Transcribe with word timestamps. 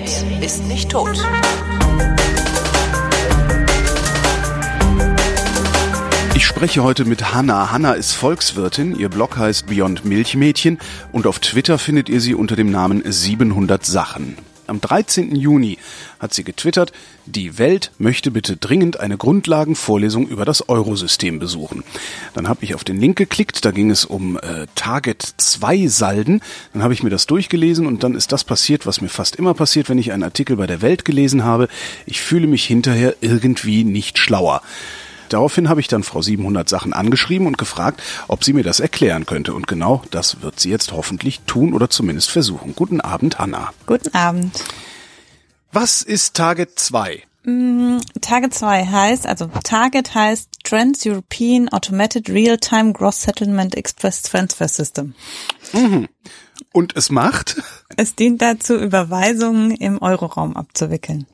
redet, 0.00 0.42
ist 0.42 0.64
nicht 0.66 0.90
tot. 0.90 1.22
Ich 6.34 6.46
spreche 6.46 6.82
heute 6.82 7.04
mit 7.04 7.34
Hanna. 7.34 7.70
Hanna 7.70 7.92
ist 7.92 8.14
Volkswirtin, 8.14 8.98
ihr 8.98 9.08
Blog 9.08 9.36
heißt 9.36 9.66
Beyond 9.66 10.04
Milchmädchen 10.04 10.78
und 11.12 11.26
auf 11.26 11.38
Twitter 11.38 11.78
findet 11.78 12.08
ihr 12.08 12.20
sie 12.20 12.34
unter 12.34 12.56
dem 12.56 12.70
Namen 12.70 13.02
700 13.04 13.84
Sachen. 13.84 14.36
Am 14.70 14.80
13. 14.80 15.34
Juni 15.34 15.78
hat 16.20 16.32
sie 16.32 16.44
getwittert, 16.44 16.92
die 17.26 17.58
Welt 17.58 17.90
möchte 17.98 18.30
bitte 18.30 18.56
dringend 18.56 19.00
eine 19.00 19.16
Grundlagenvorlesung 19.16 20.28
über 20.28 20.44
das 20.44 20.68
Eurosystem 20.68 21.40
besuchen. 21.40 21.82
Dann 22.34 22.46
habe 22.46 22.62
ich 22.62 22.76
auf 22.76 22.84
den 22.84 23.00
Link 23.00 23.18
geklickt, 23.18 23.64
da 23.64 23.72
ging 23.72 23.90
es 23.90 24.04
um 24.04 24.36
äh, 24.36 24.68
Target 24.76 25.26
2 25.38 25.88
Salden. 25.88 26.40
Dann 26.72 26.84
habe 26.84 26.94
ich 26.94 27.02
mir 27.02 27.10
das 27.10 27.26
durchgelesen 27.26 27.84
und 27.84 28.04
dann 28.04 28.14
ist 28.14 28.30
das 28.30 28.44
passiert, 28.44 28.86
was 28.86 29.00
mir 29.00 29.08
fast 29.08 29.34
immer 29.34 29.54
passiert, 29.54 29.88
wenn 29.88 29.98
ich 29.98 30.12
einen 30.12 30.22
Artikel 30.22 30.54
bei 30.54 30.68
der 30.68 30.82
Welt 30.82 31.04
gelesen 31.04 31.42
habe. 31.42 31.66
Ich 32.06 32.20
fühle 32.20 32.46
mich 32.46 32.64
hinterher 32.64 33.16
irgendwie 33.20 33.82
nicht 33.82 34.18
schlauer. 34.18 34.62
Daraufhin 35.30 35.68
habe 35.68 35.80
ich 35.80 35.88
dann 35.88 36.02
Frau 36.02 36.20
700 36.20 36.68
Sachen 36.68 36.92
angeschrieben 36.92 37.46
und 37.46 37.56
gefragt, 37.56 38.02
ob 38.28 38.44
sie 38.44 38.52
mir 38.52 38.64
das 38.64 38.80
erklären 38.80 39.26
könnte. 39.26 39.54
Und 39.54 39.66
genau 39.66 40.02
das 40.10 40.42
wird 40.42 40.60
sie 40.60 40.70
jetzt 40.70 40.92
hoffentlich 40.92 41.40
tun 41.46 41.72
oder 41.72 41.88
zumindest 41.88 42.30
versuchen. 42.30 42.74
Guten 42.74 43.00
Abend, 43.00 43.38
Hanna. 43.38 43.72
Guten 43.86 44.14
Abend. 44.14 44.62
Was 45.72 46.02
ist 46.02 46.34
Target 46.34 46.78
2? 46.78 47.22
Mm, 47.44 47.98
Target 48.20 48.52
2 48.52 48.86
heißt, 48.86 49.26
also 49.26 49.46
Target 49.62 50.14
heißt 50.14 50.48
Trans-European 50.64 51.68
Automated 51.70 52.28
Real-Time 52.28 52.92
Gross 52.92 53.22
Settlement 53.22 53.74
Express 53.76 54.22
Transfer 54.22 54.68
System. 54.68 55.14
Mhm. 55.72 56.08
Und 56.72 56.96
es 56.96 57.10
macht? 57.10 57.62
Es 57.96 58.14
dient 58.14 58.42
dazu, 58.42 58.76
Überweisungen 58.76 59.70
im 59.70 60.00
Euroraum 60.02 60.56
abzuwickeln. 60.56 61.26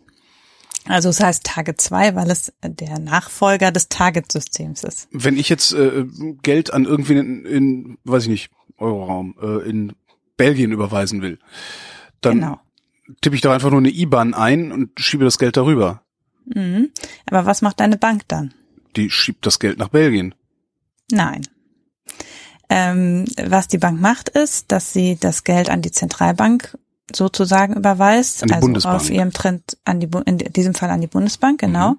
Also 0.88 1.08
es 1.08 1.20
heißt 1.20 1.44
Target 1.44 1.80
2, 1.80 2.14
weil 2.14 2.30
es 2.30 2.52
der 2.62 2.98
Nachfolger 2.98 3.72
des 3.72 3.88
Target-Systems 3.88 4.84
ist. 4.84 5.08
Wenn 5.10 5.36
ich 5.36 5.48
jetzt 5.48 5.72
äh, 5.72 6.04
Geld 6.42 6.72
an 6.72 6.84
irgendwen 6.84 7.16
in, 7.18 7.44
in, 7.44 7.98
weiß 8.04 8.24
ich 8.24 8.28
nicht, 8.28 8.50
Euroraum, 8.78 9.34
äh, 9.40 9.68
in 9.68 9.92
Belgien 10.36 10.72
überweisen 10.72 11.22
will, 11.22 11.38
dann 12.20 12.40
Genau. 12.40 12.60
tippe 13.20 13.36
ich 13.36 13.42
doch 13.42 13.52
einfach 13.52 13.70
nur 13.70 13.78
eine 13.80 13.90
IBAN 13.90 14.34
ein 14.34 14.70
und 14.72 14.98
schiebe 15.00 15.24
das 15.24 15.38
Geld 15.38 15.56
darüber. 15.56 16.02
Mhm. 16.54 16.90
Aber 17.28 17.46
was 17.46 17.62
macht 17.62 17.80
deine 17.80 17.96
Bank 17.96 18.22
dann? 18.28 18.54
Die 18.96 19.10
schiebt 19.10 19.44
das 19.46 19.58
Geld 19.58 19.78
nach 19.78 19.88
Belgien. 19.88 20.34
Nein. 21.10 21.42
Ähm, 22.68 23.24
was 23.44 23.68
die 23.68 23.78
Bank 23.78 24.00
macht, 24.00 24.28
ist, 24.28 24.72
dass 24.72 24.92
sie 24.92 25.16
das 25.18 25.44
Geld 25.44 25.70
an 25.70 25.82
die 25.82 25.92
Zentralbank 25.92 26.76
sozusagen 27.14 27.74
überweist, 27.74 28.42
also 28.42 28.60
Bundesbank. 28.60 28.96
auf 28.96 29.10
ihrem 29.10 29.32
Trend 29.32 29.76
an 29.84 30.00
die 30.00 30.08
in 30.24 30.38
diesem 30.38 30.74
Fall 30.74 30.90
an 30.90 31.00
die 31.00 31.06
Bundesbank, 31.06 31.60
genau. 31.60 31.90
Mhm. 31.90 31.98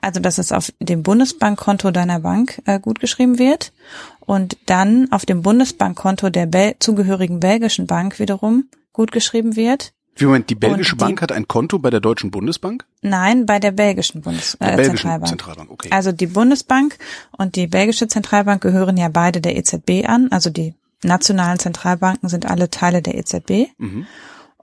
Also 0.00 0.20
dass 0.20 0.38
es 0.38 0.52
auf 0.52 0.72
dem 0.80 1.02
Bundesbankkonto 1.02 1.90
deiner 1.90 2.20
Bank 2.20 2.62
äh, 2.66 2.78
gutgeschrieben 2.78 3.38
wird 3.38 3.72
und 4.20 4.56
dann 4.66 5.10
auf 5.10 5.26
dem 5.26 5.42
Bundesbankkonto 5.42 6.30
der 6.30 6.46
Bel 6.46 6.76
zugehörigen 6.78 7.40
belgischen 7.40 7.86
Bank 7.86 8.18
wiederum 8.18 8.68
gutgeschrieben 8.92 9.56
wird. 9.56 9.92
Wie 10.16 10.26
Moment, 10.26 10.48
die 10.48 10.54
belgische 10.54 10.94
die- 10.94 11.00
Bank 11.00 11.20
hat 11.20 11.32
ein 11.32 11.48
Konto 11.48 11.80
bei 11.80 11.90
der 11.90 11.98
Deutschen 11.98 12.30
Bundesbank? 12.30 12.84
Nein, 13.02 13.46
bei 13.46 13.58
der 13.58 13.72
belgischen 13.72 14.20
Bundes 14.22 14.56
Der 14.60 14.74
äh, 14.74 14.76
belgischen 14.76 14.98
Zentralbank. 14.98 15.28
Zentralbank, 15.28 15.70
okay. 15.72 15.88
Also 15.90 16.12
die 16.12 16.28
Bundesbank 16.28 16.96
und 17.32 17.56
die 17.56 17.66
belgische 17.66 18.06
Zentralbank 18.06 18.62
gehören 18.62 18.96
ja 18.96 19.08
beide 19.08 19.40
der 19.40 19.56
EZB 19.56 20.06
an. 20.06 20.28
Also 20.30 20.50
die 20.50 20.74
nationalen 21.02 21.58
Zentralbanken 21.58 22.28
sind 22.28 22.46
alle 22.46 22.70
Teile 22.70 23.02
der 23.02 23.16
EZB. 23.18 23.66
Mhm. 23.78 24.06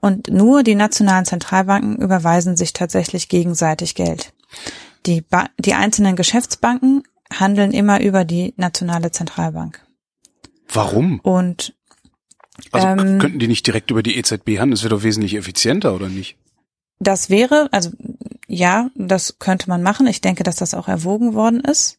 Und 0.02 0.28
nur 0.28 0.64
die 0.64 0.74
nationalen 0.74 1.24
Zentralbanken 1.24 1.96
überweisen 1.96 2.56
sich 2.56 2.72
tatsächlich 2.72 3.28
gegenseitig 3.28 3.94
Geld. 3.94 4.34
Die, 5.06 5.20
ba 5.22 5.48
die 5.58 5.74
einzelnen 5.74 6.16
Geschäftsbanken 6.16 7.04
handeln 7.32 7.70
immer 7.70 8.02
über 8.02 8.24
die 8.24 8.52
nationale 8.56 9.12
Zentralbank. 9.12 9.80
Warum? 10.68 11.20
Und 11.20 11.74
Also 12.72 12.86
Ähm, 12.88 13.18
könnten 13.18 13.38
die 13.38 13.48
nicht 13.48 13.66
direkt 13.66 13.90
über 13.90 14.02
die 14.02 14.18
EZB 14.18 14.58
handeln? 14.58 14.72
Das 14.72 14.82
wäre 14.82 14.94
doch 14.94 15.04
wesentlich 15.04 15.34
effizienter, 15.36 15.94
oder 15.94 16.08
nicht? 16.08 16.36
Das 16.98 17.30
wäre, 17.30 17.68
also 17.72 17.90
ja, 18.54 18.90
das 18.94 19.38
könnte 19.38 19.70
man 19.70 19.82
machen. 19.82 20.06
Ich 20.06 20.20
denke, 20.20 20.42
dass 20.42 20.56
das 20.56 20.74
auch 20.74 20.86
erwogen 20.86 21.32
worden 21.32 21.60
ist. 21.60 21.98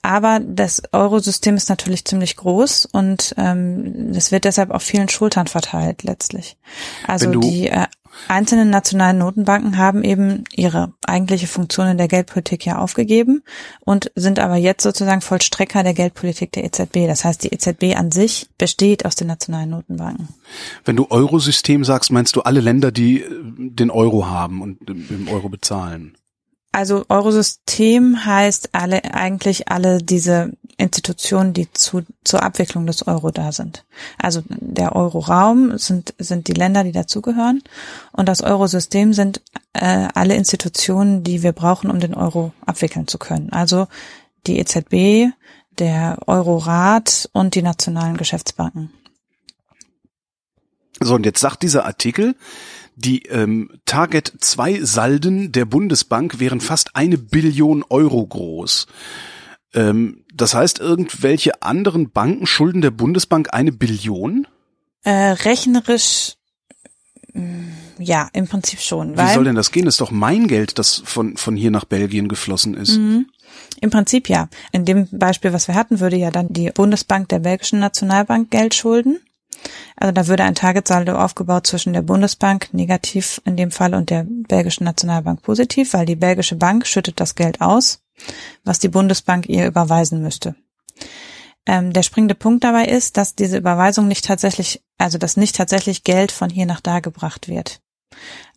Aber 0.00 0.40
das 0.40 0.82
Eurosystem 0.92 1.56
ist 1.56 1.68
natürlich 1.68 2.06
ziemlich 2.06 2.36
groß 2.36 2.86
und 2.86 3.34
ähm, 3.36 4.12
es 4.14 4.32
wird 4.32 4.44
deshalb 4.44 4.70
auf 4.70 4.82
vielen 4.82 5.10
Schultern 5.10 5.46
verteilt 5.46 6.02
letztlich. 6.02 6.56
Also 7.06 7.30
die 7.32 7.68
äh, 7.68 7.84
einzelnen 8.28 8.70
nationalen 8.70 9.18
Notenbanken 9.18 9.78
haben 9.78 10.02
eben 10.02 10.44
ihre 10.54 10.92
eigentliche 11.06 11.46
Funktion 11.46 11.86
in 11.86 11.98
der 11.98 12.08
Geldpolitik 12.08 12.66
ja 12.66 12.78
aufgegeben 12.78 13.42
und 13.80 14.10
sind 14.14 14.38
aber 14.38 14.56
jetzt 14.56 14.82
sozusagen 14.82 15.20
Vollstrecker 15.20 15.82
der 15.82 15.94
Geldpolitik 15.94 16.52
der 16.52 16.64
EZB. 16.64 17.06
Das 17.06 17.24
heißt, 17.24 17.44
die 17.44 17.52
EZB 17.52 17.96
an 17.96 18.10
sich 18.12 18.48
besteht 18.58 19.04
aus 19.04 19.14
den 19.14 19.28
nationalen 19.28 19.70
Notenbanken. 19.70 20.28
Wenn 20.84 20.96
du 20.96 21.06
Eurosystem 21.10 21.84
sagst, 21.84 22.10
meinst 22.10 22.36
du 22.36 22.42
alle 22.42 22.60
Länder, 22.60 22.90
die 22.90 23.22
äh, 23.22 23.28
den 23.56 23.90
Euro 23.90 24.26
haben 24.26 24.62
und 24.62 24.88
im 24.88 25.20
im 25.20 25.28
Euro 25.28 25.48
bezahlen? 25.48 26.14
Also 26.72 27.04
Eurosystem 27.08 28.24
heißt 28.24 28.70
alle 28.72 29.02
eigentlich 29.14 29.68
alle 29.68 29.98
diese 29.98 30.52
Institutionen, 30.76 31.52
die 31.52 31.70
zu, 31.72 32.02
zur 32.24 32.42
Abwicklung 32.42 32.86
des 32.86 33.06
Euro 33.06 33.30
da 33.30 33.52
sind. 33.52 33.84
Also 34.18 34.42
der 34.48 34.94
Euroraum 34.94 35.76
sind 35.78 36.14
sind 36.18 36.46
die 36.48 36.52
Länder, 36.52 36.84
die 36.84 36.92
dazugehören, 36.92 37.62
und 38.12 38.28
das 38.28 38.40
Eurosystem 38.40 39.12
sind 39.12 39.42
äh, 39.72 40.08
alle 40.14 40.36
Institutionen, 40.36 41.24
die 41.24 41.42
wir 41.42 41.52
brauchen, 41.52 41.90
um 41.90 42.00
den 42.00 42.14
Euro 42.14 42.52
abwickeln 42.64 43.08
zu 43.08 43.18
können. 43.18 43.52
Also 43.52 43.88
die 44.46 44.58
EZB, 44.58 45.32
der 45.78 46.18
Eurorat 46.26 47.28
und 47.32 47.54
die 47.54 47.62
nationalen 47.62 48.16
Geschäftsbanken. 48.16 48.92
So, 51.00 51.14
und 51.14 51.24
jetzt 51.24 51.40
sagt 51.40 51.62
dieser 51.62 51.84
Artikel, 51.86 52.36
die 53.00 53.24
ähm, 53.26 53.70
Target 53.84 54.32
2 54.40 54.82
Salden 54.82 55.52
der 55.52 55.64
Bundesbank 55.64 56.38
wären 56.38 56.60
fast 56.60 56.96
eine 56.96 57.18
Billion 57.18 57.84
Euro 57.88 58.26
groß. 58.26 58.86
Ähm, 59.74 60.24
das 60.34 60.54
heißt, 60.54 60.80
irgendwelche 60.80 61.62
anderen 61.62 62.10
Banken 62.10 62.46
schulden 62.46 62.80
der 62.80 62.90
Bundesbank 62.90 63.52
eine 63.52 63.72
Billion? 63.72 64.46
Äh, 65.02 65.32
rechnerisch, 65.32 66.34
mh, 67.32 67.44
ja, 67.98 68.28
im 68.32 68.48
Prinzip 68.48 68.80
schon. 68.80 69.16
Wie 69.16 69.34
soll 69.34 69.44
denn 69.44 69.54
das 69.54 69.70
gehen? 69.70 69.84
Das 69.84 69.94
ist 69.94 70.00
doch 70.00 70.10
mein 70.10 70.48
Geld, 70.48 70.78
das 70.78 71.02
von, 71.04 71.36
von 71.36 71.56
hier 71.56 71.70
nach 71.70 71.84
Belgien 71.84 72.28
geflossen 72.28 72.74
ist. 72.74 72.96
Mhm. 72.96 73.26
Im 73.80 73.90
Prinzip 73.90 74.28
ja. 74.28 74.48
In 74.72 74.84
dem 74.84 75.08
Beispiel, 75.10 75.52
was 75.52 75.68
wir 75.68 75.74
hatten, 75.74 76.00
würde 76.00 76.16
ja 76.16 76.30
dann 76.30 76.48
die 76.52 76.70
Bundesbank 76.70 77.28
der 77.28 77.40
belgischen 77.40 77.80
Nationalbank 77.80 78.50
Geld 78.50 78.74
schulden. 78.74 79.20
Also 79.96 80.12
da 80.12 80.26
würde 80.26 80.44
ein 80.44 80.54
Targetsaldo 80.54 81.14
aufgebaut 81.16 81.66
zwischen 81.66 81.92
der 81.92 82.02
Bundesbank 82.02 82.72
negativ 82.72 83.40
in 83.44 83.56
dem 83.56 83.70
Fall 83.70 83.94
und 83.94 84.10
der 84.10 84.24
belgischen 84.26 84.84
Nationalbank 84.84 85.42
positiv, 85.42 85.92
weil 85.92 86.06
die 86.06 86.16
belgische 86.16 86.56
Bank 86.56 86.86
schüttet 86.86 87.20
das 87.20 87.34
Geld 87.34 87.60
aus, 87.60 88.02
was 88.64 88.78
die 88.78 88.88
Bundesbank 88.88 89.48
ihr 89.48 89.66
überweisen 89.66 90.22
müsste. 90.22 90.54
Ähm, 91.66 91.92
der 91.92 92.02
springende 92.02 92.34
Punkt 92.34 92.64
dabei 92.64 92.86
ist, 92.86 93.16
dass 93.16 93.34
diese 93.34 93.58
Überweisung 93.58 94.08
nicht 94.08 94.24
tatsächlich, 94.24 94.82
also 94.98 95.18
dass 95.18 95.36
nicht 95.36 95.56
tatsächlich 95.56 96.04
Geld 96.04 96.32
von 96.32 96.48
hier 96.48 96.66
nach 96.66 96.80
da 96.80 97.00
gebracht 97.00 97.48
wird. 97.48 97.80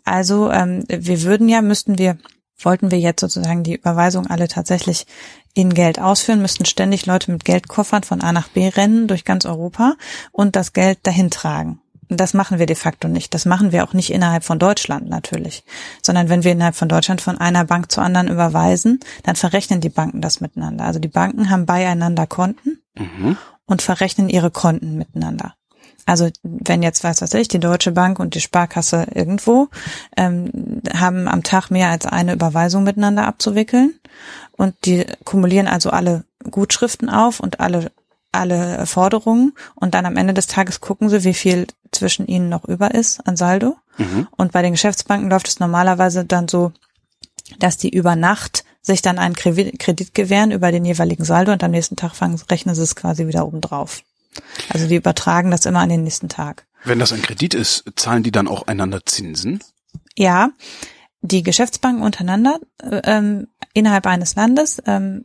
Also 0.05 0.51
ähm, 0.51 0.83
wir 0.87 1.21
würden 1.23 1.49
ja, 1.49 1.61
müssten 1.61 1.97
wir, 1.97 2.17
wollten 2.65 2.91
wir 2.91 2.99
jetzt 2.99 3.21
sozusagen 3.21 3.63
die 3.63 3.75
Überweisung 3.75 4.27
alle 4.27 4.47
tatsächlich 4.47 5.05
in 5.53 5.73
Geld 5.73 5.99
ausführen, 5.99 6.41
müssten 6.41 6.65
ständig 6.65 7.05
Leute 7.05 7.31
mit 7.31 7.45
Geldkoffern 7.45 8.03
von 8.03 8.21
A 8.21 8.31
nach 8.31 8.47
B 8.49 8.67
rennen 8.67 9.07
durch 9.07 9.25
ganz 9.25 9.45
Europa 9.45 9.95
und 10.31 10.55
das 10.55 10.73
Geld 10.73 10.99
dahin 11.03 11.29
tragen. 11.29 11.79
Das 12.09 12.33
machen 12.33 12.59
wir 12.59 12.65
de 12.65 12.75
facto 12.75 13.07
nicht. 13.07 13.33
Das 13.33 13.45
machen 13.45 13.71
wir 13.71 13.83
auch 13.83 13.93
nicht 13.93 14.11
innerhalb 14.11 14.43
von 14.43 14.59
Deutschland 14.59 15.09
natürlich, 15.09 15.63
sondern 16.01 16.29
wenn 16.29 16.43
wir 16.43 16.51
innerhalb 16.51 16.75
von 16.75 16.89
Deutschland 16.89 17.21
von 17.21 17.37
einer 17.37 17.65
Bank 17.65 17.91
zur 17.91 18.03
anderen 18.03 18.27
überweisen, 18.27 18.99
dann 19.23 19.35
verrechnen 19.35 19.81
die 19.81 19.89
Banken 19.89 20.21
das 20.21 20.41
miteinander. 20.41 20.85
Also 20.85 20.99
die 20.99 21.07
Banken 21.07 21.49
haben 21.49 21.65
beieinander 21.65 22.27
Konten 22.27 22.79
Mhm. 22.95 23.37
und 23.65 23.81
verrechnen 23.81 24.29
ihre 24.29 24.51
Konten 24.51 24.97
miteinander. 24.97 25.55
Also 26.05 26.29
wenn 26.43 26.83
jetzt, 26.83 27.03
weiß 27.03 27.21
was 27.21 27.33
ich, 27.33 27.47
die 27.47 27.59
Deutsche 27.59 27.91
Bank 27.91 28.19
und 28.19 28.35
die 28.35 28.41
Sparkasse 28.41 29.07
irgendwo 29.13 29.69
ähm, 30.17 30.81
haben 30.93 31.27
am 31.27 31.43
Tag 31.43 31.69
mehr 31.69 31.89
als 31.89 32.05
eine 32.05 32.33
Überweisung 32.33 32.83
miteinander 32.83 33.25
abzuwickeln 33.25 33.93
und 34.51 34.75
die 34.85 35.05
kumulieren 35.23 35.67
also 35.67 35.89
alle 35.89 36.25
Gutschriften 36.49 37.09
auf 37.09 37.39
und 37.39 37.59
alle 37.59 37.91
alle 38.33 38.87
Forderungen 38.87 39.53
und 39.75 39.93
dann 39.93 40.07
am 40.07 40.17
Ende 40.17 40.33
des 40.33 40.47
Tages 40.47 40.81
gucken 40.81 41.07
sie, 41.07 41.23
wie 41.23 41.35
viel 41.35 41.67
zwischen 41.91 42.25
ihnen 42.25 42.49
noch 42.49 42.65
über 42.65 42.93
ist 42.93 43.25
an 43.27 43.37
Saldo. 43.37 43.77
Mhm. 43.97 44.27
Und 44.35 44.51
bei 44.51 44.63
den 44.63 44.73
Geschäftsbanken 44.73 45.29
läuft 45.29 45.47
es 45.47 45.59
normalerweise 45.59 46.25
dann 46.25 46.47
so, 46.47 46.71
dass 47.59 47.77
die 47.77 47.89
über 47.89 48.15
Nacht 48.15 48.65
sich 48.81 49.01
dann 49.01 49.19
einen 49.19 49.35
Kredit 49.35 49.79
Kredit 49.79 50.13
gewähren 50.13 50.51
über 50.51 50.71
den 50.71 50.83
jeweiligen 50.83 51.23
Saldo 51.23 51.51
und 51.51 51.63
am 51.63 51.71
nächsten 51.71 51.95
Tag 51.95 52.15
fangen, 52.15 52.41
rechnen 52.49 52.75
sie 52.75 52.81
es 52.81 52.95
quasi 52.95 53.27
wieder 53.27 53.45
oben 53.45 53.61
drauf. 53.61 54.01
Also 54.69 54.87
die 54.87 54.95
übertragen 54.95 55.51
das 55.51 55.65
immer 55.65 55.79
an 55.79 55.89
den 55.89 56.03
nächsten 56.03 56.29
Tag. 56.29 56.65
Wenn 56.83 56.99
das 56.99 57.13
ein 57.13 57.21
Kredit 57.21 57.53
ist, 57.53 57.85
zahlen 57.95 58.23
die 58.23 58.31
dann 58.31 58.47
auch 58.47 58.67
einander 58.67 59.05
Zinsen? 59.05 59.63
Ja, 60.15 60.49
die 61.21 61.43
Geschäftsbanken 61.43 62.03
untereinander 62.03 62.59
äh, 62.81 63.01
ähm, 63.05 63.47
innerhalb 63.73 64.05
eines 64.05 64.35
Landes 64.35 64.81
ähm, 64.85 65.23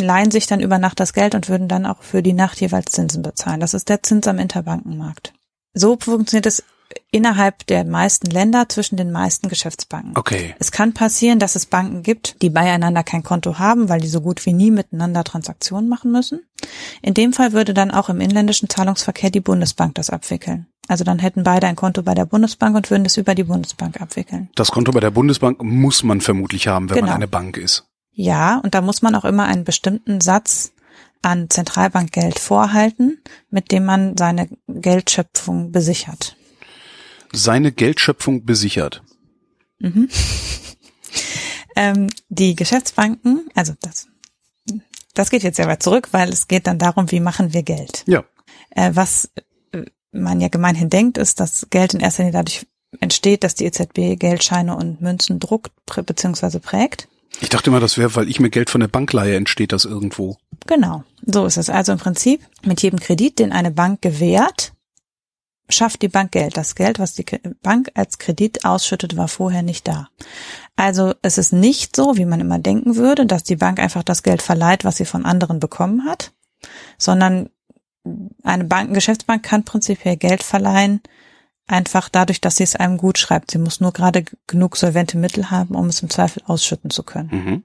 leihen 0.00 0.30
sich 0.30 0.46
dann 0.46 0.60
über 0.60 0.78
Nacht 0.78 0.98
das 0.98 1.12
Geld 1.12 1.34
und 1.34 1.48
würden 1.48 1.68
dann 1.68 1.86
auch 1.86 2.02
für 2.02 2.22
die 2.22 2.32
Nacht 2.32 2.60
jeweils 2.60 2.92
Zinsen 2.92 3.22
bezahlen. 3.22 3.60
Das 3.60 3.74
ist 3.74 3.88
der 3.88 4.02
Zins 4.02 4.26
am 4.26 4.38
Interbankenmarkt. 4.38 5.32
So 5.74 5.96
funktioniert 5.98 6.46
es 6.46 6.64
innerhalb 7.14 7.64
der 7.68 7.84
meisten 7.84 8.28
Länder 8.28 8.68
zwischen 8.68 8.96
den 8.96 9.12
meisten 9.12 9.48
Geschäftsbanken. 9.48 10.16
Okay. 10.16 10.56
Es 10.58 10.72
kann 10.72 10.94
passieren, 10.94 11.38
dass 11.38 11.54
es 11.54 11.64
Banken 11.64 12.02
gibt, 12.02 12.42
die 12.42 12.50
beieinander 12.50 13.04
kein 13.04 13.22
Konto 13.22 13.60
haben, 13.60 13.88
weil 13.88 14.00
die 14.00 14.08
so 14.08 14.20
gut 14.20 14.44
wie 14.46 14.52
nie 14.52 14.72
miteinander 14.72 15.22
Transaktionen 15.22 15.88
machen 15.88 16.10
müssen. 16.10 16.40
In 17.02 17.14
dem 17.14 17.32
Fall 17.32 17.52
würde 17.52 17.72
dann 17.72 17.92
auch 17.92 18.08
im 18.08 18.20
inländischen 18.20 18.68
Zahlungsverkehr 18.68 19.30
die 19.30 19.38
Bundesbank 19.40 19.94
das 19.94 20.10
abwickeln. 20.10 20.66
Also 20.88 21.04
dann 21.04 21.20
hätten 21.20 21.44
beide 21.44 21.68
ein 21.68 21.76
Konto 21.76 22.02
bei 22.02 22.14
der 22.14 22.26
Bundesbank 22.26 22.74
und 22.74 22.90
würden 22.90 23.04
das 23.04 23.16
über 23.16 23.36
die 23.36 23.44
Bundesbank 23.44 24.00
abwickeln. 24.00 24.50
Das 24.56 24.72
Konto 24.72 24.90
bei 24.90 24.98
der 25.00 25.12
Bundesbank 25.12 25.62
muss 25.62 26.02
man 26.02 26.20
vermutlich 26.20 26.66
haben, 26.66 26.90
wenn 26.90 26.96
Genau. 26.96 27.06
man 27.06 27.14
eine 27.16 27.28
Bank 27.28 27.56
ist. 27.56 27.84
Ja, 28.10 28.58
und 28.58 28.74
da 28.74 28.80
muss 28.80 29.02
man 29.02 29.14
auch 29.14 29.24
immer 29.24 29.44
einen 29.44 29.62
bestimmten 29.62 30.20
Satz 30.20 30.72
an 31.22 31.48
Zentralbankgeld 31.48 32.40
vorhalten, 32.40 33.18
mit 33.50 33.70
dem 33.70 33.84
man 33.84 34.16
seine 34.16 34.48
Geldschöpfung 34.68 35.70
besichert. 35.70 36.36
Seine 37.34 37.72
Geldschöpfung 37.72 38.44
besichert. 38.44 39.02
Ähm, 41.76 42.10
die 42.28 42.54
Geschäftsbanken, 42.54 43.48
also 43.54 43.74
das, 43.80 44.06
das 45.14 45.30
geht 45.30 45.42
jetzt 45.42 45.56
sehr 45.56 45.66
weit 45.66 45.82
zurück, 45.82 46.08
weil 46.12 46.28
es 46.28 46.48
geht 46.48 46.66
dann 46.66 46.78
darum, 46.78 47.10
wie 47.10 47.20
machen 47.20 47.52
wir 47.52 47.62
Geld. 47.62 48.04
Ja. 48.06 48.24
Äh, 48.70 48.92
was 48.94 49.30
äh, 49.72 49.82
man 50.12 50.40
ja 50.40 50.48
gemeinhin 50.48 50.90
denkt, 50.90 51.18
ist, 51.18 51.40
dass 51.40 51.68
Geld 51.70 51.94
in 51.94 52.00
erster 52.00 52.22
Linie 52.22 52.38
dadurch 52.38 52.66
entsteht, 53.00 53.42
dass 53.42 53.56
die 53.56 53.64
EZB 53.64 54.18
Geldscheine 54.18 54.76
und 54.76 55.00
Münzen 55.00 55.40
druckt 55.40 55.72
bzw. 55.86 56.60
prägt. 56.60 57.08
Ich 57.40 57.48
dachte 57.48 57.70
immer, 57.70 57.80
das 57.80 57.98
wäre, 57.98 58.14
weil 58.14 58.28
ich 58.28 58.38
mir 58.38 58.50
Geld 58.50 58.70
von 58.70 58.80
der 58.80 58.86
Bank 58.86 59.12
leihe, 59.12 59.34
entsteht 59.34 59.72
das 59.72 59.84
irgendwo. 59.84 60.36
Genau, 60.68 61.02
so 61.26 61.44
ist 61.46 61.56
es. 61.56 61.68
Also 61.68 61.90
im 61.90 61.98
Prinzip 61.98 62.40
mit 62.64 62.80
jedem 62.82 63.00
Kredit, 63.00 63.40
den 63.40 63.50
eine 63.50 63.72
Bank 63.72 64.02
gewährt, 64.02 64.73
schafft 65.68 66.02
die 66.02 66.08
Bank 66.08 66.32
Geld. 66.32 66.56
Das 66.56 66.74
Geld, 66.74 66.98
was 66.98 67.14
die 67.14 67.24
Bank 67.62 67.90
als 67.94 68.18
Kredit 68.18 68.64
ausschüttet, 68.64 69.16
war 69.16 69.28
vorher 69.28 69.62
nicht 69.62 69.88
da. 69.88 70.08
Also 70.76 71.14
es 71.22 71.38
ist 71.38 71.52
nicht 71.52 71.96
so, 71.96 72.16
wie 72.16 72.26
man 72.26 72.40
immer 72.40 72.58
denken 72.58 72.96
würde, 72.96 73.26
dass 73.26 73.44
die 73.44 73.56
Bank 73.56 73.78
einfach 73.78 74.02
das 74.02 74.22
Geld 74.22 74.42
verleiht, 74.42 74.84
was 74.84 74.96
sie 74.96 75.04
von 75.04 75.24
anderen 75.24 75.60
bekommen 75.60 76.04
hat, 76.04 76.32
sondern 76.98 77.48
eine 78.42 78.64
Bank, 78.64 78.86
eine 78.86 78.94
Geschäftsbank 78.94 79.42
kann 79.42 79.64
prinzipiell 79.64 80.16
Geld 80.16 80.42
verleihen, 80.42 81.00
einfach 81.66 82.08
dadurch, 82.08 82.40
dass 82.40 82.56
sie 82.56 82.64
es 82.64 82.76
einem 82.76 82.98
gut 82.98 83.18
schreibt. 83.18 83.50
Sie 83.50 83.58
muss 83.58 83.80
nur 83.80 83.92
gerade 83.92 84.24
genug 84.46 84.76
solvente 84.76 85.16
Mittel 85.16 85.50
haben, 85.50 85.74
um 85.74 85.86
es 85.86 86.02
im 86.02 86.10
Zweifel 86.10 86.42
ausschütten 86.46 86.90
zu 86.90 87.02
können. 87.02 87.30
Mhm. 87.32 87.64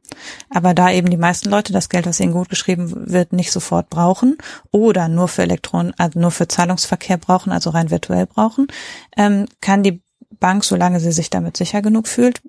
Aber 0.50 0.74
da 0.74 0.92
eben 0.92 1.10
die 1.10 1.18
meisten 1.18 1.50
Leute 1.50 1.74
das 1.74 1.90
Geld, 1.90 2.06
was 2.06 2.19
ihnen 2.19 2.31
gut 2.31 2.50
geschrieben 2.50 3.12
wird, 3.12 3.34
nicht 3.34 3.51
sofort 3.51 3.90
brauchen 3.90 4.38
oder 4.72 5.10
nur 5.10 5.28
für 5.28 5.44
Elektron, 5.44 5.94
also 5.98 6.19
nur 6.19 6.31
für 6.31 6.48
Zahlungsverkehr 6.48 7.18
brauchen, 7.18 7.51
also 7.51 7.72
rein 7.72 7.92
virtuell 7.92 8.25
brauchen, 8.25 8.68
ähm, 9.18 9.48
kann 9.60 9.84
die 9.84 10.01
Bank, 10.40 10.63
solange 10.63 11.00
sie 11.00 11.12
sich 11.12 11.30
damit 11.30 11.57
sicher 11.57 11.81
genug 11.81 12.07
fühlt, 12.07 12.42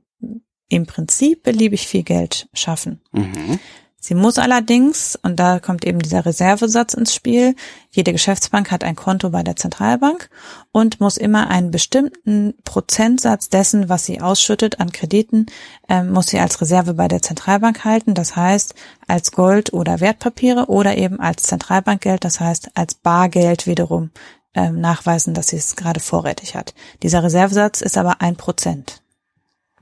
im 0.69 0.87
Prinzip 0.87 1.43
beliebig 1.43 1.89
viel 1.89 2.05
Geld 2.05 2.49
schaffen. 2.53 3.01
Mhm. 3.11 3.59
Sie 4.03 4.15
muss 4.15 4.39
allerdings, 4.39 5.19
und 5.23 5.37
da 5.37 5.59
kommt 5.59 5.85
eben 5.85 5.99
dieser 5.99 6.25
Reservesatz 6.25 6.95
ins 6.95 7.15
Spiel, 7.15 7.55
jede 7.91 8.13
Geschäftsbank 8.13 8.71
hat 8.71 8.83
ein 8.83 8.97
Konto 8.97 9.29
bei 9.29 9.43
der 9.43 9.57
Zentralbank 9.57 10.31
und 10.73 11.01
muss 11.01 11.19
immer 11.19 11.51
einen 11.51 11.71
bestimmten 11.71 12.55
Prozentsatz 12.65 13.51
dessen, 13.51 13.91
was 13.91 14.07
sie 14.07 14.23
ausschüttet 14.23 14.81
an 14.81 14.91
Krediten, 14.91 15.47
ähm, 15.87 16.13
muss 16.13 16.29
sie 16.29 16.39
als 16.39 16.63
Reserve 16.63 16.95
bei 16.95 17.09
der 17.09 17.21
Zentralbank 17.21 17.85
halten. 17.85 18.15
Das 18.15 18.37
heißt, 18.37 18.75
als 19.07 19.33
Gold 19.33 19.75
oder 19.75 20.01
Wertpapiere 20.01 20.67
oder 20.67 20.97
eben 20.97 21.21
als 21.21 21.43
Zentralbankgeld, 21.43 22.25
das 22.25 22.41
heißt 22.41 22.71
als 22.75 22.95
Bargeld 22.95 23.67
wiederum 23.67 24.13
ähm, 24.55 24.81
nachweisen, 24.81 25.35
dass 25.35 25.49
sie 25.49 25.57
es 25.57 25.77
gerade 25.77 26.01
vorrätig 26.01 26.55
hat. 26.55 26.75
Dieser 27.03 27.23
Reservesatz 27.23 27.83
ist 27.83 27.99
aber 27.99 28.23
ein 28.23 28.37
Prozent. 28.37 29.03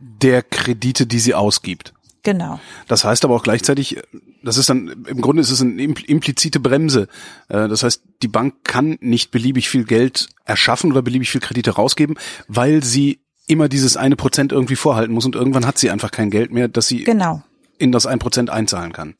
Der 0.00 0.42
Kredite, 0.42 1.06
die 1.06 1.20
sie 1.20 1.34
ausgibt. 1.34 1.94
Genau. 2.22 2.58
Das 2.88 3.04
heißt 3.04 3.24
aber 3.24 3.34
auch 3.36 3.42
gleichzeitig, 3.42 3.98
das 4.42 4.56
ist 4.58 4.68
dann, 4.68 5.04
im 5.06 5.20
Grunde 5.20 5.40
ist 5.40 5.50
es 5.50 5.60
eine 5.60 5.80
impl- 5.82 6.04
implizite 6.04 6.60
Bremse. 6.60 7.08
Äh, 7.48 7.68
Das 7.68 7.82
heißt, 7.82 8.02
die 8.22 8.28
Bank 8.28 8.54
kann 8.64 8.98
nicht 9.00 9.30
beliebig 9.30 9.68
viel 9.68 9.84
Geld 9.84 10.28
erschaffen 10.44 10.90
oder 10.90 11.02
beliebig 11.02 11.30
viel 11.30 11.40
Kredite 11.40 11.72
rausgeben, 11.72 12.16
weil 12.48 12.82
sie 12.84 13.20
immer 13.46 13.68
dieses 13.68 13.96
eine 13.96 14.16
Prozent 14.16 14.52
irgendwie 14.52 14.76
vorhalten 14.76 15.14
muss 15.14 15.24
und 15.24 15.34
irgendwann 15.34 15.66
hat 15.66 15.78
sie 15.78 15.90
einfach 15.90 16.10
kein 16.10 16.30
Geld 16.30 16.52
mehr, 16.52 16.68
dass 16.68 16.86
sie 16.86 17.04
Genau. 17.04 17.42
In 17.78 17.92
das 17.92 18.06
ein 18.06 18.18
Prozent 18.18 18.50
einzahlen 18.50 18.92
kann. 18.92 19.14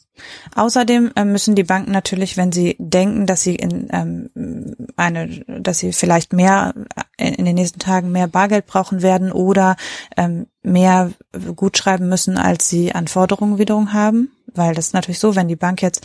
Außerdem 0.55 1.13
äh, 1.15 1.25
müssen 1.25 1.55
die 1.55 1.65
Banken 1.65 1.93
natürlich, 1.93 2.37
wenn 2.37 2.53
sie 2.53 2.77
denken, 2.79 3.27
dass 3.27 3.43
sie 3.43 3.55
in 3.55 3.89
ähm, 3.93 4.75
eine, 4.97 5.29
dass 5.47 5.79
sie 5.79 5.93
vielleicht 5.93 6.33
mehr 6.33 6.75
äh, 7.17 7.35
in 7.35 7.45
den 7.45 7.55
nächsten 7.55 7.79
Tagen 7.79 8.11
mehr 8.11 8.27
Bargeld 8.27 8.67
brauchen 8.67 9.03
werden 9.03 9.33
oder 9.33 9.77
ähm, 10.17 10.47
mehr 10.63 11.13
gutschreiben 11.55 12.09
müssen, 12.09 12.37
als 12.37 12.69
sie 12.69 12.95
an 12.95 13.09
Forderungen 13.09 13.59
wiederum 13.59 13.93
haben, 13.93 14.33
weil 14.55 14.75
das 14.75 14.89
ist 14.89 14.95
natürlich 14.95 15.21
so, 15.21 15.37
wenn 15.37 15.49
die 15.49 15.57
Bank 15.57 15.83
jetzt 15.83 16.05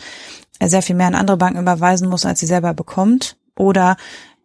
sehr 0.62 0.82
viel 0.82 0.96
mehr 0.96 1.08
an 1.08 1.14
andere 1.16 1.36
Banken 1.36 1.60
überweisen 1.60 2.08
muss, 2.08 2.24
als 2.24 2.40
sie 2.40 2.46
selber 2.46 2.72
bekommt 2.72 3.36
oder 3.56 3.96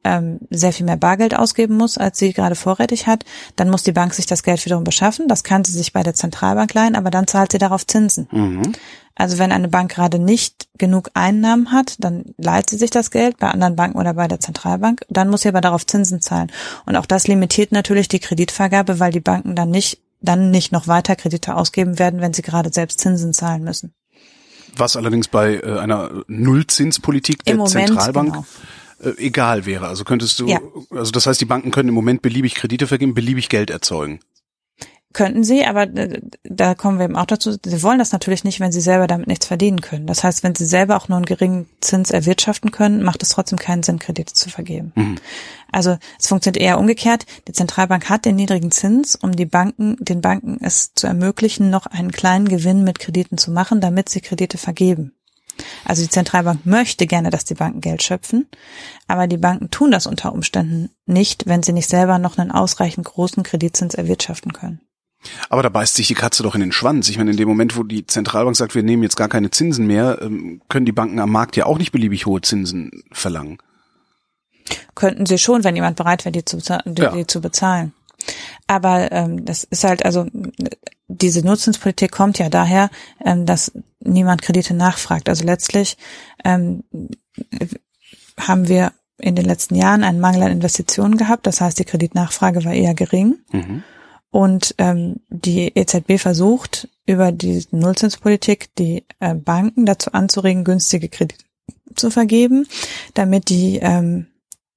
ähm, 0.04 0.40
sehr 0.50 0.74
viel 0.74 0.86
mehr 0.86 0.98
Bargeld 0.98 1.36
ausgeben 1.36 1.75
muss, 1.75 1.98
als 1.98 2.18
sie 2.19 2.34
gerade 2.34 2.56
vorrätig 2.56 3.07
hat, 3.07 3.25
dann 3.56 3.69
muss 3.69 3.84
die 3.84 3.92
Bank 3.92 4.13
sich 4.13 4.25
das 4.25 4.44
Geld 4.44 4.63
wiederum 4.66 4.84
beschaffen. 4.84 5.28
Das 5.28 5.44
kann 5.44 5.63
sie 5.63 5.74
sich 5.74 5.94
bei 5.94 6.04
der 6.04 6.13
Zentralbank 6.13 6.74
leihen, 6.74 6.96
aber 6.96 7.12
dann 7.12 7.28
zahlt 7.28 7.51
sie 7.51 7.57
darauf 7.57 7.86
Zinsen. 7.86 8.28
Mhm. 8.31 8.74
Also 9.16 9.38
wenn 9.38 9.51
eine 9.51 9.68
Bank 9.68 9.92
gerade 9.92 10.18
nicht 10.18 10.69
genug 10.78 11.12
Einnahmen 11.13 11.74
hat, 11.74 11.96
dann 12.00 12.24
leiht 12.38 12.69
sie 12.69 12.78
sich 12.78 12.90
das 12.90 13.12
Geld 13.12 13.38
bei 13.38 13.50
anderen 13.50 13.75
Banken 13.75 13.98
oder 13.98 14.13
bei 14.13 14.30
der 14.30 14.40
Zentralbank. 14.40 15.06
Dann 15.10 15.30
muss 15.30 15.42
sie 15.42 15.50
aber 15.50 15.60
darauf 15.60 15.86
Zinsen 15.86 16.22
zahlen. 16.22 16.50
Und 16.86 16.96
auch 16.96 17.06
das 17.06 17.28
limitiert 17.28 17.74
natürlich 17.74 18.07
die 18.07 18.19
Kreditvergabe, 18.19 19.00
weil 19.01 19.12
die 19.12 19.19
Banken 19.19 19.56
dann 19.56 19.72
nicht, 19.72 20.00
dann 20.22 20.51
nicht 20.51 20.72
noch 20.72 20.88
weiter 20.88 21.18
Kredite 21.18 21.56
ausgeben 21.56 22.00
werden, 22.00 22.22
wenn 22.22 22.34
sie 22.34 22.44
gerade 22.44 22.72
selbst 22.72 23.01
Zinsen 23.01 23.34
zahlen 23.34 23.66
müssen. 23.66 23.94
Was 24.78 24.96
allerdings 24.96 25.28
bei 25.28 25.56
äh, 25.56 25.80
einer 25.80 26.24
Nullzinspolitik 26.27 27.44
der 27.44 27.56
Moment, 27.56 27.88
Zentralbank 27.88 28.32
genau. 28.32 28.46
Äh, 29.01 29.12
egal 29.18 29.65
wäre. 29.65 29.88
Also 29.88 30.03
könntest 30.03 30.39
du, 30.39 30.48
Ja. 30.48 30.60
also 30.91 31.12
das 31.12 31.25
heißt, 31.25 31.39
die 31.41 31.46
Banken 31.46 31.72
können 31.72 31.89
im 31.89 31.96
Moment 31.96 32.22
beliebig 32.22 32.56
Kredite 32.56 32.88
vergeben, 32.88 33.13
beliebig 33.13 33.50
Geld 33.50 33.70
erzeugen. 33.70 34.20
Könnten 35.12 35.44
sie, 35.44 35.65
aber 35.65 35.84
äh, 35.84 36.22
da 36.44 36.75
kommen 36.75 37.00
wir 37.00 37.06
eben 37.06 37.15
auch 37.15 37.25
dazu, 37.25 37.51
sie 37.65 37.82
wollen 37.82 37.98
das 37.98 38.12
natürlich 38.12 38.44
nicht, 38.44 38.60
wenn 38.60 38.72
sie 38.72 38.79
selber 38.79 39.08
damit 39.08 39.25
nichts 39.27 39.48
verdienen 39.48 39.82
können. 39.82 40.06
Das 40.06 40.24
heißt, 40.24 40.44
wenn 40.44 40.53
sie 40.53 40.65
selber 40.65 40.96
auch 40.98 41.08
nur 41.10 41.18
einen 41.18 41.25
geringen 41.25 41.65
Zins 41.82 42.12
erwirtschaften 42.12 42.70
können, 42.70 43.01
macht 43.01 43.24
es 43.24 43.29
trotzdem 43.29 43.58
keinen 43.58 43.82
Sinn, 43.82 43.98
Kredite 43.98 44.36
zu 44.36 44.51
vergeben. 44.51 44.94
Also 45.72 45.98
es 46.20 46.27
funktioniert 46.27 46.62
eher 46.62 46.77
umgekehrt. 46.79 47.25
Die 47.48 47.53
Zentralbank 47.53 48.08
hat 48.08 48.25
den 48.25 48.36
niedrigen 48.36 48.70
Zins, 48.70 49.15
um 49.15 49.32
die 49.32 49.48
Banken, 49.48 49.98
den 50.00 50.22
Banken 50.22 50.60
es 50.62 50.94
zu 50.94 51.08
ermöglichen, 51.08 51.72
noch 51.72 51.88
einen 51.88 52.12
kleinen 52.12 52.48
Gewinn 52.48 52.84
mit 52.84 53.00
Krediten 53.00 53.39
zu 53.39 53.50
machen, 53.50 53.82
damit 53.82 54.10
sie 54.10 54.22
Kredite 54.22 54.60
vergeben. 54.60 55.13
Also 55.86 56.04
die 56.04 56.10
Zentralbank 56.10 56.66
möchte 56.66 57.08
gerne, 57.08 57.30
dass 57.30 57.46
die 57.46 57.56
Banken 57.56 57.82
Geld 57.82 58.04
schöpfen, 58.04 58.48
aber 59.08 59.28
die 59.28 59.38
Banken 59.38 59.72
tun 59.72 59.92
das 59.92 60.08
unter 60.08 60.34
Umständen 60.34 60.89
nicht, 61.06 61.48
wenn 61.48 61.63
sie 61.63 61.74
nicht 61.74 61.89
selber 61.89 62.20
noch 62.20 62.38
einen 62.38 62.51
ausreichend 62.51 63.06
großen 63.06 63.44
Kreditzins 63.44 63.96
erwirtschaften 63.96 64.54
können. 64.54 64.82
Aber 65.50 65.63
da 65.63 65.70
beißt 65.70 65.96
sich 65.96 66.08
die 66.08 66.13
Katze 66.13 66.44
doch 66.44 66.56
in 66.56 66.62
den 66.62 66.72
Schwanz. 66.72 67.10
Ich 67.10 67.18
meine, 67.18 67.32
in 67.32 67.38
dem 67.38 67.50
Moment, 67.50 67.75
wo 67.75 67.84
die 67.84 68.08
Zentralbank 68.08 68.56
sagt, 68.56 68.74
wir 68.74 68.84
nehmen 68.84 69.04
jetzt 69.04 69.18
gar 69.18 69.28
keine 69.28 69.51
Zinsen 69.51 69.86
mehr, 69.86 70.20
ähm, 70.22 70.62
können 70.70 70.86
die 70.86 70.94
Banken 70.94 71.20
am 71.20 71.32
Markt 71.32 71.58
ja 71.58 71.66
auch 71.66 71.78
nicht 71.78 71.92
beliebig 71.92 72.25
hohe 72.25 72.42
Zinsen 72.42 73.04
verlangen. 73.12 73.58
Könnten 74.96 75.25
sie 75.25 75.38
schon, 75.38 75.63
wenn 75.63 75.75
jemand 75.75 75.98
bereit 75.98 76.24
wäre, 76.25 76.32
die 76.32 76.46
zu, 76.46 76.58
die, 76.86 77.01
Ja. 77.01 77.12
die 77.12 77.28
zu 77.28 77.42
bezahlen. 77.42 77.94
Aber 78.70 79.12
ähm, 79.12 79.46
das 79.46 79.64
ist 79.64 79.84
halt, 79.84 80.06
also 80.06 80.28
diese 81.08 81.44
Nutzungspolitik 81.44 82.12
kommt 82.12 82.38
ja 82.38 82.50
daher, 82.50 82.92
ähm, 83.26 83.48
dass 83.48 83.72
niemand 84.00 84.44
Kredite 84.44 84.76
nachfragt. 84.76 85.28
Also 85.28 85.44
letztlich 85.44 85.98
ähm, 86.46 86.84
haben 88.38 88.68
wir 88.68 88.94
in 89.18 89.34
den 89.34 89.46
letzten 89.46 89.74
Jahren 89.74 90.04
einen 90.04 90.20
Mangel 90.20 90.44
an 90.44 90.52
Investitionen 90.52 91.18
gehabt. 91.18 91.48
Das 91.48 91.62
heißt, 91.62 91.80
die 91.80 91.84
Kreditnachfrage 91.84 92.64
war 92.64 92.74
eher 92.74 92.94
gering. 92.94 93.40
Mhm. 93.52 93.84
Und 94.30 94.76
ähm, 94.78 95.22
die 95.30 95.76
EZB 95.76 96.20
versucht 96.20 96.90
über 97.08 97.32
die 97.32 97.66
Nullzinspolitik 97.72 98.70
die 98.76 99.04
äh, 99.20 99.34
Banken 99.34 99.88
dazu 99.88 100.12
anzuregen, 100.12 100.64
günstige 100.64 101.10
Kredite 101.10 101.44
zu 101.96 102.12
vergeben, 102.12 102.68
damit 103.16 103.50
die, 103.50 103.80
ähm, 103.82 104.28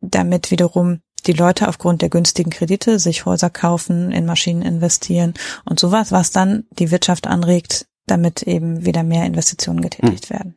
damit 0.00 0.50
wiederum 0.50 1.02
die 1.26 1.32
Leute 1.32 1.68
aufgrund 1.68 2.02
der 2.02 2.08
günstigen 2.08 2.50
Kredite 2.50 2.98
sich 2.98 3.24
Häuser 3.24 3.50
kaufen, 3.50 4.10
in 4.10 4.26
Maschinen 4.26 4.62
investieren 4.62 5.34
und 5.64 5.78
sowas, 5.78 6.12
was 6.12 6.30
dann 6.30 6.64
die 6.70 6.90
Wirtschaft 6.90 7.26
anregt, 7.26 7.86
damit 8.06 8.42
eben 8.42 8.84
wieder 8.84 9.02
mehr 9.02 9.24
Investitionen 9.24 9.80
getätigt 9.80 10.30
werden. 10.30 10.56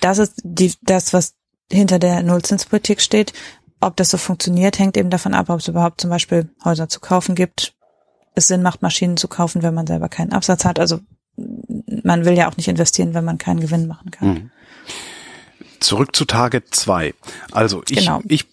Das 0.00 0.18
ist 0.18 0.34
die, 0.42 0.72
das, 0.82 1.12
was 1.12 1.34
hinter 1.70 1.98
der 1.98 2.22
Nullzinspolitik 2.22 3.00
steht. 3.00 3.32
ob 3.80 3.96
das 3.96 4.10
so 4.10 4.16
funktioniert, 4.16 4.78
hängt 4.78 4.96
eben 4.96 5.10
davon 5.10 5.34
ab, 5.34 5.50
ob 5.50 5.60
es 5.60 5.68
überhaupt 5.68 6.00
zum 6.00 6.08
Beispiel 6.10 6.48
Häuser 6.64 6.88
zu 6.88 6.98
kaufen 6.98 7.34
gibt. 7.34 7.74
Es 8.34 8.48
Sinn 8.48 8.62
macht, 8.62 8.82
Maschinen 8.82 9.16
zu 9.16 9.28
kaufen, 9.28 9.62
wenn 9.62 9.74
man 9.74 9.86
selber 9.86 10.08
keinen 10.08 10.32
Absatz 10.32 10.64
hat. 10.64 10.80
Also 10.80 11.00
man 12.02 12.24
will 12.24 12.36
ja 12.36 12.48
auch 12.48 12.56
nicht 12.56 12.68
investieren, 12.68 13.14
wenn 13.14 13.24
man 13.24 13.38
keinen 13.38 13.60
Gewinn 13.60 13.86
machen 13.86 14.10
kann. 14.10 14.28
Mhm. 14.28 14.50
Zurück 15.80 16.16
zu 16.16 16.24
Target 16.24 16.74
2. 16.74 17.14
Also 17.52 17.82
ich, 17.88 17.98
genau. 17.98 18.22
ich, 18.26 18.46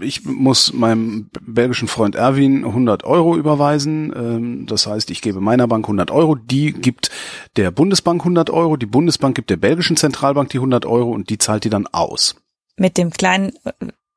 ich 0.00 0.24
muss 0.24 0.72
meinem 0.72 1.30
belgischen 1.40 1.88
Freund 1.88 2.14
Erwin 2.14 2.64
100 2.64 3.04
Euro 3.04 3.36
überweisen. 3.36 4.12
Ähm, 4.14 4.66
das 4.66 4.86
heißt, 4.86 5.10
ich 5.10 5.22
gebe 5.22 5.40
meiner 5.40 5.66
Bank 5.66 5.84
100 5.84 6.10
Euro. 6.10 6.34
Die 6.34 6.72
gibt 6.72 7.10
der 7.56 7.70
Bundesbank 7.70 8.22
100 8.22 8.50
Euro. 8.50 8.76
Die 8.76 8.86
Bundesbank 8.86 9.34
gibt 9.34 9.50
der 9.50 9.56
belgischen 9.56 9.96
Zentralbank 9.96 10.50
die 10.50 10.58
100 10.58 10.86
Euro 10.86 11.10
und 11.10 11.30
die 11.30 11.38
zahlt 11.38 11.64
die 11.64 11.70
dann 11.70 11.86
aus. 11.86 12.36
Mit 12.76 12.96
dem 12.96 13.10
kleinen 13.10 13.52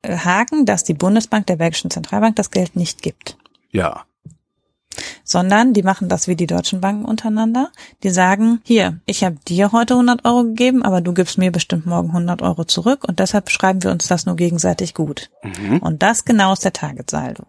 äh, 0.01 0.17
Haken, 0.17 0.65
dass 0.65 0.83
die 0.83 0.93
Bundesbank 0.93 1.47
der 1.47 1.57
belgischen 1.57 1.89
Zentralbank 1.89 2.35
das 2.35 2.51
Geld 2.51 2.75
nicht 2.75 3.01
gibt. 3.01 3.37
Ja 3.71 4.05
sondern 5.23 5.73
die 5.73 5.83
machen 5.83 6.09
das 6.09 6.27
wie 6.27 6.35
die 6.35 6.47
deutschen 6.47 6.81
Banken 6.81 7.05
untereinander. 7.05 7.71
Die 8.03 8.09
sagen, 8.09 8.61
hier, 8.63 8.99
ich 9.05 9.23
habe 9.23 9.37
dir 9.47 9.71
heute 9.71 9.93
100 9.93 10.25
Euro 10.25 10.43
gegeben, 10.43 10.83
aber 10.83 11.01
du 11.01 11.13
gibst 11.13 11.37
mir 11.37 11.51
bestimmt 11.51 11.85
morgen 11.85 12.09
100 12.09 12.41
Euro 12.41 12.65
zurück 12.65 13.03
und 13.07 13.19
deshalb 13.19 13.49
schreiben 13.49 13.83
wir 13.83 13.91
uns 13.91 14.07
das 14.07 14.25
nur 14.25 14.35
gegenseitig 14.35 14.93
gut. 14.93 15.29
Mhm. 15.43 15.79
Und 15.79 16.03
das 16.03 16.25
genau 16.25 16.53
ist 16.53 16.65
der 16.65 16.73
Target-Saldo. 16.73 17.43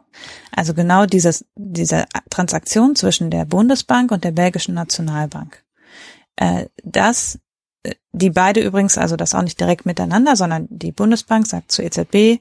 Also 0.52 0.74
genau 0.74 1.06
dieses, 1.06 1.44
diese 1.56 2.04
Transaktion 2.30 2.96
zwischen 2.96 3.30
der 3.30 3.44
Bundesbank 3.44 4.10
und 4.12 4.24
der 4.24 4.32
belgischen 4.32 4.74
Nationalbank. 4.74 5.62
Äh, 6.36 6.66
das 6.82 7.38
äh, 7.82 7.94
die 8.12 8.30
beide 8.30 8.60
übrigens, 8.60 8.98
also 8.98 9.16
das 9.16 9.34
auch 9.34 9.42
nicht 9.42 9.60
direkt 9.60 9.86
miteinander, 9.86 10.36
sondern 10.36 10.66
die 10.70 10.92
Bundesbank 10.92 11.46
sagt 11.46 11.70
zur 11.72 11.84
EZB, 11.84 12.40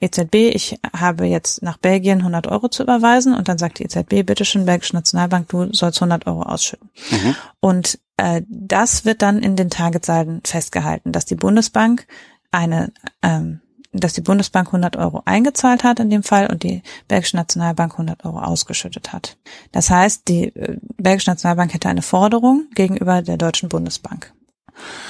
EZB, 0.00 0.54
ich 0.54 0.78
habe 0.96 1.26
jetzt 1.26 1.62
nach 1.62 1.78
Belgien 1.78 2.18
100 2.18 2.46
Euro 2.48 2.68
zu 2.68 2.82
überweisen 2.82 3.34
und 3.34 3.48
dann 3.48 3.58
sagt 3.58 3.78
die 3.78 3.84
EZB, 3.84 4.24
bitteschön, 4.24 4.66
Belgische 4.66 4.96
Nationalbank, 4.96 5.48
du 5.48 5.72
sollst 5.72 6.02
100 6.02 6.26
Euro 6.26 6.42
ausschütten. 6.42 6.90
Mhm. 7.10 7.36
Und 7.60 7.98
äh, 8.16 8.42
das 8.48 9.04
wird 9.04 9.22
dann 9.22 9.42
in 9.42 9.56
den 9.56 9.70
Targetsalden 9.70 10.40
festgehalten, 10.44 11.12
dass 11.12 11.24
die 11.24 11.36
Bundesbank 11.36 12.06
eine, 12.50 12.92
ähm, 13.22 13.60
dass 13.92 14.12
die 14.12 14.20
Bundesbank 14.20 14.68
100 14.68 14.96
Euro 14.96 15.22
eingezahlt 15.24 15.84
hat 15.84 16.00
in 16.00 16.10
dem 16.10 16.22
Fall 16.22 16.48
und 16.50 16.64
die 16.64 16.82
Belgische 17.06 17.36
Nationalbank 17.36 17.92
100 17.92 18.24
Euro 18.24 18.40
ausgeschüttet 18.40 19.12
hat. 19.12 19.36
Das 19.72 19.90
heißt, 19.90 20.28
die 20.28 20.54
äh, 20.56 20.78
Belgische 20.96 21.30
Nationalbank 21.30 21.72
hätte 21.72 21.88
eine 21.88 22.02
Forderung 22.02 22.66
gegenüber 22.74 23.22
der 23.22 23.36
Deutschen 23.36 23.68
Bundesbank. 23.68 24.32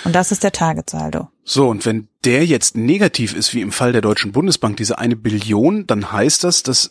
Und 0.05 0.15
das 0.15 0.33
ist 0.33 0.43
der 0.43 0.53
Targetsaldo. 0.53 1.29
So, 1.45 1.69
und 1.69 1.85
wenn 1.87 2.09
der 2.25 2.47
jetzt 2.47 2.77
negativ 2.77 3.35
ist, 3.35 3.55
wie 3.55 3.61
im 3.61 3.73
Fall 3.73 3.93
der 3.93 4.01
Deutschen 4.01 4.33
Bundesbank, 4.33 4.77
diese 4.77 4.99
eine 4.99 5.17
Billion, 5.17 5.87
dann 5.87 6.13
heißt 6.13 6.45
das, 6.45 6.63
dass 6.63 6.91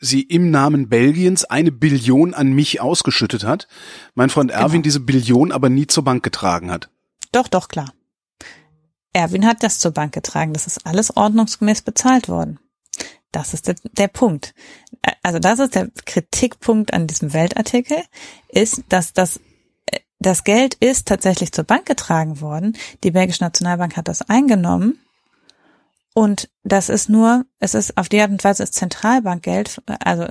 sie 0.00 0.22
im 0.22 0.50
Namen 0.50 0.88
Belgiens 0.88 1.44
eine 1.44 1.72
Billion 1.72 2.34
an 2.34 2.52
mich 2.52 2.80
ausgeschüttet 2.80 3.44
hat, 3.44 3.68
mein 4.14 4.30
Freund 4.30 4.50
Erwin 4.50 4.72
genau. 4.72 4.82
diese 4.82 5.00
Billion 5.00 5.52
aber 5.52 5.68
nie 5.68 5.86
zur 5.86 6.04
Bank 6.04 6.22
getragen 6.22 6.70
hat. 6.70 6.90
Doch, 7.32 7.48
doch, 7.48 7.68
klar. 7.68 7.92
Erwin 9.12 9.46
hat 9.46 9.62
das 9.62 9.78
zur 9.78 9.90
Bank 9.92 10.12
getragen. 10.12 10.52
Das 10.52 10.66
ist 10.66 10.86
alles 10.86 11.16
ordnungsgemäß 11.16 11.82
bezahlt 11.82 12.28
worden. 12.28 12.58
Das 13.32 13.52
ist 13.52 13.66
der, 13.66 13.76
der 13.92 14.08
Punkt. 14.08 14.54
Also 15.22 15.38
das 15.38 15.58
ist 15.58 15.74
der 15.74 15.90
Kritikpunkt 16.06 16.94
an 16.94 17.06
diesem 17.06 17.32
Weltartikel, 17.32 17.98
ist, 18.48 18.84
dass 18.88 19.12
das 19.12 19.40
das 20.18 20.44
Geld 20.44 20.74
ist 20.74 21.06
tatsächlich 21.06 21.52
zur 21.52 21.64
Bank 21.64 21.86
getragen 21.86 22.40
worden. 22.40 22.76
Die 23.04 23.10
Belgische 23.10 23.44
Nationalbank 23.44 23.96
hat 23.96 24.08
das 24.08 24.22
eingenommen. 24.22 24.98
Und 26.14 26.48
das 26.64 26.88
ist 26.88 27.08
nur, 27.08 27.44
es 27.60 27.74
ist 27.74 27.96
auf 27.96 28.08
die 28.08 28.20
Art 28.20 28.30
und 28.30 28.42
Weise 28.42 28.64
ist 28.64 28.74
Zentralbankgeld, 28.74 29.80
also 30.00 30.26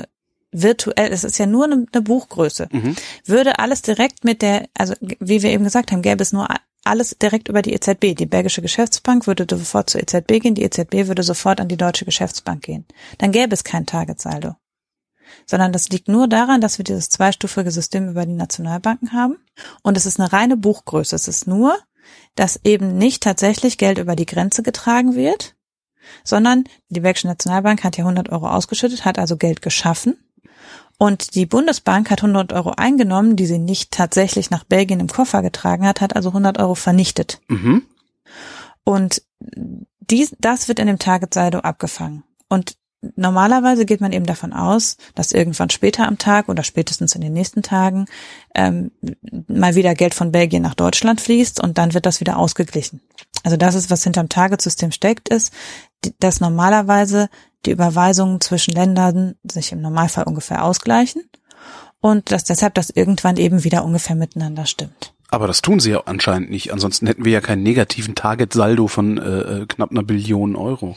virtuell, 0.52 1.14
es 1.14 1.24
ist 1.24 1.38
ja 1.38 1.46
nur 1.46 1.66
eine, 1.66 1.86
eine 1.92 2.02
Buchgröße. 2.02 2.68
Mhm. 2.72 2.96
Würde 3.26 3.60
alles 3.60 3.82
direkt 3.82 4.26
mit 4.26 4.42
der, 4.42 4.68
also 4.74 4.94
wie 5.00 5.42
wir 5.42 5.52
eben 5.52 5.64
gesagt 5.64 5.92
haben, 5.92 6.02
gäbe 6.02 6.22
es 6.22 6.34
nur 6.34 6.48
alles 6.84 7.18
direkt 7.22 7.48
über 7.48 7.62
die 7.62 7.74
EZB. 7.74 8.16
Die 8.18 8.26
belgische 8.26 8.62
Geschäftsbank 8.62 9.28
würde 9.28 9.46
sofort 9.50 9.90
zur 9.90 10.02
EZB 10.02 10.42
gehen, 10.42 10.56
die 10.56 10.64
EZB 10.64 11.08
würde 11.08 11.24
sofort 11.24 11.62
an 11.62 11.70
die 11.70 11.78
deutsche 11.78 12.06
Geschäftsbank 12.06 12.64
gehen. 12.64 12.86
Dann 13.18 13.32
gäbe 13.32 13.54
es 13.54 13.64
kein 13.64 13.86
Targetsaldo 13.86 14.56
sondern 15.46 15.72
das 15.72 15.90
liegt 15.90 16.08
nur 16.08 16.28
daran, 16.28 16.62
dass 16.62 16.78
wir 16.78 16.84
dieses 16.84 17.10
zweistufige 17.10 17.72
System 17.72 18.10
über 18.10 18.26
die 18.26 18.34
Nationalbanken 18.34 19.14
haben. 19.14 19.38
Und 19.84 19.98
es 19.98 20.06
ist 20.06 20.20
eine 20.20 20.32
reine 20.32 20.58
Buchgröße. 20.58 21.16
Es 21.16 21.28
ist 21.28 21.48
nur, 21.48 21.78
dass 22.36 22.60
eben 22.64 22.98
nicht 22.98 23.24
tatsächlich 23.24 23.78
Geld 23.78 23.98
über 23.98 24.16
die 24.16 24.26
Grenze 24.26 24.64
getragen 24.64 25.16
wird, 25.16 25.56
sondern 26.24 26.66
die 26.90 27.02
Belgische 27.02 27.28
Nationalbank 27.28 27.84
hat 27.84 27.98
ja 27.98 28.04
100 28.04 28.30
Euro 28.30 28.50
ausgeschüttet, 28.50 29.06
hat 29.06 29.20
also 29.20 29.38
Geld 29.38 29.62
geschaffen. 29.62 30.18
Und 30.98 31.36
die 31.36 31.46
Bundesbank 31.46 32.10
hat 32.10 32.24
100 32.24 32.54
Euro 32.54 32.72
eingenommen, 32.72 33.36
die 33.36 33.46
sie 33.46 33.60
nicht 33.60 33.92
tatsächlich 33.92 34.50
nach 34.50 34.64
Belgien 34.64 35.00
im 35.00 35.08
Koffer 35.08 35.42
getragen 35.44 35.86
hat, 35.86 36.02
hat 36.02 36.16
also 36.16 36.30
100 36.30 36.58
Euro 36.58 36.74
vernichtet. 36.74 37.40
Mhm. 37.48 37.84
Und 38.84 39.22
dies, 40.10 40.36
das 40.40 40.68
wird 40.68 40.80
in 40.80 40.88
dem 40.88 40.98
Target-Saldo 40.98 41.60
abgefangen. 41.60 42.24
Und 42.50 42.78
normalerweise 43.16 43.86
geht 43.86 44.02
man 44.02 44.12
eben 44.12 44.26
davon 44.26 44.54
aus, 44.54 44.98
dass 45.16 45.32
irgendwann 45.32 45.70
später 45.70 46.08
am 46.08 46.18
Tag 46.18 46.50
oder 46.50 46.64
spätestens 46.64 47.16
in 47.16 47.22
den 47.22 47.34
nächsten 47.34 47.62
Tagen 47.62 48.06
ähm, 48.56 48.92
mal 49.48 49.76
wieder 49.76 49.94
Geld 49.96 50.14
von 50.14 50.32
Belgien 50.32 50.64
nach 50.64 50.74
Deutschland 50.74 51.22
fließt 51.22 51.62
und 51.62 51.78
dann 51.78 51.94
wird 51.94 52.06
das 52.06 52.20
wieder 52.20 52.38
ausgeglichen. 52.38 53.02
Also 53.44 53.58
das 53.58 53.76
ist, 53.76 53.92
was 53.92 54.04
hinterm 54.04 54.30
Tagessystem 54.30 54.92
steckt, 54.92 55.30
ist, 55.30 55.54
dass 56.20 56.40
normalerweise 56.40 57.30
die 57.66 57.72
Überweisungen 57.72 58.42
zwischen 58.42 58.74
Ländern 58.74 59.36
sich 59.44 59.72
im 59.72 59.82
Normalfall 59.82 60.26
ungefähr 60.26 60.64
ausgleichen 60.64 61.24
und 62.00 62.32
dass 62.32 62.44
deshalb 62.44 62.74
das 62.76 62.90
irgendwann 62.90 63.38
eben 63.38 63.64
wieder 63.64 63.84
ungefähr 63.84 64.16
miteinander 64.16 64.66
stimmt. 64.66 65.14
Aber 65.30 65.48
das 65.48 65.62
tun 65.62 65.80
sie 65.80 65.92
ja 65.92 66.04
anscheinend 66.06 66.50
nicht. 66.50 66.72
Ansonsten 66.72 67.06
hätten 67.06 67.26
wir 67.26 67.34
ja 67.34 67.42
keinen 67.42 67.64
negativen 67.64 68.16
Target-Saldo 68.16 68.88
von 68.88 69.18
äh, 69.18 69.40
äh 69.40 69.66
knapp 69.68 69.92
einer 69.92 70.04
Billion 70.04 70.56
Euro. 70.56 70.96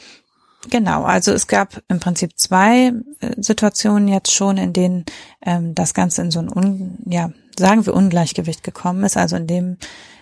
Genau, 0.69 1.05
also 1.05 1.33
es 1.33 1.47
gab 1.47 1.83
im 1.89 2.01
Prinzip 2.01 2.39
zwei 2.39 2.93
äh, 3.21 3.35
Situationen 3.39 4.09
jetzt 4.09 4.33
schon, 4.33 4.59
in 4.59 4.73
denen 4.73 5.05
ähm, 5.45 5.75
das 5.75 5.95
Ganze 5.95 6.21
in 6.23 6.31
so 6.31 6.41
ein, 6.41 6.53
un, 6.53 6.99
ja, 7.07 7.31
sagen 7.59 7.87
wir 7.87 7.95
Ungleichgewicht 7.95 8.63
gekommen 8.63 9.05
ist, 9.05 9.17
also 9.17 9.37
in 9.37 9.47
dem 9.47 9.79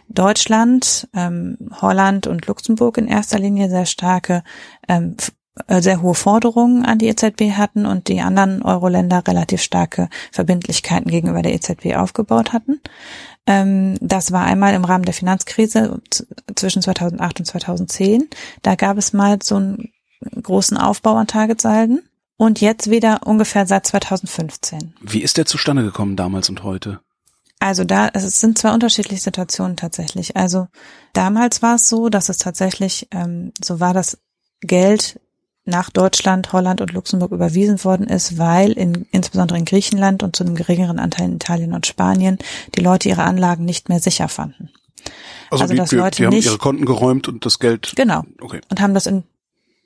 Deutschland, 0.09 1.09
ähm, 1.15 1.59
Holland 1.83 2.27
und 2.27 2.47
Luxemburg 2.47 2.99
in 2.99 3.09
erster 3.09 3.39
Linie 3.39 3.69
sehr 3.69 3.85
starke, 3.85 4.43
ähm, 4.89 5.17
äh, 5.67 5.83
sehr 5.83 6.03
hohe 6.03 6.15
Forderungen 6.15 6.85
an 6.85 6.99
die 6.99 7.09
EZB 7.09 7.53
hatten 7.57 7.85
und 7.85 8.07
die 8.07 8.21
anderen 8.21 8.63
Euro-Länder 8.63 9.25
relativ 9.27 9.61
starke 9.61 10.09
Verbindlichkeiten 10.31 11.11
gegenüber 11.11 11.43
der 11.43 11.55
EZB 11.55 11.97
aufgebaut 11.97 12.53
hatten. 12.53 12.81
Ähm, 13.47 13.97
das 14.01 14.31
war 14.31 14.45
einmal 14.45 14.75
im 14.75 14.85
Rahmen 14.85 15.05
der 15.05 15.15
Finanzkrise 15.15 16.01
zwischen 16.55 16.81
2008 16.81 17.41
und 17.41 17.47
2010. 17.47 18.29
Da 18.63 18.77
gab 18.77 18.99
es 18.99 19.13
mal 19.13 19.39
so 19.43 19.59
ein 19.59 19.91
großen 20.43 20.77
Aufbau 20.77 21.17
an 21.17 21.27
Targetsalden 21.27 22.03
und 22.37 22.61
jetzt 22.61 22.91
wieder 22.91 23.27
ungefähr 23.27 23.67
seit 23.67 23.87
2015. 23.87 24.95
Wie 25.01 25.23
ist 25.23 25.37
der 25.37 25.47
zustande 25.47 25.85
gekommen 25.85 26.17
damals 26.17 26.49
und 26.49 26.63
heute? 26.63 27.01
Also 27.61 27.85
da, 27.85 28.09
es 28.13 28.41
sind 28.41 28.57
zwei 28.57 28.73
unterschiedliche 28.73 29.21
Situationen 29.21 29.77
tatsächlich. 29.77 30.37
Also 30.37 30.69
damals 31.13 31.61
war 31.61 31.75
es 31.75 31.89
so, 31.89 32.09
dass 32.09 32.29
es 32.29 32.39
tatsächlich 32.39 33.09
ähm, 33.11 33.53
so 33.63 33.81
war, 33.81 33.93
dass 33.93 34.19
Geld 34.61 35.21
nach 35.65 35.91
Deutschland, 35.91 36.53
Holland 36.53 36.81
und 36.81 36.93
Luxemburg 36.93 37.33
überwiesen 37.33 37.83
worden 37.85 38.07
ist, 38.07 38.39
weil 38.39 38.73
in, 38.73 39.07
insbesondere 39.11 39.59
in 39.59 39.65
Griechenland 39.65 40.23
und 40.23 40.35
zu 40.35 40.45
einem 40.45 40.55
geringeren 40.55 40.99
Anteil 40.99 41.27
in 41.27 41.37
Italien 41.37 41.75
und 41.75 41.87
Spanien 41.87 42.39
die 42.75 42.81
Leute 42.81 43.09
ihre 43.09 43.25
Anlagen 43.25 43.65
nicht 43.65 43.89
mehr 43.89 44.01
sicher 44.01 44.29
fanden. 44.29 44.71
Also, 45.51 45.63
also 45.63 45.75
die, 45.75 45.79
dass 45.79 45.93
Leute 45.93 46.17
die 46.17 46.27
haben 46.27 46.35
nicht, 46.35 46.47
ihre 46.47 46.59
Konten 46.59 46.87
geräumt 46.87 47.29
und 47.29 47.45
das 47.45 47.59
Geld. 47.59 47.93
Genau. 47.97 48.23
Okay. 48.41 48.61
Und 48.71 48.81
haben 48.81 48.95
das 48.95 49.07
in 49.07 49.25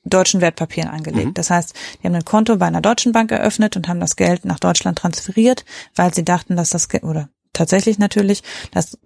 deutschen 0.04 0.40
Wertpapieren 0.40 0.90
angelegt. 0.90 1.28
Mhm. 1.28 1.35
Das 1.35 1.50
heißt, 1.50 1.75
die 2.02 2.06
haben 2.06 2.14
ein 2.14 2.25
Konto 2.25 2.56
bei 2.56 2.66
einer 2.66 2.80
deutschen 2.80 3.12
Bank 3.12 3.30
eröffnet 3.30 3.76
und 3.76 3.88
haben 3.88 4.00
das 4.00 4.16
Geld 4.16 4.44
nach 4.44 4.59
Deutschland 4.59 4.99
transferiert, 4.99 5.64
weil 5.94 6.12
sie 6.12 6.25
dachten, 6.25 6.56
dass 6.56 6.71
das 6.71 6.88
Geld, 6.88 7.04
oder 7.04 7.28
tatsächlich 7.52 7.99
natürlich, 7.99 8.42
dass 8.73 8.99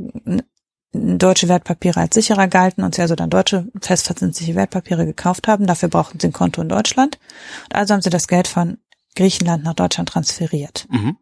deutsche 0.93 1.49
Wertpapiere 1.49 2.01
als 2.01 2.15
sicherer 2.15 2.49
galten 2.49 2.83
und 2.83 2.95
sie 2.95 3.03
also 3.03 3.15
dann 3.15 3.31
deutsche 3.31 3.69
festverzinsliche 3.81 4.55
Wertpapiere 4.55 5.05
gekauft 5.05 5.49
haben. 5.49 5.67
Dafür 5.67 5.89
brauchten 5.89 6.19
sie 6.19 6.29
ein 6.29 6.33
Konto 6.33 6.63
in 6.63 6.69
Deutschland. 6.69 7.19
Und 7.65 7.77
also 7.77 7.95
haben 7.95 8.03
sie 8.03 8.11
das 8.11 8.29
Geld 8.29 8.49
von 8.49 8.79
Griechenland 9.15 9.65
nach 9.65 9.75
Deutschland 9.75 10.09
transferiert. 10.09 10.87
Mhm. 10.91 11.17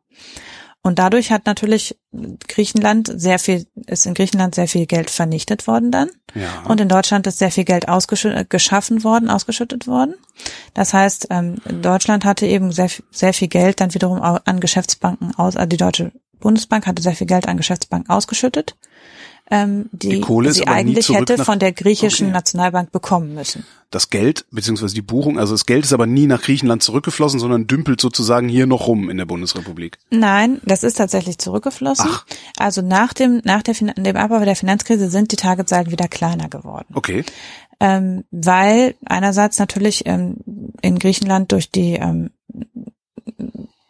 Und 0.86 0.98
dadurch 0.98 1.32
hat 1.32 1.46
natürlich 1.46 1.98
Griechenland 2.46 3.10
sehr 3.12 3.38
viel, 3.38 3.66
ist 3.86 4.04
in 4.04 4.12
Griechenland 4.12 4.54
sehr 4.54 4.68
viel 4.68 4.84
Geld 4.84 5.08
vernichtet 5.08 5.66
worden 5.66 5.90
dann. 5.90 6.10
Ja. 6.34 6.62
Und 6.68 6.78
in 6.78 6.90
Deutschland 6.90 7.26
ist 7.26 7.38
sehr 7.38 7.50
viel 7.50 7.64
Geld 7.64 7.88
ausgeschüttet, 7.88 8.50
geschaffen 8.50 9.02
worden, 9.02 9.30
ausgeschüttet 9.30 9.86
worden. 9.86 10.14
Das 10.74 10.92
heißt, 10.92 11.28
ähm, 11.30 11.56
Deutschland 11.80 12.26
hatte 12.26 12.46
eben 12.46 12.70
sehr, 12.70 12.90
sehr 13.10 13.32
viel 13.32 13.48
Geld 13.48 13.80
dann 13.80 13.94
wiederum 13.94 14.20
an 14.20 14.60
Geschäftsbanken 14.60 15.34
aus, 15.36 15.56
also 15.56 15.68
die 15.68 15.78
Deutsche 15.78 16.12
Bundesbank 16.38 16.86
hatte 16.86 17.02
sehr 17.02 17.16
viel 17.16 17.26
Geld 17.26 17.48
an 17.48 17.56
Geschäftsbanken 17.56 18.10
ausgeschüttet. 18.10 18.76
Ähm, 19.50 19.90
die, 19.92 20.08
Die 20.08 20.20
Kohle 20.20 20.48
ist 20.48 20.56
sie 20.56 20.66
eigentlich 20.66 21.10
hätte 21.10 21.44
von 21.44 21.58
der 21.58 21.72
griechischen 21.72 22.28
Okay. 22.28 22.32
Nationalbank 22.34 22.92
bekommen 22.92 23.34
müssen. 23.34 23.64
Das 23.90 24.10
Geld, 24.10 24.46
beziehungsweise 24.50 24.94
die 24.94 25.02
Buchung, 25.02 25.38
also 25.38 25.54
das 25.54 25.66
Geld 25.66 25.84
ist 25.84 25.92
aber 25.92 26.06
nie 26.06 26.26
nach 26.26 26.42
Griechenland 26.42 26.82
zurückgeflossen, 26.82 27.38
sondern 27.38 27.66
dümpelt 27.66 28.00
sozusagen 28.00 28.48
hier 28.48 28.66
noch 28.66 28.88
rum 28.88 29.10
in 29.10 29.18
der 29.18 29.26
Bundesrepublik. 29.26 29.98
Nein, 30.10 30.60
das 30.64 30.82
ist 30.82 30.94
tatsächlich 30.94 31.38
zurückgeflossen. 31.38 32.06
Ach. 32.08 32.26
Also 32.56 32.82
nach 32.82 33.12
dem, 33.12 33.40
nach 33.44 33.62
der, 33.62 33.74
Fin- 33.74 33.92
dem 33.96 34.16
Abbau 34.16 34.44
der 34.44 34.56
Finanzkrise 34.56 35.08
sind 35.10 35.30
die 35.30 35.36
Targetsalden 35.36 35.92
wieder 35.92 36.08
kleiner 36.08 36.48
geworden. 36.48 36.88
Okay. 36.94 37.24
Ähm, 37.80 38.24
weil 38.30 38.94
einerseits 39.04 39.58
natürlich 39.58 40.06
ähm, 40.06 40.38
in 40.80 40.98
Griechenland 40.98 41.52
durch 41.52 41.70
die 41.70 41.94
ähm, 41.94 42.30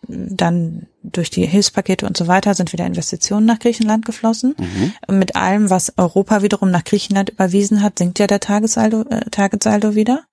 dann 0.08 0.86
durch 1.02 1.30
die 1.30 1.46
Hilfspakete 1.46 2.06
und 2.06 2.16
so 2.16 2.26
weiter 2.26 2.54
sind 2.54 2.72
wieder 2.72 2.86
Investitionen 2.86 3.46
nach 3.46 3.58
Griechenland 3.58 4.04
geflossen. 4.04 4.54
Und 5.06 5.18
Mit 5.18 5.36
allem, 5.36 5.70
was 5.70 5.92
Europa 5.96 6.42
wiederum 6.42 6.70
nach 6.70 6.84
Griechenland 6.84 7.30
überwiesen 7.30 7.82
hat, 7.82 7.98
sinkt 7.98 8.18
ja 8.18 8.26
der 8.26 8.40
Tagessaldo, 8.40 9.02
äh, 9.10 9.28
Tagessaldo 9.30 9.94
wieder. 9.94 10.24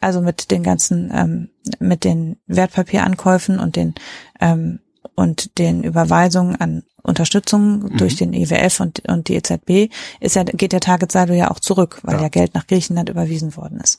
Also 0.00 0.20
mit 0.20 0.50
den 0.50 0.62
ganzen, 0.62 1.10
ähm, 1.14 1.48
mit 1.78 2.04
den 2.04 2.36
Wertpapierankäufen 2.46 3.58
und 3.58 3.76
den 3.76 3.94
ähm, 4.40 4.80
und 5.14 5.58
den 5.58 5.84
Überweisungen 5.84 6.56
an 6.56 6.82
Unterstützung 7.02 7.96
durch 7.96 8.16
den 8.16 8.32
IWF 8.32 8.80
und, 8.80 9.08
und 9.08 9.28
die 9.28 9.34
EZB 9.34 9.90
ist 10.20 10.36
ja, 10.36 10.44
geht 10.44 10.72
der 10.72 10.80
Tagessaldo 10.80 11.32
ja 11.32 11.50
auch 11.50 11.60
zurück, 11.60 12.00
weil 12.02 12.16
Ja. 12.16 12.22
ja. 12.22 12.28
Geld 12.28 12.54
nach 12.54 12.66
Griechenland 12.66 13.08
überwiesen 13.08 13.56
worden 13.56 13.80
ist. 13.80 13.98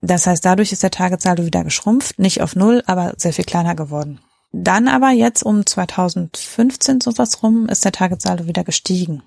Das 0.00 0.26
heißt, 0.26 0.44
dadurch 0.44 0.72
ist 0.72 0.82
der 0.82 0.90
Tagessaldo 0.90 1.44
wieder 1.44 1.64
geschrumpft, 1.64 2.18
nicht 2.18 2.42
auf 2.42 2.54
null, 2.56 2.82
aber 2.86 3.14
sehr 3.16 3.32
viel 3.32 3.44
kleiner 3.44 3.74
geworden. 3.74 4.20
Dann 4.52 4.88
aber 4.88 5.10
jetzt 5.10 5.42
um 5.42 5.66
2015 5.66 7.00
sowas 7.00 7.42
rum 7.42 7.68
ist 7.68 7.84
der 7.84 7.92
Tagessaldo 7.92 8.46
wieder 8.46 8.64
gestiegen. 8.64 9.22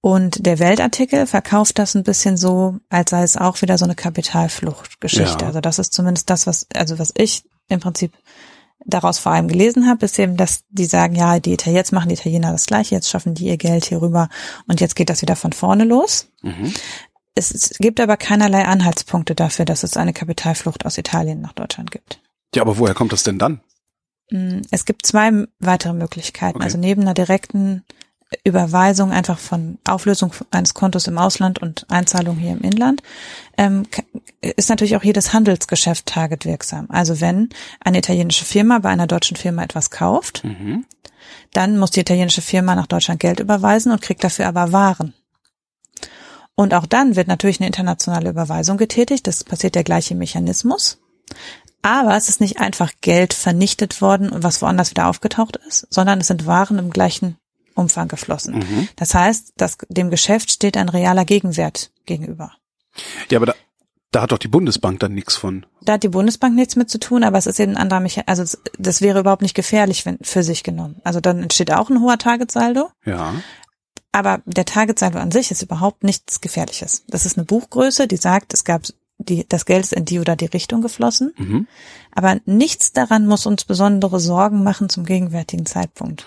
Und 0.00 0.46
der 0.46 0.60
Weltartikel 0.60 1.26
verkauft 1.26 1.78
das 1.78 1.94
ein 1.94 2.04
bisschen 2.04 2.36
so, 2.36 2.78
als 2.88 3.10
sei 3.10 3.22
es 3.22 3.36
auch 3.36 3.60
wieder 3.62 3.76
so 3.78 3.84
eine 3.84 3.96
Kapitalfluchtgeschichte. 3.96 5.42
Ja. 5.42 5.46
Also 5.48 5.60
das 5.60 5.78
ist 5.80 5.92
zumindest 5.92 6.30
das, 6.30 6.46
was, 6.46 6.66
also 6.72 6.98
was 6.98 7.12
ich 7.16 7.44
im 7.68 7.80
Prinzip 7.80 8.12
daraus 8.84 9.18
vor 9.18 9.32
allem 9.32 9.48
gelesen 9.48 9.88
habe, 9.88 10.04
ist 10.04 10.18
eben, 10.18 10.36
dass 10.36 10.64
die 10.70 10.84
sagen, 10.84 11.16
ja, 11.16 11.40
die 11.40 11.52
Italiener, 11.52 11.78
jetzt 11.78 11.92
machen 11.92 12.08
die 12.08 12.14
Italiener 12.14 12.52
das 12.52 12.66
Gleiche, 12.66 12.94
jetzt 12.94 13.10
schaffen 13.10 13.34
die 13.34 13.46
ihr 13.46 13.56
Geld 13.56 13.86
hier 13.86 14.00
rüber 14.00 14.28
und 14.68 14.80
jetzt 14.80 14.94
geht 14.94 15.10
das 15.10 15.20
wieder 15.20 15.36
von 15.36 15.52
vorne 15.52 15.84
los. 15.84 16.28
Mhm. 16.42 16.72
Es, 17.34 17.52
es 17.52 17.70
gibt 17.78 18.00
aber 18.00 18.16
keinerlei 18.16 18.64
Anhaltspunkte 18.64 19.34
dafür, 19.34 19.64
dass 19.64 19.82
es 19.82 19.96
eine 19.96 20.12
Kapitalflucht 20.12 20.86
aus 20.86 20.96
Italien 20.96 21.40
nach 21.40 21.52
Deutschland 21.52 21.90
gibt. 21.90 22.20
Ja, 22.54 22.62
aber 22.62 22.78
woher 22.78 22.94
kommt 22.94 23.12
das 23.12 23.24
denn 23.24 23.38
dann? 23.38 23.60
Mm, 24.30 24.60
Es 24.70 24.84
gibt 24.84 25.06
zwei 25.06 25.46
weitere 25.58 25.92
Möglichkeiten. 25.92 26.56
Okay. 26.56 26.64
Also 26.64 26.78
neben 26.78 27.02
einer 27.02 27.14
direkten 27.14 27.84
Überweisung 28.44 29.10
einfach 29.10 29.38
von 29.38 29.78
Auflösung 29.88 30.32
eines 30.50 30.74
Kontos 30.74 31.06
im 31.06 31.16
Ausland 31.16 31.60
und 31.60 31.86
Einzahlung 31.88 32.36
hier 32.36 32.52
im 32.52 32.60
Inland, 32.60 33.02
ähm, 33.56 33.86
ist 34.42 34.68
natürlich 34.68 34.96
auch 34.96 35.02
jedes 35.04 35.32
Handelsgeschäft 35.32 36.04
targetwirksam. 36.06 36.86
Also 36.90 37.22
wenn 37.22 37.48
eine 37.80 37.98
italienische 37.98 38.44
Firma 38.44 38.80
bei 38.80 38.90
einer 38.90 39.06
deutschen 39.06 39.36
Firma 39.36 39.62
etwas 39.62 39.90
kauft, 39.90 40.44
Mhm. 40.44 40.84
dann 41.54 41.78
muss 41.78 41.90
die 41.92 42.00
italienische 42.00 42.42
Firma 42.42 42.74
nach 42.74 42.86
Deutschland 42.86 43.20
Geld 43.20 43.40
überweisen 43.40 43.92
und 43.92 44.02
kriegt 44.02 44.22
dafür 44.22 44.46
aber 44.46 44.72
Waren. 44.72 45.14
Und 46.54 46.74
auch 46.74 46.86
dann 46.86 47.16
wird 47.16 47.28
natürlich 47.28 47.60
eine 47.60 47.68
internationale 47.68 48.28
Überweisung 48.30 48.76
getätigt. 48.76 49.26
Das 49.26 49.44
passiert 49.44 49.74
der 49.74 49.84
gleiche 49.84 50.14
Mechanismus. 50.14 50.98
Aber 51.88 52.14
es 52.18 52.28
ist 52.28 52.42
nicht 52.42 52.60
einfach 52.60 52.92
Geld 53.00 53.32
vernichtet 53.32 54.02
worden, 54.02 54.28
was 54.30 54.60
woanders 54.60 54.90
wieder 54.90 55.06
aufgetaucht 55.06 55.56
ist, 55.66 55.86
sondern 55.88 56.20
es 56.20 56.26
sind 56.26 56.44
Waren 56.44 56.78
im 56.78 56.90
gleichen 56.90 57.38
Umfang 57.74 58.08
geflossen. 58.08 58.58
Mhm. 58.58 58.88
Das 58.96 59.14
heißt, 59.14 59.54
dass 59.56 59.78
dem 59.88 60.10
Geschäft 60.10 60.50
steht 60.50 60.76
ein 60.76 60.90
realer 60.90 61.24
Gegenwert 61.24 61.90
gegenüber. 62.04 62.52
Ja, 63.30 63.38
aber 63.38 63.46
da, 63.46 63.54
da 64.10 64.20
hat 64.20 64.32
doch 64.32 64.38
die 64.38 64.48
Bundesbank 64.48 65.00
dann 65.00 65.14
nichts 65.14 65.36
von. 65.36 65.64
Da 65.80 65.94
hat 65.94 66.02
die 66.02 66.10
Bundesbank 66.10 66.54
nichts 66.54 66.76
mit 66.76 66.90
zu 66.90 67.00
tun, 67.00 67.24
aber 67.24 67.38
es 67.38 67.46
ist 67.46 67.58
eben 67.58 67.72
ein 67.72 67.78
anderer 67.78 68.00
Mechanismus. 68.00 68.38
Also 68.38 68.58
das 68.78 69.00
wäre 69.00 69.20
überhaupt 69.20 69.40
nicht 69.40 69.54
gefährlich 69.54 70.04
wenn, 70.04 70.18
für 70.20 70.42
sich 70.42 70.62
genommen. 70.64 71.00
Also 71.04 71.20
dann 71.20 71.42
entsteht 71.42 71.72
auch 71.72 71.88
ein 71.88 72.02
hoher 72.02 72.18
Targetsaldo. 72.18 72.90
Ja. 73.06 73.32
Aber 74.12 74.42
der 74.44 74.66
Targetsaldo 74.66 75.18
an 75.18 75.30
sich 75.30 75.50
ist 75.50 75.62
überhaupt 75.62 76.04
nichts 76.04 76.42
Gefährliches. 76.42 77.04
Das 77.08 77.24
ist 77.24 77.38
eine 77.38 77.46
Buchgröße, 77.46 78.06
die 78.08 78.16
sagt, 78.18 78.52
es 78.52 78.64
gab 78.64 78.82
die, 79.18 79.46
das 79.48 79.66
Geld 79.66 79.84
ist 79.84 79.92
in 79.92 80.04
die 80.04 80.20
oder 80.20 80.36
die 80.36 80.46
Richtung 80.46 80.80
geflossen. 80.80 81.32
Mhm. 81.36 81.66
Aber 82.14 82.40
nichts 82.46 82.92
daran 82.92 83.26
muss 83.26 83.46
uns 83.46 83.64
besondere 83.64 84.20
Sorgen 84.20 84.62
machen 84.62 84.88
zum 84.88 85.04
gegenwärtigen 85.04 85.66
Zeitpunkt. 85.66 86.26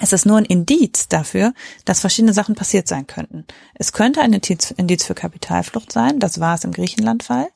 Es 0.00 0.14
ist 0.14 0.24
nur 0.24 0.38
ein 0.38 0.46
Indiz 0.46 1.08
dafür, 1.08 1.52
dass 1.84 2.00
verschiedene 2.00 2.32
Sachen 2.32 2.54
passiert 2.54 2.88
sein 2.88 3.06
könnten. 3.06 3.44
Es 3.74 3.92
könnte 3.92 4.22
ein 4.22 4.32
Indiz, 4.32 5.04
für 5.04 5.14
Kapitalflucht 5.14 5.92
sein, 5.92 6.18
das 6.18 6.40
war 6.40 6.54
es 6.54 6.64
im 6.64 6.72
Griechenland-Fall. 6.72 7.48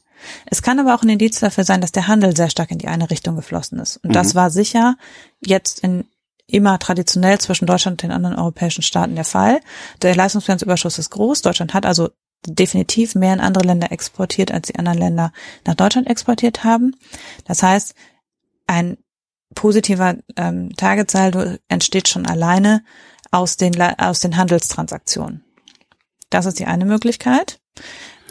Es 0.46 0.62
kann 0.62 0.78
aber 0.78 0.94
auch 0.94 1.02
ein 1.02 1.08
Indiz 1.08 1.40
dafür 1.40 1.64
sein, 1.64 1.80
dass 1.80 1.92
der 1.92 2.06
Handel 2.06 2.36
sehr 2.36 2.50
stark 2.50 2.70
in 2.70 2.78
die 2.78 2.88
eine 2.88 3.10
Richtung 3.10 3.36
geflossen 3.36 3.78
ist. 3.78 3.96
Und 3.98 4.14
das 4.14 4.34
war 4.34 4.50
sicher 4.50 4.96
jetzt 5.44 5.80
in 5.80 6.04
immer 6.46 6.78
traditionell 6.78 7.40
zwischen 7.40 7.66
Deutschland 7.66 7.94
und 7.94 8.02
den 8.02 8.14
anderen 8.14 8.36
europäischen 8.36 8.82
Staaten 8.82 9.14
der 9.14 9.24
Fall. 9.24 9.60
Der 10.02 10.14
Leistungsbilanzüberschuss 10.14 10.98
ist 10.98 11.10
groß. 11.10 11.42
Deutschland 11.42 11.72
hat 11.72 11.86
also 11.86 12.10
definitiv 12.46 13.14
mehr 13.14 13.34
in 13.34 13.40
andere 13.40 13.66
Länder 13.66 13.92
exportiert, 13.92 14.52
als 14.52 14.68
die 14.68 14.76
anderen 14.76 14.98
Länder 14.98 15.32
nach 15.64 15.74
Deutschland 15.74 16.08
exportiert 16.08 16.64
haben. 16.64 16.96
Das 17.44 17.62
heißt, 17.62 17.94
ein 18.66 18.98
positiver 19.54 20.16
ähm, 20.36 20.74
Targetsaldo 20.76 21.56
entsteht 21.68 22.08
schon 22.08 22.26
alleine 22.26 22.84
aus 23.30 23.56
den, 23.56 23.80
aus 23.80 24.20
den 24.20 24.36
Handelstransaktionen. 24.36 25.44
Das 26.30 26.46
ist 26.46 26.58
die 26.58 26.66
eine 26.66 26.84
Möglichkeit. 26.84 27.60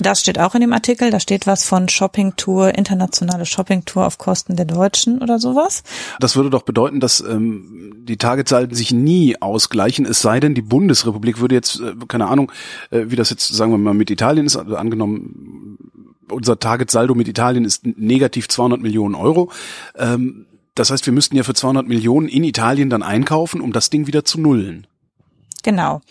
Das 0.04 0.20
steht 0.20 0.40
auch 0.40 0.54
in 0.54 0.62
dem 0.62 0.74
Artikel. 0.74 1.10
Da 1.10 1.20
steht 1.20 1.48
was 1.48 1.66
von 1.66 1.90
Shoppingtour, 1.90 2.76
internationale 2.76 3.46
Shoppingtour 3.46 4.06
auf 4.06 4.18
Kosten 4.18 4.56
der 4.56 4.66
Deutschen 4.66 5.22
oder 5.22 5.40
sowas. 5.40 5.84
Das 6.20 6.36
würde 6.36 6.50
doch 6.50 6.64
bedeuten, 6.64 7.00
dass 7.00 7.22
ähm, 7.22 7.96
die 8.04 8.18
Targetsalden 8.18 8.76
sich 8.76 8.92
nie 8.92 9.42
ausgleichen, 9.42 10.06
es 10.06 10.22
sei 10.22 10.40
denn, 10.40 10.54
die 10.54 10.62
Bundesrepublik 10.62 11.40
würde 11.40 11.56
jetzt, 11.56 11.80
äh, 11.80 11.94
keine 12.08 12.28
Ahnung, 12.28 12.52
äh, 12.92 13.06
wie 13.08 13.16
das 13.16 13.30
jetzt, 13.30 13.48
sagen 13.48 13.72
wir 13.72 13.78
mal, 13.78 13.94
mit 13.94 14.12
Italien 14.12 14.46
ist, 14.46 14.58
also 14.58 14.76
angenommen, 14.76 15.78
unser 16.30 16.60
Targetsaldo 16.60 17.16
mit 17.16 17.28
Italien 17.28 17.66
ist 17.66 17.86
negativ 17.86 18.48
200 18.48 18.82
Millionen 18.82 19.16
Euro. 19.16 19.52
Ähm, 19.96 20.46
das 20.76 20.90
heißt, 20.90 21.06
wir 21.06 21.14
müssten 21.14 21.36
ja 21.36 21.44
für 21.44 21.54
200 21.54 21.88
Millionen 21.88 22.28
in 22.28 22.44
Italien 22.44 22.90
dann 22.90 23.04
einkaufen, 23.04 23.62
um 23.62 23.72
das 23.74 23.90
Ding 23.90 24.08
wieder 24.08 24.26
zu 24.26 24.40
nullen. 24.40 24.88
Genau. 25.64 26.02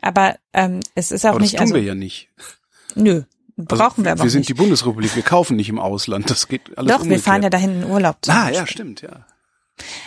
Aber 0.00 0.36
ähm, 0.52 0.80
es 0.94 1.10
ist 1.10 1.24
auch 1.24 1.30
Aber 1.30 1.40
das 1.40 1.52
nicht, 1.52 1.58
tun 1.58 1.62
also 1.62 1.74
wir 1.74 1.82
ja 1.82 1.94
nicht. 1.94 2.28
nö, 2.94 3.22
Also, 3.58 3.76
brauchen 3.76 4.04
wir 4.04 4.12
aber 4.12 4.20
Wir 4.20 4.26
auch 4.26 4.30
sind 4.30 4.40
nicht. 4.40 4.48
die 4.50 4.54
Bundesrepublik, 4.54 5.14
wir 5.16 5.22
kaufen 5.22 5.56
nicht 5.56 5.68
im 5.68 5.78
Ausland. 5.78 6.30
Das 6.30 6.48
geht 6.48 6.76
alles 6.76 6.88
Doch, 6.90 6.98
wir 7.00 7.02
umgekehrt. 7.04 7.22
fahren 7.24 7.42
ja 7.42 7.50
dahin 7.50 7.82
in 7.82 7.90
Urlaub. 7.90 8.16
Ah, 8.28 8.50
ja, 8.50 8.66
stimmt, 8.66 9.02
ja. 9.02 9.26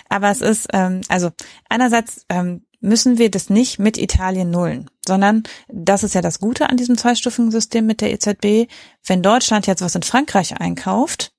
Aber 0.09 0.29
es 0.29 0.41
ist, 0.41 0.67
ähm, 0.73 1.01
also 1.09 1.31
einerseits 1.69 2.25
ähm, 2.29 2.63
müssen 2.81 3.17
wir 3.17 3.29
das 3.31 3.49
nicht 3.49 3.79
mit 3.79 3.97
Italien 3.97 4.51
nullen, 4.51 4.89
sondern 5.05 5.43
das 5.67 6.03
ist 6.03 6.13
ja 6.15 6.21
das 6.21 6.39
Gute 6.39 6.69
an 6.69 6.77
diesem 6.77 6.97
zweistufigen 6.97 7.51
System 7.51 7.85
mit 7.85 8.01
der 8.01 8.11
EZB. 8.13 8.69
Wenn 9.05 9.21
Deutschland 9.23 9.67
jetzt 9.67 9.81
was 9.81 9.95
in 9.95 10.03
Frankreich 10.03 10.59
einkauft, 10.59 11.31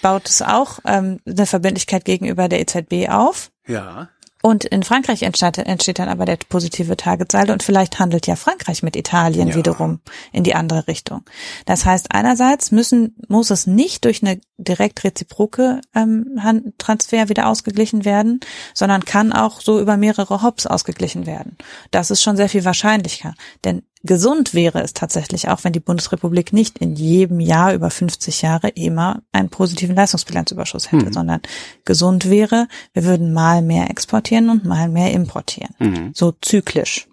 baut 0.00 0.28
es 0.28 0.42
auch 0.42 0.78
ähm, 0.84 1.18
eine 1.26 1.46
Verbindlichkeit 1.46 2.04
gegenüber 2.04 2.48
der 2.48 2.60
EZB 2.60 3.08
auf. 3.08 3.50
Ja. 3.66 4.08
Und 4.42 4.64
in 4.64 4.82
Frankreich 4.82 5.22
entsteht, 5.22 5.58
entsteht 5.58 6.00
dann 6.00 6.08
aber 6.08 6.24
der 6.24 6.36
positive 6.48 6.96
Targetsaldo 6.96 7.52
und 7.52 7.62
vielleicht 7.62 8.00
handelt 8.00 8.26
ja 8.26 8.34
Frankreich 8.34 8.82
mit 8.82 8.96
Italien 8.96 9.48
Ja. 9.48 9.54
wiederum 9.54 10.00
in 10.32 10.42
die 10.42 10.54
andere 10.54 10.88
Richtung. 10.88 11.22
Das 11.64 11.86
heißt, 11.86 12.08
einerseits 12.12 12.72
müssen, 12.72 13.16
muss 13.28 13.50
es 13.50 13.68
nicht 13.68 14.04
durch 14.04 14.22
eine 14.22 14.40
direkt 14.58 15.04
reziproke 15.04 15.80
ähm, 15.94 16.40
Transfer 16.78 17.28
wieder 17.28 17.46
ausgeglichen 17.46 18.04
werden, 18.04 18.40
sondern 18.74 19.04
kann 19.04 19.32
auch 19.32 19.60
so 19.60 19.80
über 19.80 19.96
mehrere 19.96 20.42
Hops 20.42 20.66
ausgeglichen 20.66 21.24
werden. 21.24 21.56
Das 21.92 22.10
ist 22.10 22.20
schon 22.22 22.36
sehr 22.36 22.48
viel 22.48 22.64
wahrscheinlicher. 22.64 23.34
Denn 23.64 23.82
gesund 24.02 24.54
wäre 24.54 24.82
es 24.82 24.94
tatsächlich 24.94 25.48
auch, 25.48 25.64
wenn 25.64 25.72
die 25.72 25.80
Bundesrepublik 25.80 26.52
nicht 26.52 26.78
in 26.78 26.94
jedem 26.94 27.40
Jahr 27.40 27.74
über 27.74 27.90
50 27.90 28.42
Jahre 28.42 28.68
immer 28.68 29.22
einen 29.32 29.48
positiven 29.48 29.94
Leistungsbilanzüberschuss 29.96 30.92
hätte, 30.92 31.12
sondern 31.12 31.40
gesund 31.84 32.28
wäre, 32.28 32.68
wir 32.92 33.04
würden 33.04 33.32
mal 33.32 33.62
mehr 33.62 33.90
exportieren 33.90 34.50
und 34.50 34.64
mal 34.64 34.88
mehr 34.88 35.12
importieren. 35.12 35.74
Mhm. 35.78 36.12
So 36.14 36.32
zyklisch. 36.40 37.08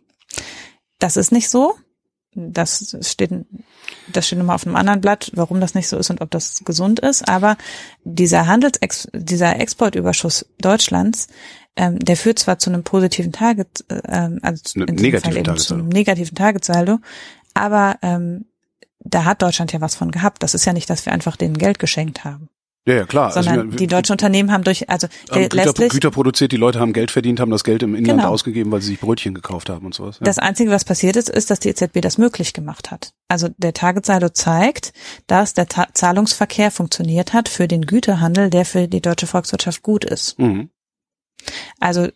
Das 1.00 1.18
ist 1.18 1.32
nicht 1.32 1.50
so. 1.50 1.76
Das 2.54 2.96
steht, 3.02 3.32
das 4.12 4.26
steht 4.28 4.40
nochmal 4.40 4.56
auf 4.56 4.66
einem 4.66 4.76
anderen 4.76 5.02
Blatt, 5.02 5.32
warum 5.36 5.60
das 5.62 5.76
nicht 5.76 5.88
so 5.88 5.98
ist 5.98 6.10
und 6.10 6.22
ob 6.22 6.32
das 6.32 6.62
gesund 6.66 7.00
ist. 7.00 7.28
Aber 7.28 7.58
dieser 8.04 8.48
Handels, 8.48 8.80
dieser 9.14 9.60
Exportüberschuss 9.60 10.46
Deutschlands, 10.60 11.28
ähm, 11.76 12.00
der 12.00 12.18
führt 12.18 12.40
zwar 12.40 12.60
zu 12.60 12.70
einem 12.70 12.84
positiven 12.84 13.32
Target, 13.32 13.86
äh, 13.90 14.02
ähm, 14.08 14.40
also 14.42 14.64
zu- 14.64 14.80
Ne- 14.80 14.86
negativen 14.86 15.22
Fall 15.34 15.38
eben 15.38 15.58
zu 15.58 15.74
einem 15.76 15.88
negativen 15.90 16.36
Targetsaldo, 16.36 16.98
aber 17.54 17.98
ähm, 18.02 18.46
da 19.00 19.24
hat 19.26 19.42
Deutschland 19.42 19.72
ja 19.72 19.80
was 19.82 19.96
von 19.96 20.12
gehabt. 20.12 20.44
Das 20.44 20.54
ist 20.54 20.66
ja 20.66 20.74
nicht, 20.74 20.90
dass 20.90 21.06
wir 21.06 21.14
einfach 21.14 21.38
denen 21.38 21.58
Geld 21.58 21.80
geschenkt 21.80 22.24
haben. 22.26 22.50
Ja, 22.86 22.96
ja 22.96 23.06
klar. 23.06 23.28
Also 23.28 23.42
Sondern 23.42 23.68
also, 23.68 23.78
die 23.78 23.88
deutschen 23.88 24.14
Unternehmen 24.14 24.52
haben 24.52 24.64
durch, 24.64 24.90
also 24.90 25.08
der 25.34 25.50
Güter, 25.50 25.90
Güter 25.90 26.12
produziert, 26.12 26.52
die 26.52 26.58
Leute 26.58 26.80
haben 26.80 26.94
Geld 26.94 27.12
verdient, 27.12 27.40
haben 27.40 27.52
das 27.52 27.64
Geld 27.64 27.84
im 27.84 27.94
Inland 27.94 28.20
genau. 28.20 28.32
ausgegeben, 28.32 28.72
weil 28.72 28.82
sie 28.82 28.88
sich 28.88 29.00
Brötchen 29.00 29.34
gekauft 29.34 29.70
haben 29.70 29.86
und 29.86 29.94
sowas. 29.94 30.18
Ja. 30.20 30.26
Das 30.26 30.40
Einzige, 30.40 30.72
was 30.72 30.86
passiert 30.86 31.16
ist, 31.16 31.30
ist, 31.30 31.52
dass 31.52 31.60
die 31.60 31.70
EZB 31.70 32.02
das 32.02 32.18
möglich 32.18 32.54
gemacht 32.54 32.90
hat. 32.90 33.12
Also 33.28 33.50
der 33.58 33.74
Tagessaldo 33.74 34.30
zeigt, 34.30 34.94
dass 35.28 35.54
der 35.54 35.68
Ta 35.68 35.88
Zahlungsverkehr 35.94 36.72
funktioniert 36.72 37.34
hat 37.34 37.50
für 37.50 37.68
den 37.68 37.86
Güterhandel, 37.86 38.50
der 38.50 38.66
für 38.66 38.88
die 38.88 39.02
deutsche 39.02 39.28
Volkswirtschaft 39.28 39.84
gut 39.84 40.06
ist. 40.06 40.40
Mhm. 40.40 40.70
Also 41.80 42.08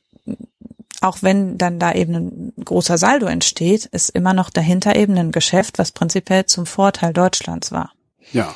auch 1.02 1.18
wenn 1.22 1.58
dann 1.58 1.80
da 1.80 1.94
eben 1.94 2.16
ein 2.16 2.54
großer 2.64 2.98
Saldo 2.98 3.26
entsteht, 3.26 3.86
ist 3.86 4.10
immer 4.10 4.34
noch 4.34 4.50
dahinter 4.50 4.96
eben 4.96 5.18
ein 5.18 5.32
Geschäft, 5.32 5.78
was 5.78 5.92
prinzipiell 5.92 6.46
zum 6.46 6.66
Vorteil 6.66 7.14
Deutschlands 7.14 7.72
war. 7.72 7.92
Ja. 8.32 8.56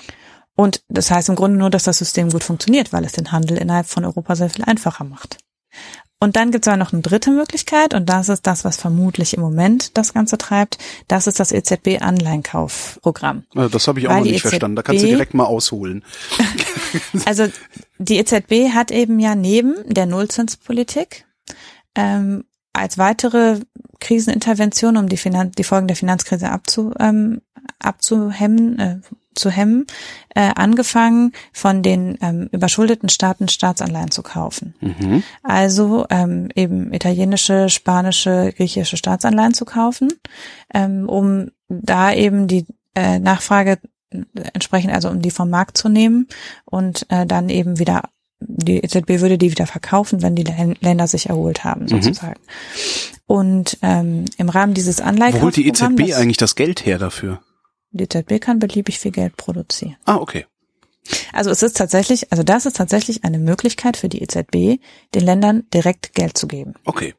Und 0.58 0.82
das 0.90 1.12
heißt 1.12 1.30
im 1.30 1.36
Grunde 1.36 1.58
nur, 1.58 1.70
dass 1.70 1.84
das 1.84 2.00
System 2.00 2.32
gut 2.32 2.44
funktioniert, 2.44 2.92
weil 2.92 3.06
es 3.06 3.12
den 3.14 3.32
Handel 3.32 3.58
innerhalb 3.58 3.86
von 3.86 4.04
Europa 4.04 4.36
sehr 4.36 4.50
viel 4.50 4.66
einfacher 4.66 5.04
macht. 5.04 5.38
Und 6.20 6.36
dann 6.36 6.50
gibt 6.50 6.66
es 6.66 6.68
aber 6.68 6.78
noch 6.78 6.94
eine 6.94 7.04
dritte 7.04 7.30
Möglichkeit 7.30 7.94
und 7.94 8.10
das 8.10 8.28
ist 8.28 8.48
das, 8.48 8.66
was 8.66 8.78
vermutlich 8.78 9.36
im 9.36 9.42
Moment 9.42 9.96
das 10.00 10.16
Ganze 10.16 10.40
treibt. 10.40 10.80
Das 11.08 11.28
ist 11.28 11.40
das 11.40 11.52
EZB-Anleihenkaufprogramm. 11.52 13.44
Das 13.54 13.88
habe 13.88 14.00
ich 14.00 14.08
auch 14.08 14.12
Weil 14.12 14.22
noch 14.22 14.26
nicht 14.26 14.38
EZB, 14.38 14.50
verstanden. 14.50 14.76
Da 14.78 14.82
kannst 14.82 15.04
du 15.04 15.08
direkt 15.08 15.36
mal 15.36 15.46
ausholen. 15.46 16.04
also 17.26 17.48
die 18.00 18.18
EZB 18.18 18.74
hat 18.74 18.90
eben 18.90 19.20
ja 19.20 19.36
neben 19.36 19.76
der 19.86 20.08
Nullzinspolitik 20.08 21.26
ähm, 21.94 22.46
als 22.74 22.98
weitere 22.98 23.60
Krisenintervention, 24.00 24.98
um 24.98 25.10
die, 25.10 25.18
Finan 25.18 25.52
die 25.52 25.64
Folgen 25.64 25.88
der 25.88 25.98
Finanzkrise 25.98 26.50
abzu, 26.50 26.94
ähm, 27.00 27.42
abzuhemmen, 27.80 28.80
äh, 28.80 28.98
zu 29.38 29.50
hemmen, 29.50 29.86
äh, 30.36 30.52
angefangen 30.56 31.32
von 31.54 31.84
den 31.84 32.18
ähm, 32.22 32.50
überschuldeten 32.52 33.10
Staaten 33.10 33.48
Staatsanleihen 33.48 34.12
zu 34.12 34.24
kaufen. 34.24 34.74
Mhm. 34.82 35.24
Also 35.44 36.06
ähm, 36.10 36.50
eben 36.56 36.92
italienische, 36.94 37.70
spanische, 37.70 38.54
griechische 38.56 38.98
Staatsanleihen 38.98 39.54
zu 39.54 39.66
kaufen, 39.66 40.12
ähm, 40.74 41.08
um 41.08 41.52
da 41.70 42.12
eben 42.14 42.48
die 42.48 42.66
äh, 42.96 43.20
Nachfrage 43.20 43.78
entsprechend, 44.54 44.94
also 44.94 45.10
um 45.10 45.22
die 45.22 45.32
vom 45.32 45.50
Markt 45.50 45.78
zu 45.78 45.90
nehmen 45.90 46.28
und 46.66 47.06
äh, 47.10 47.26
dann 47.26 47.50
eben 47.50 47.78
wieder 47.78 48.10
die 48.40 48.78
EZB 48.78 49.22
würde 49.22 49.38
die 49.38 49.52
wieder 49.52 49.68
verkaufen, 49.68 50.22
wenn 50.22 50.36
die 50.36 50.44
Länder 50.44 51.08
sich 51.08 51.30
erholt 51.30 51.64
haben, 51.64 51.84
mhm. 51.84 51.88
sozusagen. 51.88 52.40
Mhm. 52.40 53.18
Und 53.26 53.78
ähm, 53.82 54.26
im 54.38 54.50
Rahmen 54.50 54.74
dieses 54.74 55.02
Anleihkaufprogramms... 55.02 55.42
Wo 55.42 55.46
holt 55.46 56.00
die 56.00 56.08
EZB 56.08 56.18
eigentlich 56.18 56.38
das 56.38 56.56
Geld 56.56 56.86
her 56.86 56.98
dafür? 56.98 57.42
Die 57.92 58.04
EZB 58.04 58.40
kann 58.40 58.60
beliebig 58.60 59.00
viel 59.00 59.12
Geld 59.12 59.38
produzieren. 59.38 59.98
Ah, 60.06 60.18
okay. 60.18 60.46
Also 61.34 61.50
es 61.50 61.64
ist 61.64 61.78
tatsächlich, 61.78 62.32
also 62.32 62.44
das 62.44 62.66
ist 62.66 62.76
tatsächlich 62.76 63.24
eine 63.24 63.40
Möglichkeit 63.40 63.98
für 63.98 64.10
die 64.10 64.22
EZB, 64.22 64.82
den 65.16 65.24
Ländern 65.24 65.64
direkt 65.74 66.14
Geld 66.14 66.38
zu 66.38 66.48
geben. 66.48 66.74
Okay. 66.86 67.16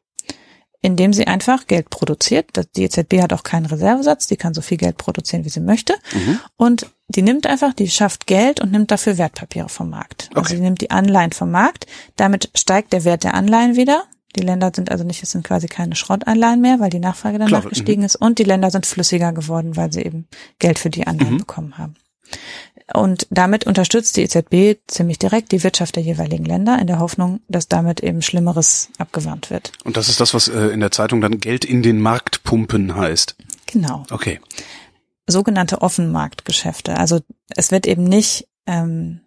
Indem 0.81 1.11
sie 1.11 1.27
einfach 1.27 1.67
Geld 1.67 1.89
produziert. 1.89 2.51
Die 2.75 2.83
EZB 2.83 3.21
hat 3.21 3.33
auch 3.33 3.43
keinen 3.43 3.65
Reservesatz, 3.65 4.27
die 4.27 4.37
kann 4.37 4.53
so 4.53 4.61
viel 4.61 4.77
Geld 4.77 4.97
produzieren, 4.97 5.43
wie 5.43 5.49
sie 5.49 5.59
möchte. 5.59 5.93
Mhm. 6.13 6.39
Und 6.55 6.87
die 7.09 7.21
nimmt 7.21 7.47
einfach, 7.47 7.73
die 7.73 7.89
schafft 7.89 8.27
Geld 8.27 8.61
und 8.61 8.71
nimmt 8.71 8.91
dafür 8.91 9.17
Wertpapiere 9.17 9.67
vom 9.67 9.89
Markt. 9.89 10.29
Also 10.29 10.31
okay. 10.31 10.39
Also 10.39 10.55
sie 10.55 10.61
nimmt 10.61 10.81
die 10.81 10.91
Anleihen 10.91 11.33
vom 11.33 11.51
Markt. 11.51 11.85
Damit 12.15 12.49
steigt 12.55 12.93
der 12.93 13.03
Wert 13.03 13.23
der 13.23 13.33
Anleihen 13.33 13.75
wieder. 13.75 14.05
Die 14.35 14.41
Länder 14.41 14.71
sind 14.73 14.91
also 14.91 15.03
nicht, 15.03 15.23
es 15.23 15.31
sind 15.31 15.43
quasi 15.43 15.67
keine 15.67 15.95
Schrottanleihen 15.95 16.61
mehr, 16.61 16.79
weil 16.79 16.91
die 16.91 16.99
Nachfrage 16.99 17.39
danach 17.39 17.61
Klar, 17.61 17.69
gestiegen 17.69 18.03
-hmm. 18.03 18.05
ist 18.05 18.15
und 18.15 18.37
die 18.37 18.43
Länder 18.43 18.69
sind 18.69 18.85
flüssiger 18.85 19.33
geworden, 19.33 19.75
weil 19.75 19.91
sie 19.91 20.03
eben 20.03 20.27
Geld 20.59 20.77
für 20.77 20.91
die 20.91 21.07
Anleihen 21.07 21.33
mhm. 21.33 21.39
bekommen 21.39 21.77
haben. 21.77 21.95
Und 22.93 23.27
damit 23.29 23.65
unterstützt 23.67 24.17
die 24.17 24.23
EZB 24.23 24.79
ziemlich 24.87 25.19
direkt 25.19 25.51
die 25.51 25.63
Wirtschaft 25.63 25.95
der 25.95 26.03
jeweiligen 26.03 26.45
Länder 26.45 26.79
in 26.79 26.87
der 26.87 26.99
Hoffnung, 26.99 27.41
dass 27.47 27.67
damit 27.67 27.99
eben 28.01 28.21
Schlimmeres 28.21 28.89
abgewandt 28.97 29.49
wird. 29.49 29.71
Und 29.83 29.97
das 29.97 30.09
ist 30.09 30.19
das, 30.19 30.33
was 30.33 30.47
äh, 30.47 30.67
in 30.67 30.79
der 30.79 30.91
Zeitung 30.91 31.21
dann 31.21 31.39
Geld 31.39 31.65
in 31.65 31.83
den 31.83 32.01
Markt 32.01 32.43
pumpen 32.43 32.95
heißt. 32.95 33.35
Genau. 33.67 34.03
Okay. 34.09 34.39
Sogenannte 35.27 35.81
Offenmarktgeschäfte. 35.81 36.97
Also 36.97 37.19
es 37.55 37.71
wird 37.71 37.85
eben 37.85 38.03
nicht 38.03 38.47
ähm, 38.65 39.21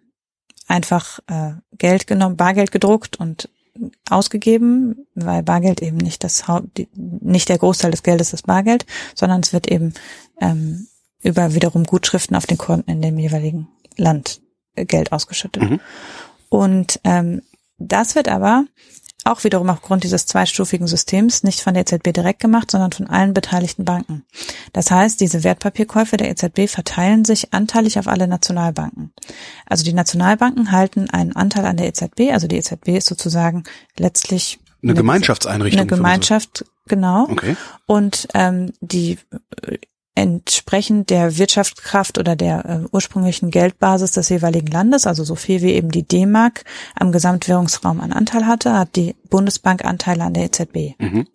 einfach 0.67 1.19
äh, 1.27 1.53
Geld 1.77 2.07
genommen, 2.07 2.35
Bargeld 2.35 2.71
gedruckt 2.71 3.17
und 3.17 3.49
ausgegeben, 4.09 5.07
weil 5.15 5.43
Bargeld 5.43 5.81
eben 5.81 5.97
nicht 5.97 6.23
das 6.23 6.47
Haupt, 6.47 6.81
nicht 6.95 7.49
der 7.49 7.57
Großteil 7.57 7.91
des 7.91 8.03
Geldes 8.03 8.33
ist 8.33 8.45
Bargeld, 8.45 8.85
sondern 9.15 9.41
es 9.41 9.53
wird 9.53 9.67
eben 9.67 9.93
ähm, 10.39 10.87
über 11.23 11.53
wiederum 11.53 11.85
Gutschriften 11.85 12.35
auf 12.35 12.45
den 12.45 12.57
Konten 12.57 12.91
in 12.91 13.01
dem 13.01 13.17
jeweiligen 13.17 13.67
Land 13.97 14.41
äh, 14.75 14.85
Geld 14.85 15.11
ausgeschüttet. 15.11 15.63
Mhm. 15.63 15.79
Und 16.49 16.99
ähm, 17.03 17.41
das 17.77 18.15
wird 18.15 18.27
aber 18.27 18.65
auch 19.25 19.43
wiederum 19.43 19.69
aufgrund 19.69 20.03
dieses 20.03 20.25
zweistufigen 20.25 20.87
Systems 20.87 21.43
nicht 21.43 21.61
von 21.61 21.73
der 21.73 21.81
EZB 21.81 22.11
direkt 22.13 22.41
gemacht, 22.41 22.69
sondern 22.69 22.91
von 22.91 23.07
allen 23.07 23.33
beteiligten 23.33 23.85
Banken. 23.85 24.25
Das 24.73 24.91
heißt, 24.91 25.21
diese 25.21 25.43
Wertpapierkäufe 25.43 26.17
der 26.17 26.29
EZB 26.29 26.67
verteilen 26.69 27.23
sich 27.23 27.53
anteilig 27.53 27.97
auf 27.99 28.07
alle 28.07 28.27
Nationalbanken. 28.27 29.13
Also 29.65 29.83
die 29.83 29.93
Nationalbanken 29.93 30.71
halten 30.71 31.09
einen 31.09 31.35
Anteil 31.35 31.65
an 31.65 31.77
der 31.77 31.87
EZB, 31.87 32.31
also 32.33 32.47
die 32.47 32.57
EZB 32.57 32.89
ist 32.89 33.07
sozusagen 33.07 33.63
letztlich 33.97 34.59
eine, 34.81 34.91
eine 34.91 34.97
Gemeinschaftseinrichtung. 34.97 35.81
Eine 35.81 35.87
Gemeinschaft, 35.87 36.65
genau. 36.87 37.27
Okay. 37.29 37.55
Und 37.85 38.27
ähm, 38.33 38.73
die 38.81 39.17
entsprechend 40.15 41.09
der 41.09 41.37
Wirtschaftskraft 41.37 42.17
oder 42.17 42.35
der 42.35 42.65
äh, 42.65 42.79
ursprünglichen 42.91 43.49
Geldbasis 43.49 44.11
des 44.11 44.29
jeweiligen 44.29 44.67
Landes, 44.67 45.07
also 45.07 45.23
so 45.23 45.35
viel 45.35 45.61
wie 45.61 45.71
eben 45.71 45.89
die 45.89 46.03
D-Mark 46.03 46.65
am 46.95 47.11
Gesamtwährungsraum 47.11 47.99
an 47.99 48.13
Anteil 48.13 48.45
hatte, 48.45 48.73
hat 48.73 48.95
die 48.95 49.15
Bundesbank 49.29 49.83
Anteile 49.85 50.23
an 50.23 50.33
der 50.33 50.45
EZB. 50.45 50.99
Mhm. 50.99 51.27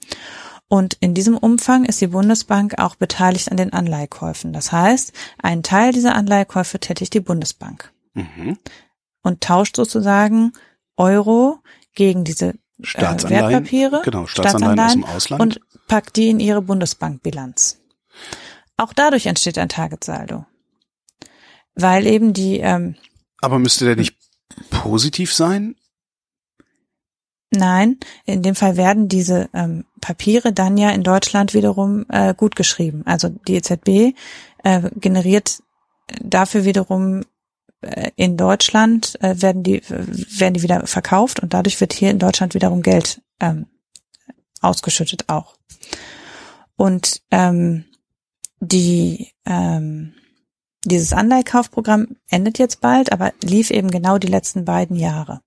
Und 0.69 0.97
in 1.01 1.14
diesem 1.14 1.37
Umfang 1.37 1.87
ist 1.87 2.01
die 2.01 2.09
Bundesbank 2.09 2.79
auch 2.79 2.95
beteiligt 2.95 3.51
an 3.51 3.57
den 3.57 3.73
Anleihekäufen. 3.73 4.53
Das 4.53 4.71
heißt, 4.71 5.12
einen 5.43 5.62
Teil 5.62 5.93
dieser 5.93 6.14
Anleihekäufe 6.14 6.79
tätigt 6.79 7.14
die 7.14 7.21
Bundesbank 7.21 7.91
mhm. 8.14 8.59
und 9.23 9.41
tauscht 9.41 9.77
sozusagen 9.77 10.53
Euro 10.97 11.59
gegen 11.95 12.23
diese 12.23 12.51
äh, 12.51 12.55
Wertpapiere, 12.85 14.03
genau, 14.05 14.27
Staatsanleihen, 14.27 14.77
Staatsanleihen 14.77 14.81
aus 14.81 14.93
dem 14.93 15.05
Ausland 15.05 15.43
und 15.43 15.61
packt 15.88 16.17
die 16.17 16.29
in 16.29 16.38
ihre 16.38 16.62
Bundesbankbilanz. 16.62 17.81
Auch 18.79 18.95
dadurch 18.95 19.27
entsteht 19.27 19.59
ein 19.59 19.69
Targetsaldo. 19.69 20.47
Weil 21.75 22.07
eben 22.07 22.33
die. 22.33 22.59
Ähm, 22.59 22.97
Aber 23.43 23.59
müsste 23.59 23.85
der 23.85 23.97
nicht 23.97 24.17
positiv 24.71 25.35
sein? 25.35 25.75
Nein, 27.51 27.99
in 28.25 28.43
dem 28.43 28.55
Fall 28.55 28.77
werden 28.77 29.09
diese 29.09 29.49
ähm, 29.55 29.85
Papiere 30.01 30.53
dann 30.53 30.77
ja 30.77 30.91
in 30.91 31.03
Deutschland 31.03 31.55
wiederum 31.55 32.05
äh, 32.09 32.35
gut 32.35 32.57
geschrieben. 32.57 33.03
Also 33.07 33.29
die 33.29 33.55
EZB 33.55 34.14
äh, 34.64 34.91
generiert 34.97 35.62
dafür 36.21 36.64
wiederum 36.64 37.25
äh, 37.81 38.11
in 38.17 38.37
Deutschland 38.37 39.21
äh, 39.23 39.41
werden 39.41 39.62
die 39.62 39.83
werden 39.88 40.55
die 40.55 40.62
wieder 40.62 40.87
verkauft 40.87 41.41
und 41.41 41.55
dadurch 41.55 41.81
wird 41.81 41.95
hier 41.95 42.11
in 42.11 42.19
Deutschland 42.19 42.55
wiederum 42.55 42.83
Geld 42.83 43.23
ähm, 43.41 43.67
ausgeschüttet 44.61 45.25
auch. 45.29 45.57
Und 46.77 47.23
ähm, 47.31 47.85
die 48.61 49.33
ähm, 49.44 50.14
dieses 50.85 51.12
Anleihkaufprogramm 51.12 52.16
endet 52.29 52.59
jetzt 52.59 52.81
bald, 52.81 53.12
aber 53.12 53.33
lief 53.42 53.71
eben 53.71 53.90
genau 53.90 54.18
die 54.18 54.29
letzten 54.29 54.64
beiden 54.64 54.97
Jahre. 54.97 55.40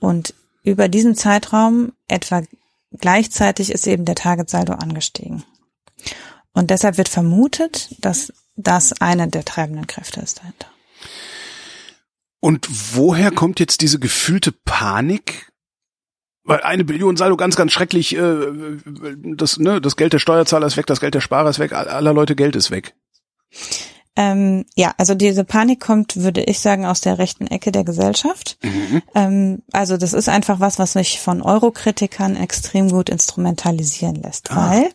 Und 0.00 0.34
über 0.62 0.88
diesen 0.88 1.14
Zeitraum 1.14 1.92
etwa 2.06 2.42
gleichzeitig 2.92 3.70
ist 3.70 3.86
eben 3.86 4.04
der 4.04 4.14
Targetsaldo 4.14 4.74
angestiegen. 4.74 5.44
Und 6.52 6.70
deshalb 6.70 6.96
wird 6.96 7.08
vermutet, 7.08 7.94
dass 8.00 8.32
das 8.56 9.00
eine 9.00 9.28
der 9.28 9.44
treibenden 9.44 9.86
Kräfte 9.86 10.20
ist 10.20 10.38
dahinter. 10.38 10.68
Und 12.40 12.68
woher 12.96 13.30
kommt 13.30 13.60
jetzt 13.60 13.80
diese 13.80 13.98
gefühlte 13.98 14.52
Panik 14.52 15.50
weil 16.48 16.62
eine 16.62 16.82
Billion 16.84 17.16
Saldo 17.16 17.36
ganz, 17.36 17.56
ganz 17.56 17.72
schrecklich, 17.72 18.16
äh, 18.16 18.46
das, 19.36 19.58
ne, 19.58 19.80
das 19.80 19.96
Geld 19.96 20.14
der 20.14 20.18
Steuerzahler 20.18 20.66
ist 20.66 20.76
weg, 20.76 20.86
das 20.86 21.00
Geld 21.00 21.14
der 21.14 21.20
Sparer 21.20 21.50
ist 21.50 21.58
weg, 21.58 21.72
aller 21.72 22.12
Leute 22.12 22.34
Geld 22.34 22.56
ist 22.56 22.70
weg. 22.70 22.94
Ähm, 24.16 24.64
ja, 24.74 24.94
also 24.96 25.14
diese 25.14 25.44
Panik 25.44 25.78
kommt, 25.78 26.16
würde 26.16 26.42
ich 26.42 26.58
sagen, 26.58 26.86
aus 26.86 27.00
der 27.00 27.18
rechten 27.18 27.46
Ecke 27.46 27.70
der 27.70 27.84
Gesellschaft. 27.84 28.58
Mhm. 28.62 29.02
Ähm, 29.14 29.62
also 29.72 29.96
das 29.96 30.12
ist 30.12 30.28
einfach 30.28 30.58
was, 30.58 30.78
was 30.78 30.94
sich 30.94 31.20
von 31.20 31.40
Eurokritikern 31.42 32.34
extrem 32.34 32.88
gut 32.88 33.10
instrumentalisieren 33.10 34.16
lässt, 34.16 34.50
ah. 34.50 34.70
weil 34.70 34.90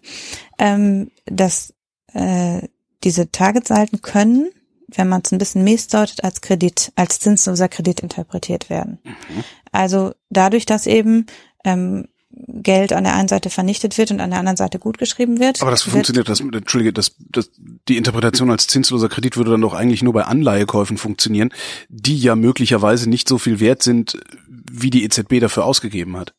ähm, 0.57 1.11
das, 1.25 1.73
äh, 2.13 2.67
diese 3.03 3.31
Targetsalden 3.31 4.01
können, 4.01 4.49
wenn 4.95 5.09
man 5.09 5.21
es 5.23 5.31
ein 5.31 5.37
bisschen 5.37 5.63
mies 5.63 5.87
deutet, 5.87 6.23
als 6.23 6.41
Kredit, 6.41 6.91
als 6.95 7.19
zinsloser 7.19 7.69
Kredit 7.69 7.99
interpretiert 7.99 8.69
werden. 8.69 8.99
Mhm. 9.03 9.43
Also 9.71 10.13
dadurch, 10.29 10.65
dass 10.65 10.87
eben 10.87 11.25
ähm, 11.63 12.07
Geld 12.35 12.93
an 12.93 13.03
der 13.03 13.15
einen 13.15 13.27
Seite 13.27 13.49
vernichtet 13.49 13.97
wird 13.97 14.09
und 14.11 14.19
an 14.19 14.31
der 14.31 14.39
anderen 14.39 14.57
Seite 14.57 14.79
gutgeschrieben 14.79 15.39
wird. 15.39 15.61
Aber 15.61 15.69
das 15.69 15.83
funktioniert, 15.83 16.27
das, 16.27 16.39
Entschuldige, 16.39 16.91
das, 16.91 17.15
das, 17.19 17.51
die 17.87 17.97
Interpretation 17.97 18.49
als 18.49 18.65
zinsloser 18.67 19.07
Kredit 19.07 19.37
würde 19.37 19.51
dann 19.51 19.61
doch 19.61 19.73
eigentlich 19.73 20.01
nur 20.01 20.13
bei 20.13 20.23
Anleihekäufen 20.23 20.97
funktionieren, 20.97 21.51
die 21.89 22.17
ja 22.17 22.35
möglicherweise 22.35 23.07
nicht 23.07 23.29
so 23.29 23.37
viel 23.37 23.59
wert 23.59 23.83
sind, 23.83 24.19
wie 24.47 24.89
die 24.89 25.03
EZB 25.03 25.39
dafür 25.39 25.65
ausgegeben 25.65 26.17
hat. 26.17 26.33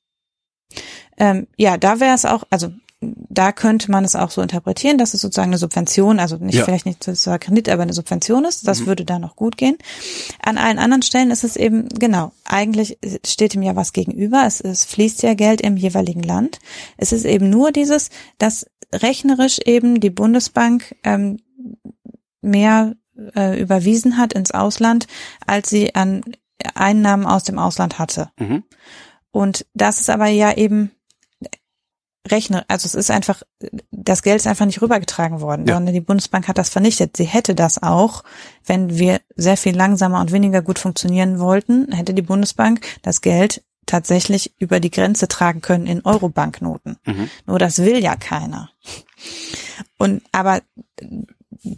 Ähm, 1.17 1.47
ja, 1.57 1.77
da 1.77 2.01
wäre 2.01 2.15
es 2.15 2.25
auch, 2.25 2.43
also 2.51 2.73
da 3.29 3.53
könnte 3.53 3.91
man 3.91 4.05
es 4.05 4.17
auch 4.17 4.31
so 4.31 4.41
interpretieren, 4.43 4.99
dass 4.99 5.15
es 5.15 5.21
sozusagen 5.21 5.51
eine 5.51 5.59
Subvention, 5.59 6.19
also 6.19 6.37
nicht 6.37 6.57
ja. 6.57 6.65
vielleicht 6.65 6.87
nicht 6.87 7.03
sozusagen 7.03 7.41
Kredit, 7.41 7.69
aber 7.69 7.83
eine 7.83 7.93
Subvention 7.93 8.45
ist. 8.45 8.67
Das 8.67 8.81
mhm. 8.81 8.87
würde 8.87 9.05
da 9.05 9.19
noch 9.19 9.37
gut 9.37 9.57
gehen. 9.57 9.77
An 10.43 10.59
allen 10.59 10.79
anderen 10.79 11.03
Stellen 11.03 11.31
ist 11.31 11.45
es 11.45 11.57
eben, 11.57 11.89
genau, 11.89 12.33
eigentlich 12.45 12.99
steht 13.27 13.55
ihm 13.55 13.63
ja 13.63 13.77
was 13.77 13.93
gegenüber. 13.93 14.45
Es, 14.47 14.61
es 14.61 14.85
fließt 14.85 15.23
ja 15.23 15.35
Geld 15.35 15.61
im 15.61 15.77
jeweiligen 15.77 16.23
Land. 16.23 16.59
Es 16.97 17.13
ist 17.13 17.25
eben 17.25 17.51
nur 17.51 17.73
dieses, 17.73 18.11
dass 18.39 18.67
rechnerisch 18.93 19.59
eben 19.65 20.01
die 20.01 20.11
Bundesbank 20.11 20.97
ähm, 21.05 21.39
mehr 22.41 22.95
äh, 23.35 23.61
überwiesen 23.61 24.19
hat 24.19 24.33
ins 24.33 24.51
Ausland, 24.51 25.07
als 25.47 25.71
sie 25.71 25.95
an 25.95 26.23
Einnahmen 26.75 27.27
aus 27.27 27.45
dem 27.45 27.59
Ausland 27.59 27.99
hatte. 27.99 28.31
Mhm. 28.39 28.65
Und 29.31 29.67
das 29.75 30.01
ist 30.01 30.11
aber 30.11 30.29
ja 30.29 30.57
eben 30.57 30.93
rechne, 32.29 32.65
also 32.69 32.87
es 32.87 32.95
ist 32.95 33.11
einfach, 33.11 33.43
das 33.91 34.23
Geld 34.23 34.37
ist 34.37 34.47
einfach 34.47 34.67
nicht 34.67 34.81
rübergetragen 34.81 35.41
worden, 35.41 35.67
ja. 35.67 35.75
sondern 35.75 35.95
die 35.95 36.01
Bundesbank 36.01 36.49
hat 36.49 36.59
das 36.59 36.71
vernichtet. 36.71 37.17
Sie 37.17 37.25
hätte 37.25 37.55
das 37.55 37.83
auch, 37.83 38.25
wenn 38.65 38.99
wir 38.99 39.21
sehr 39.37 39.57
viel 39.57 39.77
langsamer 39.77 40.21
und 40.21 40.33
weniger 40.33 40.63
gut 40.63 40.79
funktionieren 40.79 41.39
wollten, 41.39 41.93
hätte 41.93 42.15
die 42.15 42.23
Bundesbank 42.23 42.81
das 43.03 43.21
Geld 43.21 43.63
tatsächlich 43.87 44.55
über 44.59 44.81
die 44.81 44.91
Grenze 44.91 45.29
tragen 45.29 45.61
können 45.61 45.87
in 45.87 46.05
Euro-Banknoten. 46.05 46.97
Mhm. 47.05 47.29
Nur 47.47 47.59
das 47.59 47.79
will 47.79 48.03
ja 48.03 48.17
keiner. 48.17 48.71
Und 49.99 50.23
aber 50.33 50.63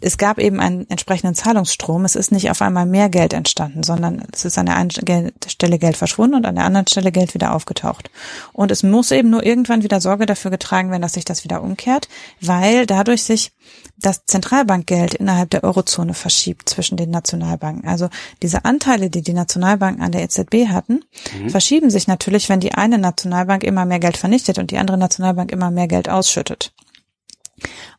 es 0.01 0.17
gab 0.17 0.37
eben 0.37 0.59
einen 0.59 0.89
entsprechenden 0.89 1.33
Zahlungsstrom. 1.33 2.03
Es 2.03 2.15
ist 2.15 2.31
nicht 2.31 2.49
auf 2.51 2.61
einmal 2.61 2.85
mehr 2.85 3.09
Geld 3.09 3.33
entstanden, 3.33 3.83
sondern 3.83 4.23
es 4.33 4.43
ist 4.43 4.57
an 4.57 4.65
der 4.65 4.75
einen 4.75 4.91
Stelle 4.91 5.79
Geld 5.79 5.95
verschwunden 5.95 6.35
und 6.35 6.45
an 6.45 6.55
der 6.55 6.65
anderen 6.65 6.87
Stelle 6.87 7.11
Geld 7.11 7.33
wieder 7.33 7.53
aufgetaucht. 7.53 8.11
Und 8.51 8.71
es 8.71 8.83
muss 8.83 9.11
eben 9.11 9.29
nur 9.29 9.45
irgendwann 9.45 9.83
wieder 9.83 10.01
Sorge 10.01 10.25
dafür 10.25 10.51
getragen 10.51 10.91
werden, 10.91 11.01
dass 11.01 11.13
sich 11.13 11.25
das 11.25 11.43
wieder 11.45 11.61
umkehrt, 11.61 12.09
weil 12.41 12.85
dadurch 12.85 13.23
sich 13.23 13.53
das 13.97 14.25
Zentralbankgeld 14.25 15.13
innerhalb 15.15 15.49
der 15.51 15.63
Eurozone 15.63 16.13
verschiebt 16.13 16.69
zwischen 16.69 16.97
den 16.97 17.09
Nationalbanken. 17.09 17.87
Also 17.87 18.09
diese 18.41 18.65
Anteile, 18.65 19.09
die 19.09 19.21
die 19.21 19.33
Nationalbanken 19.33 20.03
an 20.03 20.11
der 20.11 20.23
EZB 20.23 20.67
hatten, 20.67 21.01
mhm. 21.39 21.49
verschieben 21.49 21.89
sich 21.89 22.07
natürlich, 22.07 22.49
wenn 22.49 22.59
die 22.59 22.73
eine 22.73 22.97
Nationalbank 22.97 23.63
immer 23.63 23.85
mehr 23.85 23.99
Geld 23.99 24.17
vernichtet 24.17 24.59
und 24.59 24.71
die 24.71 24.77
andere 24.77 24.97
Nationalbank 24.97 25.51
immer 25.51 25.71
mehr 25.71 25.87
Geld 25.87 26.09
ausschüttet. 26.09 26.73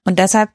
Und 0.05 0.18
deshalb 0.18 0.51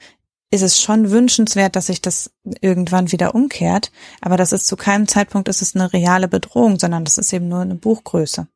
ist 0.54 0.62
es 0.62 0.80
schon 0.80 1.10
wünschenswert, 1.10 1.76
dass 1.76 1.88
sich 1.88 2.00
das 2.00 2.32
irgendwann 2.62 3.12
wieder 3.12 3.34
umkehrt. 3.34 3.92
Aber 4.22 4.38
das 4.38 4.52
ist 4.52 4.68
zu 4.68 4.76
keinem 4.76 5.08
Zeitpunkt 5.08 5.48
ist 5.48 5.64
es 5.64 5.76
eine 5.76 5.92
reale 5.92 6.28
Bedrohung, 6.28 6.78
sondern 6.78 7.06
das 7.06 7.18
ist 7.18 7.34
eben 7.34 7.48
nur 7.48 7.62
eine 7.62 7.74
Buchgröße. 7.74 8.48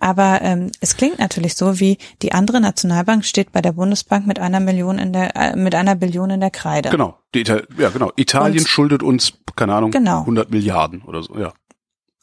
Aber 0.00 0.40
ähm, 0.42 0.72
es 0.80 0.96
klingt 0.96 1.20
natürlich 1.20 1.54
so, 1.54 1.78
wie 1.78 1.98
die 2.22 2.32
andere 2.32 2.60
Nationalbank 2.60 3.24
steht 3.24 3.52
bei 3.52 3.62
der 3.62 3.72
Bundesbank 3.72 4.26
mit 4.26 4.40
einer 4.40 4.58
Million 4.58 4.98
in 4.98 5.12
der 5.12 5.36
äh, 5.36 5.56
mit 5.56 5.76
einer 5.76 5.94
Billion 5.94 6.30
in 6.30 6.40
der 6.40 6.50
Kreide. 6.50 6.90
Genau, 6.90 7.18
die 7.32 7.40
Ital 7.40 7.66
ja 7.78 7.90
genau. 7.90 8.10
Italien 8.16 8.58
Und, 8.58 8.68
schuldet 8.68 9.04
uns 9.04 9.34
keine 9.54 9.74
Ahnung 9.74 9.92
genau. 9.92 10.20
100 10.20 10.50
Milliarden 10.50 11.02
oder 11.02 11.22
so. 11.22 11.38
Ja. 11.38 11.52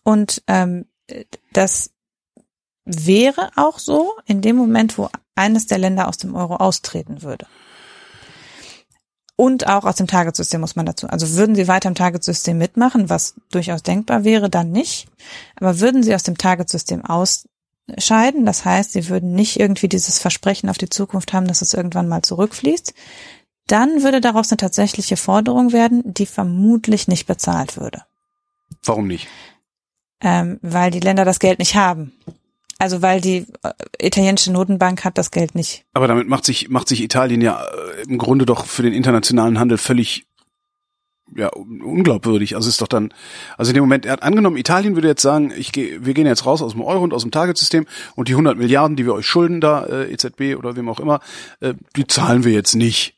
Und 0.03 0.43
ähm, 0.47 0.85
das 1.53 1.91
wäre 2.83 3.51
auch 3.55 3.79
so 3.79 4.15
in 4.25 4.41
dem 4.41 4.57
Moment, 4.57 4.97
wo 4.97 5.09
eines 5.35 5.65
der 5.67 5.77
Länder 5.77 6.09
aus 6.09 6.17
dem 6.17 6.35
Euro 6.35 6.57
austreten 6.57 7.21
würde 7.21 7.47
und 9.37 9.67
auch 9.67 9.85
aus 9.85 9.95
dem 9.95 10.07
Targetsystem 10.07 10.59
muss 10.59 10.75
man 10.75 10.87
dazu. 10.87 11.07
Also 11.07 11.37
würden 11.37 11.55
sie 11.55 11.67
weiter 11.67 11.87
im 11.87 11.95
Targetsystem 11.95 12.57
mitmachen, 12.57 13.09
was 13.09 13.35
durchaus 13.51 13.83
denkbar 13.83 14.23
wäre, 14.23 14.49
dann 14.49 14.71
nicht. 14.71 15.07
Aber 15.55 15.79
würden 15.79 16.01
sie 16.01 16.13
aus 16.15 16.23
dem 16.23 16.39
Targetsystem 16.39 17.05
ausscheiden, 17.05 18.45
das 18.45 18.65
heißt, 18.65 18.93
sie 18.93 19.09
würden 19.09 19.33
nicht 19.33 19.59
irgendwie 19.59 19.87
dieses 19.87 20.17
Versprechen 20.17 20.69
auf 20.69 20.79
die 20.79 20.89
Zukunft 20.89 21.33
haben, 21.33 21.47
dass 21.47 21.61
es 21.61 21.75
irgendwann 21.75 22.07
mal 22.07 22.23
zurückfließt, 22.23 22.95
dann 23.67 24.01
würde 24.01 24.21
daraus 24.21 24.49
eine 24.51 24.57
tatsächliche 24.57 25.17
Forderung 25.17 25.71
werden, 25.71 26.01
die 26.13 26.25
vermutlich 26.25 27.07
nicht 27.07 27.27
bezahlt 27.27 27.77
würde. 27.77 28.03
Warum 28.83 29.05
nicht? 29.05 29.27
Ähm, 30.19 30.57
weil 30.63 30.89
die 30.89 30.99
Länder 30.99 31.25
das 31.25 31.37
Geld 31.37 31.59
nicht 31.59 31.75
haben. 31.75 32.11
Also 32.79 33.01
weil 33.01 33.21
die 33.21 33.45
äh, 33.63 33.73
italienische 33.99 34.51
Notenbank 34.51 35.03
hat 35.03 35.17
das 35.17 35.31
Geld 35.31 35.55
nicht. 35.55 35.85
Aber 35.93 36.07
damit 36.07 36.27
macht 36.27 36.45
sich 36.45 36.69
macht 36.69 36.87
sich 36.87 37.01
Italien 37.01 37.41
ja 37.41 37.63
äh, 37.63 38.03
im 38.07 38.17
Grunde 38.17 38.45
doch 38.45 38.65
für 38.65 38.83
den 38.83 38.93
internationalen 38.93 39.59
Handel 39.59 39.77
völlig 39.77 40.27
ja 41.35 41.49
unglaubwürdig. 41.49 42.55
Also 42.55 42.69
ist 42.69 42.81
doch 42.81 42.87
dann 42.87 43.13
also 43.57 43.71
in 43.71 43.75
dem 43.75 43.83
Moment 43.83 44.05
er 44.05 44.13
hat 44.13 44.23
angenommen 44.23 44.57
Italien 44.57 44.95
würde 44.95 45.07
jetzt 45.07 45.23
sagen, 45.23 45.51
ich 45.57 45.71
gehe 45.71 46.05
wir 46.05 46.13
gehen 46.13 46.27
jetzt 46.27 46.45
raus 46.45 46.61
aus 46.61 46.73
dem 46.73 46.81
Euro 46.81 47.03
und 47.03 47.13
aus 47.13 47.23
dem 47.23 47.31
Targetsystem 47.31 47.85
und 48.15 48.27
die 48.27 48.33
100 48.33 48.57
Milliarden, 48.57 48.95
die 48.95 49.05
wir 49.05 49.13
euch 49.13 49.25
schulden 49.25 49.59
da 49.59 49.85
äh, 49.85 50.11
EZB 50.11 50.55
oder 50.57 50.75
wem 50.75 50.87
auch 50.87 50.99
immer, 50.99 51.19
äh, 51.61 51.73
die 51.95 52.05
zahlen 52.05 52.43
wir 52.43 52.51
jetzt 52.51 52.75
nicht. 52.75 53.15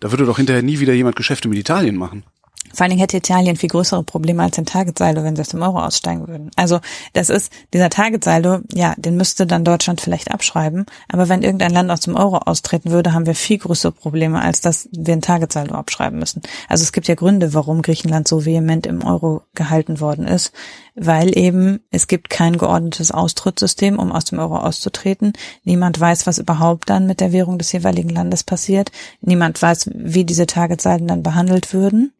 Da 0.00 0.10
würde 0.10 0.24
doch 0.24 0.38
hinterher 0.38 0.62
nie 0.62 0.80
wieder 0.80 0.94
jemand 0.94 1.16
Geschäfte 1.16 1.48
mit 1.48 1.58
Italien 1.58 1.96
machen. 1.96 2.24
Vor 2.72 2.84
allen 2.84 2.90
Dingen 2.90 3.00
hätte 3.00 3.18
Italien 3.18 3.56
viel 3.56 3.68
größere 3.68 4.02
Probleme 4.02 4.42
als 4.42 4.56
ein 4.56 4.64
Targetsaldo, 4.64 5.22
wenn 5.24 5.36
sie 5.36 5.42
aus 5.42 5.48
dem 5.48 5.62
Euro 5.62 5.80
aussteigen 5.80 6.26
würden. 6.26 6.50
Also 6.56 6.80
das 7.12 7.28
ist, 7.28 7.52
dieser 7.74 7.90
Targetsaldo, 7.90 8.60
ja, 8.72 8.94
den 8.96 9.16
müsste 9.16 9.46
dann 9.46 9.64
Deutschland 9.64 10.00
vielleicht 10.00 10.30
abschreiben. 10.30 10.86
Aber 11.08 11.28
wenn 11.28 11.42
irgendein 11.42 11.72
Land 11.72 11.90
aus 11.90 12.00
dem 12.00 12.16
Euro 12.16 12.38
austreten 12.38 12.90
würde, 12.90 13.12
haben 13.12 13.26
wir 13.26 13.34
viel 13.34 13.58
größere 13.58 13.92
Probleme, 13.92 14.40
als 14.40 14.62
dass 14.62 14.88
wir 14.92 15.12
ein 15.12 15.20
Targetsaldo 15.20 15.74
abschreiben 15.74 16.18
müssen. 16.18 16.40
Also 16.68 16.82
es 16.82 16.92
gibt 16.92 17.08
ja 17.08 17.14
Gründe, 17.14 17.52
warum 17.52 17.82
Griechenland 17.82 18.26
so 18.26 18.46
vehement 18.46 18.86
im 18.86 19.04
Euro 19.04 19.42
gehalten 19.54 20.00
worden 20.00 20.26
ist. 20.26 20.52
Weil 20.94 21.36
eben 21.36 21.80
es 21.90 22.06
gibt 22.06 22.30
kein 22.30 22.58
geordnetes 22.58 23.12
Austrittssystem, 23.12 23.98
um 23.98 24.12
aus 24.12 24.26
dem 24.26 24.38
Euro 24.38 24.58
auszutreten. 24.58 25.32
Niemand 25.64 25.98
weiß, 25.98 26.26
was 26.26 26.38
überhaupt 26.38 26.88
dann 26.88 27.06
mit 27.06 27.20
der 27.20 27.32
Währung 27.32 27.58
des 27.58 27.72
jeweiligen 27.72 28.10
Landes 28.10 28.44
passiert. 28.44 28.92
Niemand 29.20 29.60
weiß, 29.60 29.90
wie 29.94 30.24
diese 30.24 30.46
Targetsalden 30.46 31.08
dann 31.08 31.22
behandelt 31.22 31.72
würden. 31.72 32.12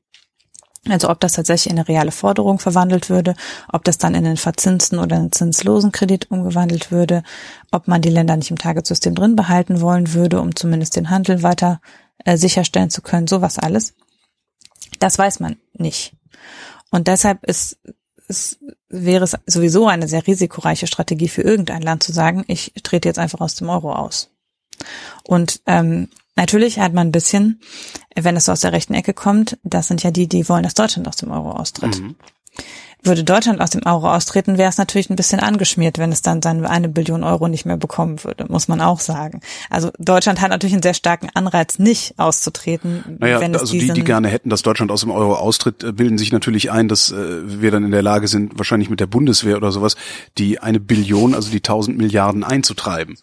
Also 0.89 1.11
ob 1.11 1.21
das 1.21 1.35
tatsächlich 1.35 1.73
in 1.73 1.79
eine 1.79 1.87
reale 1.87 2.11
Forderung 2.11 2.59
verwandelt 2.59 3.09
würde, 3.09 3.35
ob 3.73 3.85
das 3.85 3.99
dann 3.99 4.17
in 4.17 4.27
einen 4.27 4.37
verzinsten 4.37 4.99
oder 4.99 5.17
einen 5.17 5.31
zinslosen 5.31 5.93
Kredit 5.93 6.31
umgewandelt 6.31 6.91
würde, 6.91 7.23
ob 7.71 7.87
man 7.87 8.03
die 8.03 8.11
Länder 8.11 8.37
nicht 8.37 8.51
im 8.51 8.59
Targetsystem 8.59 9.15
drin 9.15 9.37
behalten 9.37 9.81
wollen 9.81 10.13
würde, 10.13 10.41
um 10.41 10.57
zumindest 10.57 10.97
den 10.97 11.11
Handel 11.11 11.45
weiter 11.45 11.81
äh, 12.25 12.37
sicherstellen 12.37 12.91
zu 12.91 13.01
können, 13.01 13.29
sowas 13.29 13.61
alles. 13.61 13.95
Das 14.99 15.19
weiß 15.19 15.39
man 15.39 15.57
nicht. 15.73 16.17
Und 16.91 17.07
deshalb 17.07 17.45
ist, 17.45 17.79
ist, 18.27 18.59
wäre 18.89 19.25
es 19.25 19.37
sowieso 19.47 19.87
eine 19.87 20.09
sehr 20.09 20.27
risikoreiche 20.27 20.89
Strategie 20.89 21.29
für 21.29 21.43
irgendein 21.43 21.83
Land 21.83 22.03
zu 22.03 22.13
sagen, 22.13 22.45
ich 22.49 22.73
trete 22.83 23.09
jetzt 23.09 23.19
einfach 23.21 23.41
aus 23.41 23.55
dem 23.55 23.69
Euro 23.69 23.93
aus. 23.93 24.31
Und 25.23 25.61
ähm, 25.67 26.09
Natürlich 26.37 26.79
hat 26.79 26.95
man 26.95 27.09
ein 27.09 27.13
bisschen, 27.13 27.61
wenn 28.15 28.37
es 28.37 28.47
so 28.47 28.53
aus 28.53 28.61
der 28.61 28.73
rechten 28.73 28.95
Ecke 28.95 29.13
kommt, 29.13 29.59
das 29.65 29.89
sind 29.89 30.03
ja 30.03 30.11
die, 30.11 30.29
die 30.29 30.49
wollen, 30.49 30.63
dass 30.63 30.75
Deutschland 30.75 31.07
aus 31.09 31.17
dem 31.17 31.31
Euro 31.31 31.51
austritt. 31.51 32.01
Mhm. 32.01 32.17
Würde 33.05 33.25
Deutschland 33.25 33.61
aus 33.61 33.71
dem 33.71 33.85
Euro 33.85 34.13
austreten, 34.15 34.59
wäre 34.59 34.69
es 34.69 34.79
natürlich 34.79 35.11
ein 35.11 35.17
bisschen 35.17 35.41
angeschmiert, 35.41 35.99
wenn 35.99 36.13
es 36.13 36.23
dann 36.23 36.41
seine 36.41 36.71
eine 36.71 36.89
Billion 36.89 37.25
Euro 37.25 37.49
nicht 37.49 37.67
mehr 37.67 37.77
bekommen 37.77 38.23
würde, 38.23 38.47
muss 38.49 38.69
man 38.69 38.81
auch 38.81 39.01
sagen. 39.01 39.41
Also 39.71 39.91
Deutschland 39.99 40.41
hat 40.41 40.51
natürlich 40.51 40.75
einen 40.75 40.85
sehr 40.85 40.95
starken 40.95 41.29
Anreiz, 41.35 41.81
nicht 41.81 42.17
auszutreten. 42.19 43.17
Naja, 43.19 43.41
wenn 43.41 43.55
es 43.55 43.63
also 43.63 43.73
die, 43.73 43.93
die 43.93 44.05
gerne 44.05 44.29
hätten, 44.29 44.51
dass 44.51 44.63
Deutschland 44.63 44.93
aus 44.93 45.01
dem 45.01 45.11
Euro 45.11 45.35
austritt, 45.35 45.83
äh, 45.83 45.91
bilden 45.91 46.17
sich 46.17 46.31
natürlich 46.31 46.71
ein, 46.71 46.87
dass 46.87 47.11
äh, 47.11 47.61
wir 47.61 47.73
dann 47.73 47.85
in 47.85 47.91
der 47.91 48.03
Lage 48.03 48.29
sind, 48.29 48.57
wahrscheinlich 48.57 48.89
mit 48.89 49.01
der 49.01 49.07
Bundeswehr 49.07 49.57
oder 49.57 49.73
sowas, 49.73 49.97
die 50.39 50.61
eine 50.61 50.79
Billion, 50.79 51.35
also 51.35 51.51
die 51.51 51.61
tausend 51.61 51.99
Milliarden 51.99 52.45
einzutreiben 52.45 53.17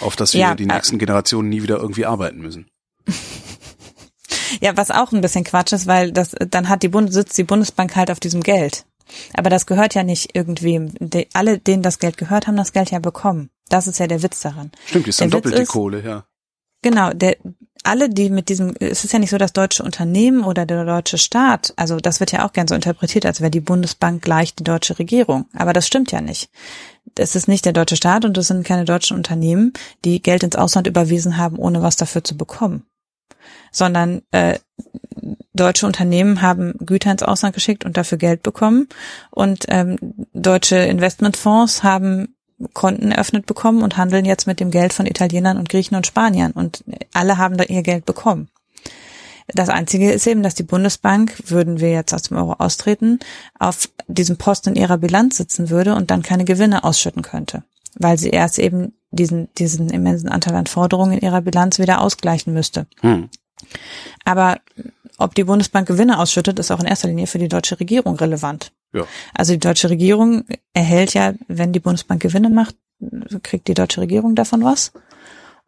auf 0.00 0.16
das 0.16 0.34
wir 0.34 0.40
ja, 0.40 0.54
die 0.54 0.64
äh, 0.64 0.66
nächsten 0.66 0.96
äh, 0.96 0.98
Generationen 0.98 1.48
nie 1.48 1.62
wieder 1.62 1.78
irgendwie 1.78 2.06
arbeiten 2.06 2.38
müssen. 2.38 2.66
Ja, 4.60 4.76
was 4.76 4.90
auch 4.90 5.12
ein 5.12 5.20
bisschen 5.20 5.44
Quatsch 5.44 5.72
ist, 5.72 5.86
weil 5.86 6.10
das 6.10 6.34
dann 6.38 6.68
hat 6.68 6.82
die 6.82 6.88
Bund 6.88 7.12
sitzt 7.12 7.36
die 7.36 7.44
Bundesbank 7.44 7.94
halt 7.96 8.10
auf 8.10 8.18
diesem 8.18 8.42
Geld. 8.42 8.86
Aber 9.34 9.50
das 9.50 9.66
gehört 9.66 9.94
ja 9.94 10.02
nicht 10.02 10.34
irgendwem. 10.34 10.92
Die, 10.98 11.28
alle, 11.32 11.58
denen 11.58 11.82
das 11.82 11.98
Geld 11.98 12.16
gehört, 12.16 12.46
haben 12.46 12.56
das 12.56 12.72
Geld 12.72 12.90
ja 12.90 12.98
bekommen. 12.98 13.50
Das 13.68 13.86
ist 13.86 13.98
ja 13.98 14.06
der 14.06 14.22
Witz 14.22 14.40
daran. 14.40 14.70
Stimmt, 14.86 15.08
ist 15.08 15.20
dann 15.20 15.30
doppelt 15.30 15.58
die 15.58 15.64
Kohle, 15.64 16.02
ja. 16.02 16.24
Genau, 16.82 17.12
der 17.12 17.36
alle, 17.84 18.08
die 18.08 18.28
mit 18.28 18.48
diesem, 18.48 18.74
es 18.78 19.04
ist 19.04 19.12
ja 19.12 19.18
nicht 19.18 19.30
so, 19.30 19.38
dass 19.38 19.52
deutsche 19.52 19.82
Unternehmen 19.82 20.44
oder 20.44 20.66
der 20.66 20.84
deutsche 20.84 21.18
Staat, 21.18 21.72
also 21.76 21.98
das 21.98 22.20
wird 22.20 22.32
ja 22.32 22.46
auch 22.46 22.52
gern 22.52 22.68
so 22.68 22.74
interpretiert, 22.74 23.24
als 23.24 23.40
wäre 23.40 23.50
die 23.50 23.60
Bundesbank 23.60 24.22
gleich 24.22 24.54
die 24.54 24.64
deutsche 24.64 24.98
Regierung. 24.98 25.46
Aber 25.54 25.72
das 25.72 25.86
stimmt 25.86 26.12
ja 26.12 26.20
nicht 26.20 26.50
es 27.18 27.36
ist 27.36 27.48
nicht 27.48 27.64
der 27.64 27.72
deutsche 27.72 27.96
Staat 27.96 28.24
und 28.24 28.36
es 28.38 28.48
sind 28.48 28.66
keine 28.66 28.84
deutschen 28.84 29.16
Unternehmen, 29.16 29.72
die 30.04 30.22
Geld 30.22 30.42
ins 30.42 30.56
Ausland 30.56 30.86
überwiesen 30.86 31.36
haben, 31.36 31.58
ohne 31.58 31.82
was 31.82 31.96
dafür 31.96 32.24
zu 32.24 32.36
bekommen. 32.36 32.84
Sondern 33.70 34.22
äh, 34.30 34.58
deutsche 35.52 35.86
Unternehmen 35.86 36.42
haben 36.42 36.74
Güter 36.78 37.12
ins 37.12 37.22
Ausland 37.22 37.54
geschickt 37.54 37.84
und 37.84 37.96
dafür 37.96 38.18
Geld 38.18 38.42
bekommen. 38.42 38.88
Und 39.30 39.66
ähm, 39.68 39.98
deutsche 40.32 40.76
Investmentfonds 40.76 41.82
haben 41.82 42.34
Konten 42.72 43.12
eröffnet 43.12 43.46
bekommen 43.46 43.82
und 43.82 43.96
handeln 43.96 44.24
jetzt 44.24 44.46
mit 44.46 44.58
dem 44.58 44.70
Geld 44.70 44.92
von 44.92 45.06
Italienern 45.06 45.58
und 45.58 45.68
Griechen 45.68 45.96
und 45.96 46.06
Spaniern 46.06 46.50
und 46.52 46.84
alle 47.12 47.38
haben 47.38 47.56
da 47.56 47.64
ihr 47.64 47.82
Geld 47.82 48.04
bekommen. 48.04 48.48
Das 49.54 49.70
Einzige 49.70 50.12
ist 50.12 50.26
eben, 50.26 50.42
dass 50.42 50.54
die 50.54 50.62
Bundesbank, 50.62 51.34
würden 51.46 51.80
wir 51.80 51.90
jetzt 51.90 52.12
aus 52.12 52.22
dem 52.22 52.36
Euro 52.36 52.54
austreten, 52.58 53.18
auf 53.58 53.88
diesem 54.06 54.36
Posten 54.36 54.70
in 54.70 54.76
ihrer 54.76 54.98
Bilanz 54.98 55.38
sitzen 55.38 55.70
würde 55.70 55.94
und 55.94 56.10
dann 56.10 56.22
keine 56.22 56.44
Gewinne 56.44 56.84
ausschütten 56.84 57.22
könnte, 57.22 57.62
weil 57.94 58.18
sie 58.18 58.28
erst 58.28 58.58
eben 58.58 58.92
diesen, 59.10 59.48
diesen 59.54 59.88
immensen 59.88 60.28
Anteil 60.28 60.54
an 60.54 60.66
Forderungen 60.66 61.12
in 61.12 61.20
ihrer 61.20 61.40
Bilanz 61.40 61.78
wieder 61.78 62.02
ausgleichen 62.02 62.52
müsste. 62.52 62.86
Hm. 63.00 63.30
Aber 64.24 64.58
ob 65.16 65.34
die 65.34 65.44
Bundesbank 65.44 65.88
Gewinne 65.88 66.18
ausschüttet, 66.18 66.58
ist 66.58 66.70
auch 66.70 66.80
in 66.80 66.86
erster 66.86 67.08
Linie 67.08 67.26
für 67.26 67.38
die 67.38 67.48
deutsche 67.48 67.80
Regierung 67.80 68.16
relevant. 68.16 68.72
Ja. 68.92 69.06
Also 69.34 69.52
die 69.52 69.58
deutsche 69.58 69.90
Regierung 69.90 70.44
erhält 70.74 71.14
ja, 71.14 71.32
wenn 71.48 71.72
die 71.72 71.80
Bundesbank 71.80 72.22
Gewinne 72.22 72.50
macht, 72.50 72.76
kriegt 73.42 73.68
die 73.68 73.74
deutsche 73.74 74.00
Regierung 74.00 74.34
davon 74.34 74.62
was. 74.62 74.92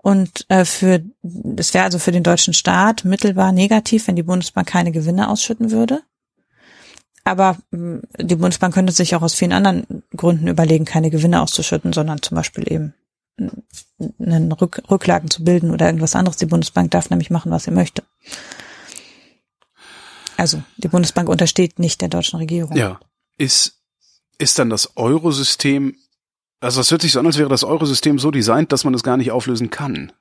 Und 0.02 0.46
äh, 0.48 0.64
für 0.64 1.02
das 1.22 1.74
wäre 1.74 1.84
also 1.84 1.98
für 1.98 2.12
den 2.12 2.22
deutschen 2.22 2.54
Staat 2.54 3.04
mittelbar 3.04 3.52
negativ, 3.52 4.08
wenn 4.08 4.16
die 4.16 4.22
Bundesbank 4.22 4.66
keine 4.66 4.92
Gewinne 4.92 5.28
ausschütten 5.28 5.70
würde. 5.70 6.02
Aber 7.24 7.58
mh, 7.70 8.00
die 8.18 8.36
Bundesbank 8.36 8.72
könnte 8.72 8.94
sich 8.94 9.14
auch 9.14 9.20
aus 9.20 9.34
vielen 9.34 9.52
anderen 9.52 10.02
Gründen 10.16 10.48
überlegen, 10.48 10.86
keine 10.86 11.10
Gewinne 11.10 11.42
auszuschütten, 11.42 11.92
sondern 11.92 12.22
zum 12.22 12.36
Beispiel 12.36 12.72
eben 12.72 12.94
einen 14.18 14.52
Rück 14.52 14.82
Rücklagen 14.90 15.30
zu 15.30 15.44
bilden 15.44 15.70
oder 15.70 15.86
irgendwas 15.86 16.14
anderes. 16.14 16.38
Die 16.38 16.46
Bundesbank 16.46 16.90
darf 16.90 17.10
nämlich 17.10 17.30
machen, 17.30 17.52
was 17.52 17.64
sie 17.64 17.70
möchte. 17.70 18.02
Also 20.38 20.62
die 20.78 20.88
Bundesbank 20.88 21.28
untersteht 21.28 21.78
nicht 21.78 22.00
der 22.00 22.08
deutschen 22.08 22.38
Regierung. 22.38 22.74
Ja. 22.74 22.98
Ist, 23.36 23.82
ist 24.38 24.58
dann 24.58 24.70
das 24.70 24.96
Eurosystem 24.96 25.96
also 26.60 26.80
es 26.80 26.90
hört 26.90 27.02
sich 27.02 27.12
so 27.12 27.20
an, 27.20 27.26
als 27.26 27.38
wäre 27.38 27.48
das 27.48 27.64
Eurosystem 27.64 28.18
so 28.18 28.30
designt, 28.30 28.72
dass 28.72 28.84
man 28.84 28.94
es 28.94 29.02
gar 29.02 29.16
nicht 29.16 29.30
auflösen 29.30 29.70
kann. 29.70 30.12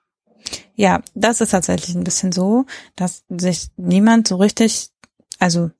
Ja, 0.75 1.01
das 1.13 1.41
ist 1.41 1.49
tatsächlich 1.49 1.95
ein 1.95 2.05
bisschen 2.05 2.31
so, 2.31 2.65
dass 2.95 3.23
sich 3.29 3.67
niemand 3.75 4.27
so 4.27 4.37
richtig, 4.37 4.89
also 5.37 5.71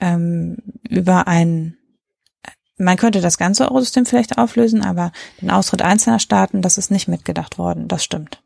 ähm, 0.00 0.58
über 0.88 1.26
ein, 1.26 1.78
man 2.76 2.98
könnte 2.98 3.22
das 3.22 3.38
ganze 3.38 3.64
Eurosystem 3.70 4.04
vielleicht 4.04 4.36
auflösen, 4.36 4.82
aber 4.82 5.12
den 5.40 5.50
Austritt 5.50 5.80
einzelner 5.80 6.18
Staaten, 6.18 6.60
das 6.60 6.76
ist 6.76 6.90
nicht 6.90 7.08
mitgedacht 7.08 7.56
worden, 7.56 7.88
das 7.88 8.04
stimmt. 8.04 8.42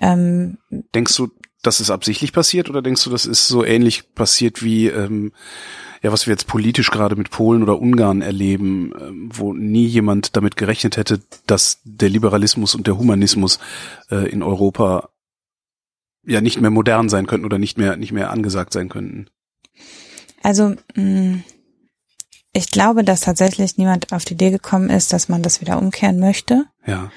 Ähm, 0.00 0.58
Denkst 0.70 1.16
du, 1.16 1.30
das 1.62 1.80
ist 1.80 1.90
absichtlich 1.90 2.32
passiert 2.32 2.70
oder 2.70 2.82
denkst 2.82 3.02
du, 3.02 3.10
das 3.10 3.26
ist 3.26 3.48
so 3.48 3.64
ähnlich 3.64 4.14
passiert 4.14 4.62
wie 4.62 4.86
ähm, 4.86 5.32
ja, 6.02 6.12
was 6.12 6.26
wir 6.26 6.32
jetzt 6.32 6.46
politisch 6.46 6.90
gerade 6.90 7.16
mit 7.16 7.30
Polen 7.30 7.62
oder 7.62 7.80
Ungarn 7.80 8.22
erleben, 8.22 8.92
ähm, 9.00 9.30
wo 9.32 9.52
nie 9.52 9.86
jemand 9.86 10.36
damit 10.36 10.56
gerechnet 10.56 10.96
hätte, 10.96 11.20
dass 11.46 11.80
der 11.84 12.08
Liberalismus 12.08 12.74
und 12.74 12.86
der 12.86 12.98
Humanismus 12.98 13.58
äh, 14.10 14.28
in 14.28 14.42
Europa 14.42 15.10
ja 16.24 16.40
nicht 16.40 16.60
mehr 16.60 16.70
modern 16.70 17.08
sein 17.08 17.26
könnten 17.26 17.46
oder 17.46 17.58
nicht 17.58 17.78
mehr 17.78 17.96
nicht 17.96 18.12
mehr 18.12 18.30
angesagt 18.30 18.72
sein 18.72 18.88
könnten. 18.88 19.28
Also 20.42 20.74
mh, 20.94 21.40
ich 22.56 22.70
glaube, 22.70 23.04
dass 23.04 23.20
tatsächlich 23.20 23.76
niemand 23.76 24.12
auf 24.12 24.24
die 24.24 24.32
Idee 24.32 24.50
gekommen 24.50 24.88
ist, 24.88 25.12
dass 25.12 25.28
man 25.28 25.42
das 25.42 25.60
wieder 25.60 25.78
umkehren 25.78 26.18
möchte. 26.18 26.64
Ja. 26.86 27.10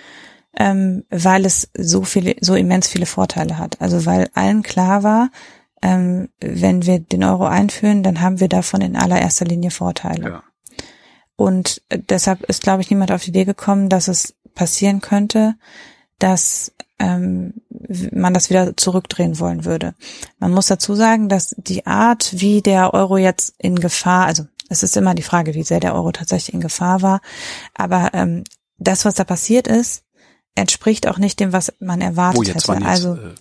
Ähm, 0.58 1.06
weil 1.10 1.46
es 1.46 1.70
so 1.78 2.04
viele, 2.04 2.36
so 2.42 2.56
immens 2.56 2.88
viele 2.88 3.06
Vorteile 3.06 3.58
hat. 3.58 3.80
Also 3.80 4.06
weil 4.06 4.30
allen 4.34 4.64
klar 4.64 5.04
war, 5.04 5.30
ähm, 5.82 6.30
wenn 6.40 6.86
wir 6.86 7.00
den 7.00 7.24
Euro 7.24 7.46
einführen, 7.46 8.04
dann 8.04 8.22
haben 8.22 8.40
wir 8.40 8.50
davon 8.50 8.82
in 8.82 8.96
allererster 8.96 9.46
Linie 9.46 9.72
Vorteile. 9.72 10.30
Ja. 10.30 10.44
Und 11.36 11.82
deshalb 11.90 12.44
ist, 12.44 12.64
glaube 12.64 12.82
ich, 12.82 12.90
niemand 12.90 13.12
auf 13.12 13.24
die 13.24 13.30
Idee 13.30 13.46
gekommen, 13.46 13.88
dass 13.88 14.08
es 14.08 14.36
passieren 14.56 15.00
könnte, 15.00 15.56
dass 16.18 16.74
ähm, 17.00 17.54
man 18.12 18.34
das 18.34 18.50
wieder 18.50 18.76
zurückdrehen 18.76 19.40
wollen 19.40 19.64
würde. 19.64 19.96
Man 20.38 20.52
muss 20.52 20.68
dazu 20.68 20.96
sagen, 20.96 21.30
dass 21.30 21.56
die 21.58 21.88
Art, 21.88 22.34
wie 22.34 22.62
der 22.62 22.94
Euro 22.94 23.18
jetzt 23.18 23.56
in 23.58 23.80
Gefahr, 23.80 24.26
also 24.26 24.44
es 24.68 24.84
ist 24.84 24.98
immer 24.98 25.16
die 25.16 25.24
Frage, 25.24 25.54
wie 25.54 25.64
sehr 25.64 25.80
der 25.80 25.96
Euro 25.96 26.12
tatsächlich 26.12 26.54
in 26.54 26.62
Gefahr 26.62 27.02
war, 27.02 27.22
aber 27.74 28.10
ähm, 28.14 28.44
das, 28.78 29.06
was 29.06 29.16
da 29.16 29.24
passiert 29.24 29.68
ist, 29.68 30.04
entspricht 30.56 31.08
auch 31.08 31.18
nicht 31.18 31.40
dem, 31.40 31.54
was 31.54 31.74
man 31.80 32.02
erwartet 32.02 32.54
hätte. 32.54 32.86
Also 32.86 33.16
äh, 33.16 33.34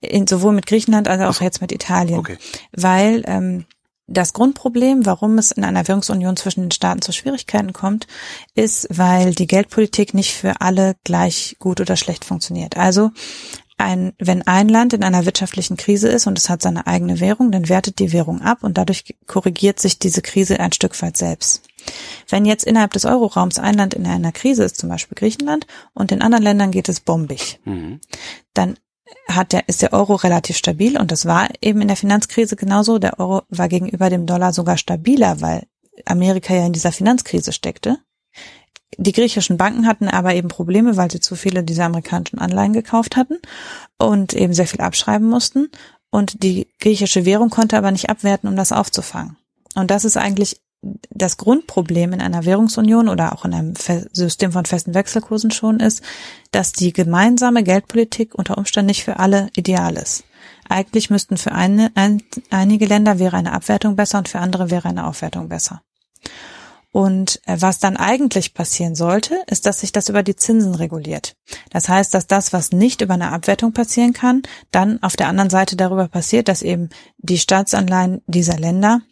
in, 0.00 0.26
sowohl 0.26 0.52
mit 0.52 0.66
Griechenland 0.66 1.08
als 1.08 1.22
auch 1.22 1.38
so. 1.40 1.44
jetzt 1.44 1.60
mit 1.60 1.72
Italien. 1.72 2.18
Okay. 2.18 2.38
Weil 2.72 3.22
ähm, 3.26 3.64
das 4.06 4.32
Grundproblem, 4.32 5.04
warum 5.04 5.36
es 5.38 5.50
in 5.50 5.64
einer 5.64 5.88
Währungsunion 5.88 6.36
zwischen 6.36 6.62
den 6.62 6.70
Staaten 6.70 7.02
zu 7.02 7.12
Schwierigkeiten 7.12 7.72
kommt, 7.72 8.06
ist, 8.54 8.86
weil 8.90 9.34
die 9.34 9.48
Geldpolitik 9.48 10.14
nicht 10.14 10.34
für 10.34 10.60
alle 10.60 10.94
gleich 11.04 11.56
gut 11.58 11.80
oder 11.80 11.96
schlecht 11.96 12.24
funktioniert. 12.24 12.76
Also 12.76 13.10
ein, 13.78 14.14
wenn 14.18 14.42
ein 14.42 14.68
Land 14.68 14.94
in 14.94 15.04
einer 15.04 15.26
wirtschaftlichen 15.26 15.76
Krise 15.76 16.08
ist 16.08 16.26
und 16.26 16.38
es 16.38 16.48
hat 16.48 16.62
seine 16.62 16.86
eigene 16.86 17.20
Währung, 17.20 17.50
dann 17.50 17.68
wertet 17.68 17.98
die 17.98 18.12
Währung 18.12 18.40
ab 18.40 18.62
und 18.62 18.78
dadurch 18.78 19.16
korrigiert 19.26 19.80
sich 19.80 19.98
diese 19.98 20.22
Krise 20.22 20.60
ein 20.60 20.72
Stück 20.72 21.00
weit 21.02 21.16
selbst. 21.16 21.62
Wenn 22.28 22.46
jetzt 22.46 22.64
innerhalb 22.64 22.92
des 22.92 23.04
Euroraums 23.04 23.58
ein 23.58 23.74
Land 23.74 23.94
in 23.94 24.06
einer 24.06 24.32
Krise 24.32 24.64
ist, 24.64 24.76
zum 24.76 24.88
Beispiel 24.88 25.14
Griechenland, 25.14 25.66
und 25.94 26.10
in 26.10 26.22
anderen 26.22 26.42
Ländern 26.42 26.70
geht 26.70 26.88
es 26.88 27.00
bombig, 27.00 27.60
mhm. 27.64 28.00
dann 28.54 28.76
hat 29.28 29.52
der, 29.52 29.68
ist 29.68 29.82
der 29.82 29.92
Euro 29.92 30.14
relativ 30.14 30.56
stabil 30.56 30.98
und 30.98 31.10
das 31.10 31.26
war 31.26 31.48
eben 31.60 31.80
in 31.80 31.88
der 31.88 31.96
Finanzkrise 31.96 32.56
genauso. 32.56 32.98
Der 32.98 33.18
Euro 33.18 33.42
war 33.48 33.68
gegenüber 33.68 34.10
dem 34.10 34.26
Dollar 34.26 34.52
sogar 34.52 34.76
stabiler, 34.78 35.40
weil 35.40 35.66
Amerika 36.04 36.54
ja 36.54 36.66
in 36.66 36.72
dieser 36.72 36.92
Finanzkrise 36.92 37.52
steckte. 37.52 37.98
Die 38.98 39.12
griechischen 39.12 39.56
Banken 39.56 39.86
hatten 39.86 40.08
aber 40.08 40.34
eben 40.34 40.48
Probleme, 40.48 40.96
weil 40.96 41.10
sie 41.10 41.20
zu 41.20 41.36
viele 41.36 41.62
dieser 41.62 41.84
amerikanischen 41.84 42.38
Anleihen 42.38 42.72
gekauft 42.72 43.16
hatten 43.16 43.38
und 43.98 44.32
eben 44.32 44.54
sehr 44.54 44.66
viel 44.66 44.80
abschreiben 44.80 45.28
mussten. 45.28 45.70
Und 46.10 46.42
die 46.42 46.68
griechische 46.80 47.24
Währung 47.24 47.50
konnte 47.50 47.76
aber 47.76 47.90
nicht 47.90 48.08
abwerten, 48.08 48.48
um 48.48 48.56
das 48.56 48.72
aufzufangen. 48.72 49.36
Und 49.74 49.90
das 49.90 50.04
ist 50.04 50.16
eigentlich 50.16 50.60
das 51.10 51.36
Grundproblem 51.36 52.12
in 52.12 52.20
einer 52.20 52.44
Währungsunion 52.44 53.08
oder 53.08 53.32
auch 53.32 53.44
in 53.44 53.54
einem 53.54 53.74
System 54.12 54.52
von 54.52 54.66
festen 54.66 54.94
Wechselkursen 54.94 55.50
schon 55.50 55.80
ist, 55.80 56.02
dass 56.50 56.72
die 56.72 56.92
gemeinsame 56.92 57.62
Geldpolitik 57.62 58.34
unter 58.34 58.58
Umständen 58.58 58.88
nicht 58.88 59.04
für 59.04 59.18
alle 59.18 59.48
ideal 59.56 59.96
ist. 59.96 60.24
Eigentlich 60.68 61.10
müssten 61.10 61.36
für 61.36 61.52
eine, 61.52 61.92
ein, 61.94 62.22
einige 62.50 62.86
Länder 62.86 63.18
wäre 63.18 63.36
eine 63.36 63.52
Abwertung 63.52 63.96
besser 63.96 64.18
und 64.18 64.28
für 64.28 64.40
andere 64.40 64.70
wäre 64.70 64.88
eine 64.88 65.06
Aufwertung 65.06 65.48
besser. 65.48 65.82
Und 66.96 67.42
äh, 67.44 67.58
was 67.60 67.78
dann 67.78 67.98
eigentlich 67.98 68.54
passieren 68.54 68.94
sollte, 68.94 69.36
ist, 69.48 69.66
dass 69.66 69.80
sich 69.80 69.92
das 69.92 70.08
über 70.08 70.22
die 70.22 70.34
Zinsen 70.34 70.74
reguliert. 70.74 71.36
Das 71.68 71.90
heißt, 71.90 72.14
dass 72.14 72.26
das, 72.26 72.54
was 72.54 72.72
nicht 72.72 73.02
über 73.02 73.12
eine 73.12 73.32
Abwertung 73.32 73.74
passieren 73.74 74.14
kann, 74.14 74.40
dann 74.70 75.02
auf 75.02 75.14
der 75.14 75.28
anderen 75.28 75.50
Seite 75.50 75.76
darüber 75.76 76.08
passiert, 76.08 76.48
dass 76.48 76.62
eben 76.62 76.88
die 77.18 77.36
Staatsanleihen 77.36 78.22
dieser 78.26 78.58
Länder 78.58 79.02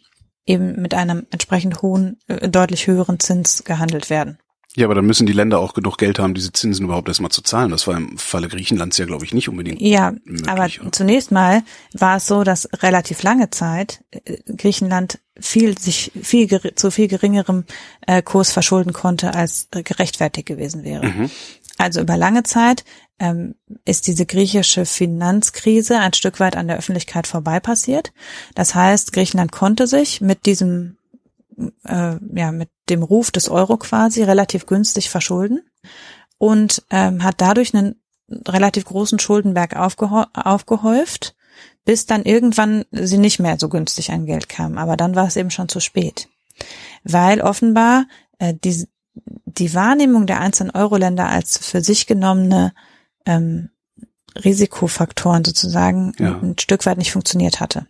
eben 0.45 0.81
mit 0.81 0.93
einem 0.93 1.25
entsprechend 1.31 1.81
hohen, 1.81 2.19
äh, 2.27 2.49
deutlich 2.49 2.87
höheren 2.87 3.19
Zins 3.19 3.63
gehandelt 3.63 4.09
werden. 4.09 4.37
Ja, 4.75 4.85
aber 4.85 4.95
dann 4.95 5.05
müssen 5.05 5.25
die 5.25 5.33
Länder 5.33 5.59
auch 5.59 5.73
genug 5.73 5.97
Geld 5.97 6.19
haben, 6.19 6.33
diese 6.33 6.51
Zinsen 6.51 6.83
überhaupt 6.85 7.07
erstmal 7.07 7.31
zu 7.31 7.41
zahlen. 7.41 7.71
Das 7.71 7.87
war 7.87 7.95
im 7.95 8.17
Falle 8.17 8.49
Griechenlands 8.49 8.97
ja, 8.97 9.05
glaube 9.05 9.23
ich, 9.23 9.33
nicht 9.33 9.47
unbedingt. 9.47 9.81
Ja, 9.81 10.11
möglich, 10.25 10.49
aber 10.49 10.65
oder? 10.65 10.91
zunächst 10.91 11.31
mal 11.31 11.63
war 11.93 12.17
es 12.17 12.27
so, 12.27 12.43
dass 12.43 12.67
relativ 12.81 13.23
lange 13.23 13.49
Zeit 13.49 14.03
äh, 14.11 14.37
Griechenland 14.57 15.19
viel 15.39 15.77
sich 15.77 16.11
viel 16.21 16.47
zu 16.75 16.91
viel 16.91 17.07
geringerem 17.07 17.63
äh, 18.05 18.21
Kurs 18.21 18.51
verschulden 18.51 18.91
konnte, 18.91 19.33
als 19.33 19.69
gerechtfertigt 19.71 20.47
gewesen 20.47 20.83
wäre. 20.83 21.05
Mhm. 21.05 21.29
Also 21.77 22.01
über 22.01 22.17
lange 22.17 22.43
Zeit 22.43 22.85
ähm, 23.19 23.55
ist 23.85 24.07
diese 24.07 24.25
griechische 24.25 24.85
Finanzkrise 24.85 25.99
ein 25.99 26.13
Stück 26.13 26.39
weit 26.39 26.55
an 26.55 26.67
der 26.67 26.77
Öffentlichkeit 26.77 27.27
vorbei 27.27 27.59
passiert. 27.59 28.13
Das 28.55 28.75
heißt, 28.75 29.13
Griechenland 29.13 29.51
konnte 29.51 29.87
sich 29.87 30.21
mit 30.21 30.45
diesem, 30.45 30.97
äh, 31.83 32.15
ja, 32.33 32.51
mit 32.51 32.69
dem 32.89 33.03
Ruf 33.03 33.31
des 33.31 33.49
Euro 33.49 33.77
quasi 33.77 34.23
relativ 34.23 34.65
günstig 34.65 35.09
verschulden 35.09 35.61
und 36.37 36.83
ähm, 36.91 37.23
hat 37.23 37.35
dadurch 37.39 37.73
einen 37.73 37.95
relativ 38.47 38.85
großen 38.85 39.19
Schuldenberg 39.19 39.75
aufgehäuft, 39.75 41.35
bis 41.85 42.05
dann 42.05 42.23
irgendwann 42.23 42.85
sie 42.91 43.17
nicht 43.17 43.39
mehr 43.39 43.57
so 43.59 43.69
günstig 43.69 44.11
an 44.11 44.25
Geld 44.25 44.49
kamen. 44.49 44.77
Aber 44.77 44.97
dann 44.97 45.15
war 45.15 45.27
es 45.27 45.35
eben 45.35 45.51
schon 45.51 45.69
zu 45.69 45.79
spät. 45.79 46.27
Weil 47.03 47.41
offenbar 47.41 48.05
äh, 48.39 48.53
die, 48.55 48.87
die 49.45 49.73
Wahrnehmung 49.73 50.27
der 50.27 50.41
einzelnen 50.41 50.71
Euro-Länder 50.71 51.27
als 51.27 51.57
für 51.57 51.81
sich 51.81 52.07
genommene 52.07 52.73
ähm, 53.25 53.69
Risikofaktoren 54.43 55.45
sozusagen 55.45 56.13
ja. 56.19 56.39
ein 56.39 56.57
Stück 56.59 56.85
weit 56.85 56.97
nicht 56.97 57.11
funktioniert 57.11 57.59
hatte. 57.59 57.87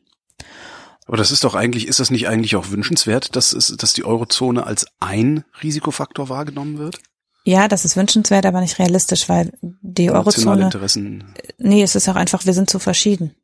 Aber 1.07 1.17
das 1.17 1.31
ist 1.31 1.43
doch 1.43 1.55
eigentlich, 1.55 1.87
ist 1.87 1.99
das 1.99 2.09
nicht 2.09 2.27
eigentlich 2.27 2.55
auch 2.55 2.69
wünschenswert, 2.69 3.35
dass, 3.35 3.53
es, 3.53 3.75
dass 3.77 3.93
die 3.93 4.05
Eurozone 4.05 4.65
als 4.65 4.87
ein 4.99 5.43
Risikofaktor 5.61 6.29
wahrgenommen 6.29 6.77
wird? 6.77 6.99
Ja, 7.43 7.67
das 7.67 7.85
ist 7.85 7.95
wünschenswert, 7.95 8.45
aber 8.47 8.59
nicht 8.61 8.79
realistisch, 8.79 9.29
weil 9.29 9.53
die 9.61 10.09
Eurozone. 10.09 10.63
Interessen. 10.63 11.23
Nee, 11.59 11.83
es 11.83 11.95
ist 11.95 12.09
auch 12.09 12.15
einfach, 12.15 12.45
wir 12.45 12.53
sind 12.53 12.71
zu 12.71 12.79
verschieden. 12.79 13.35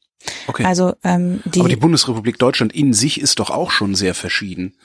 Okay. 0.48 0.66
Also 0.66 0.94
ähm, 1.04 1.42
die, 1.46 1.60
aber 1.60 1.70
die 1.70 1.76
Bundesrepublik 1.76 2.38
Deutschland 2.38 2.74
in 2.74 2.94
sich 2.94 3.22
ist 3.22 3.40
doch 3.40 3.50
auch 3.52 3.72
schon 3.72 3.96
sehr 3.96 4.16
verschieden. 4.16 4.76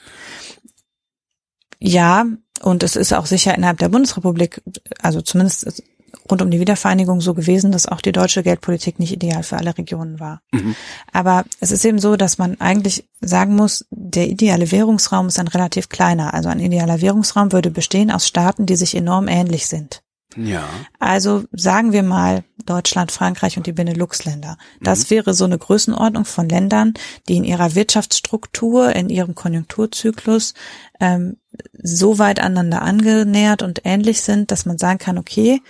Ja, 1.79 2.25
und 2.61 2.83
es 2.83 2.95
ist 2.95 3.13
auch 3.13 3.25
sicher 3.25 3.55
innerhalb 3.55 3.77
der 3.79 3.89
Bundesrepublik, 3.89 4.61
also 5.01 5.21
zumindest 5.21 5.83
rund 6.29 6.41
um 6.41 6.51
die 6.51 6.59
Wiedervereinigung 6.59 7.21
so 7.21 7.33
gewesen, 7.33 7.71
dass 7.71 7.85
auch 7.85 8.01
die 8.01 8.11
deutsche 8.11 8.43
Geldpolitik 8.43 8.99
nicht 8.99 9.13
ideal 9.13 9.43
für 9.43 9.57
alle 9.57 9.77
Regionen 9.77 10.19
war. 10.19 10.41
Mhm. 10.51 10.75
Aber 11.11 11.45
es 11.59 11.71
ist 11.71 11.85
eben 11.85 11.99
so, 11.99 12.15
dass 12.15 12.37
man 12.37 12.59
eigentlich 12.59 13.05
sagen 13.21 13.55
muss, 13.55 13.85
der 13.91 14.27
ideale 14.27 14.71
Währungsraum 14.71 15.27
ist 15.27 15.39
ein 15.39 15.47
relativ 15.47 15.89
kleiner. 15.89 16.33
Also 16.33 16.49
ein 16.49 16.59
idealer 16.59 17.01
Währungsraum 17.01 17.51
würde 17.51 17.71
bestehen 17.71 18.11
aus 18.11 18.27
Staaten, 18.27 18.65
die 18.65 18.75
sich 18.75 18.95
enorm 18.95 19.27
ähnlich 19.27 19.67
sind. 19.67 20.01
Ja. 20.37 20.69
Also 20.99 21.45
sagen 21.51 21.91
wir 21.93 22.03
mal 22.03 22.43
Deutschland, 22.65 23.11
Frankreich 23.11 23.57
und 23.57 23.65
die 23.65 23.73
Benelux-Länder. 23.73 24.57
Das 24.81 25.05
mhm. 25.05 25.09
wäre 25.09 25.33
so 25.33 25.45
eine 25.45 25.57
Größenordnung 25.57 26.25
von 26.25 26.47
Ländern, 26.47 26.93
die 27.27 27.37
in 27.37 27.43
ihrer 27.43 27.75
Wirtschaftsstruktur, 27.75 28.95
in 28.95 29.09
ihrem 29.09 29.35
Konjunkturzyklus 29.35 30.53
ähm, 30.99 31.37
so 31.73 32.19
weit 32.19 32.39
aneinander 32.39 32.81
angenähert 32.81 33.63
und 33.63 33.81
ähnlich 33.83 34.21
sind, 34.21 34.51
dass 34.51 34.65
man 34.65 34.77
sagen 34.77 34.99
kann, 34.99 35.17
okay, 35.17 35.61